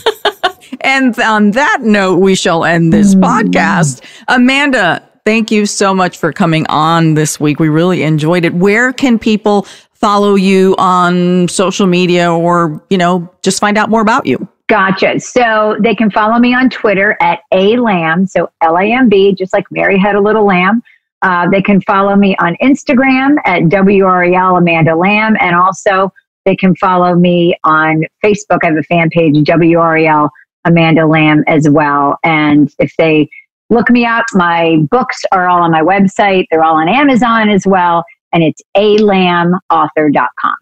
and 0.80 1.18
on 1.20 1.52
that 1.52 1.78
note, 1.82 2.18
we 2.18 2.34
shall 2.34 2.64
end 2.64 2.92
this 2.92 3.14
podcast. 3.14 4.04
Amanda, 4.28 5.02
thank 5.24 5.50
you 5.50 5.66
so 5.66 5.94
much 5.94 6.18
for 6.18 6.32
coming 6.32 6.66
on 6.68 7.14
this 7.14 7.38
week. 7.38 7.60
We 7.60 7.68
really 7.68 8.02
enjoyed 8.02 8.44
it. 8.44 8.54
Where 8.54 8.92
can 8.92 9.18
people 9.18 9.66
follow 9.92 10.34
you 10.34 10.74
on 10.78 11.48
social 11.48 11.86
media 11.86 12.32
or, 12.32 12.84
you 12.90 12.98
know, 12.98 13.32
just 13.42 13.60
find 13.60 13.78
out 13.78 13.88
more 13.88 14.00
about 14.00 14.26
you? 14.26 14.48
Gotcha. 14.68 15.20
So 15.20 15.76
they 15.80 15.94
can 15.94 16.10
follow 16.10 16.38
me 16.38 16.54
on 16.54 16.70
Twitter 16.70 17.16
at 17.20 17.40
a 17.52 17.76
lamb. 17.76 18.26
So 18.26 18.50
L 18.62 18.78
A 18.78 18.84
M 18.84 19.08
B, 19.08 19.34
just 19.34 19.52
like 19.52 19.64
Mary 19.70 19.98
had 19.98 20.14
a 20.14 20.20
little 20.20 20.44
lamb. 20.44 20.82
Uh, 21.20 21.48
they 21.48 21.62
can 21.62 21.80
follow 21.82 22.16
me 22.16 22.34
on 22.40 22.56
Instagram 22.56 23.36
at 23.44 23.62
WRAL 23.64 24.58
Amanda 24.58 24.96
Lamb. 24.96 25.36
And 25.40 25.54
also 25.54 26.12
they 26.44 26.56
can 26.56 26.74
follow 26.76 27.14
me 27.14 27.56
on 27.64 28.02
Facebook. 28.24 28.58
I 28.62 28.66
have 28.66 28.76
a 28.76 28.82
fan 28.82 29.10
page, 29.10 29.34
WRAL 29.36 30.30
Amanda 30.64 31.06
Lamb 31.06 31.44
as 31.46 31.68
well. 31.68 32.18
And 32.22 32.72
if 32.78 32.92
they 32.98 33.28
look 33.70 33.90
me 33.90 34.04
up, 34.04 34.24
my 34.34 34.76
books 34.90 35.22
are 35.32 35.48
all 35.48 35.62
on 35.62 35.70
my 35.70 35.82
website. 35.82 36.46
They're 36.50 36.64
all 36.64 36.76
on 36.76 36.88
Amazon 36.88 37.48
as 37.48 37.66
well. 37.66 38.04
And 38.32 38.42
it's 38.42 38.62
alambauthor.com. 38.76 40.54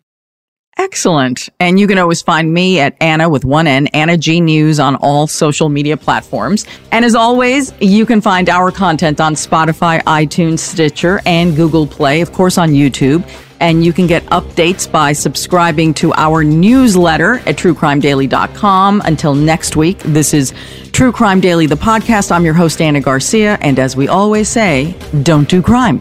Excellent. 0.78 1.50
And 1.58 1.78
you 1.78 1.86
can 1.86 1.98
always 1.98 2.22
find 2.22 2.54
me 2.54 2.80
at 2.80 2.96
Anna 3.02 3.28
with 3.28 3.44
one 3.44 3.66
N, 3.66 3.88
Anna 3.88 4.16
G 4.16 4.40
News 4.40 4.80
on 4.80 4.96
all 4.96 5.26
social 5.26 5.68
media 5.68 5.96
platforms. 5.96 6.64
And 6.90 7.04
as 7.04 7.14
always, 7.14 7.74
you 7.80 8.06
can 8.06 8.22
find 8.22 8.48
our 8.48 8.72
content 8.72 9.20
on 9.20 9.34
Spotify, 9.34 10.02
iTunes, 10.04 10.60
Stitcher, 10.60 11.20
and 11.26 11.54
Google 11.54 11.86
Play, 11.86 12.22
of 12.22 12.32
course, 12.32 12.56
on 12.56 12.70
YouTube. 12.70 13.28
And 13.60 13.84
you 13.84 13.92
can 13.92 14.06
get 14.06 14.24
updates 14.26 14.90
by 14.90 15.12
subscribing 15.12 15.94
to 15.94 16.12
our 16.14 16.42
newsletter 16.42 17.34
at 17.40 17.56
truecrimedaily.com. 17.56 19.02
Until 19.04 19.34
next 19.34 19.76
week, 19.76 19.98
this 19.98 20.34
is 20.34 20.52
True 20.92 21.12
Crime 21.12 21.40
Daily, 21.40 21.66
the 21.66 21.76
podcast. 21.76 22.32
I'm 22.32 22.44
your 22.44 22.54
host, 22.54 22.80
Anna 22.80 23.00
Garcia. 23.00 23.58
And 23.60 23.78
as 23.78 23.96
we 23.96 24.08
always 24.08 24.48
say, 24.48 24.96
don't 25.22 25.48
do 25.48 25.62
crime. 25.62 25.98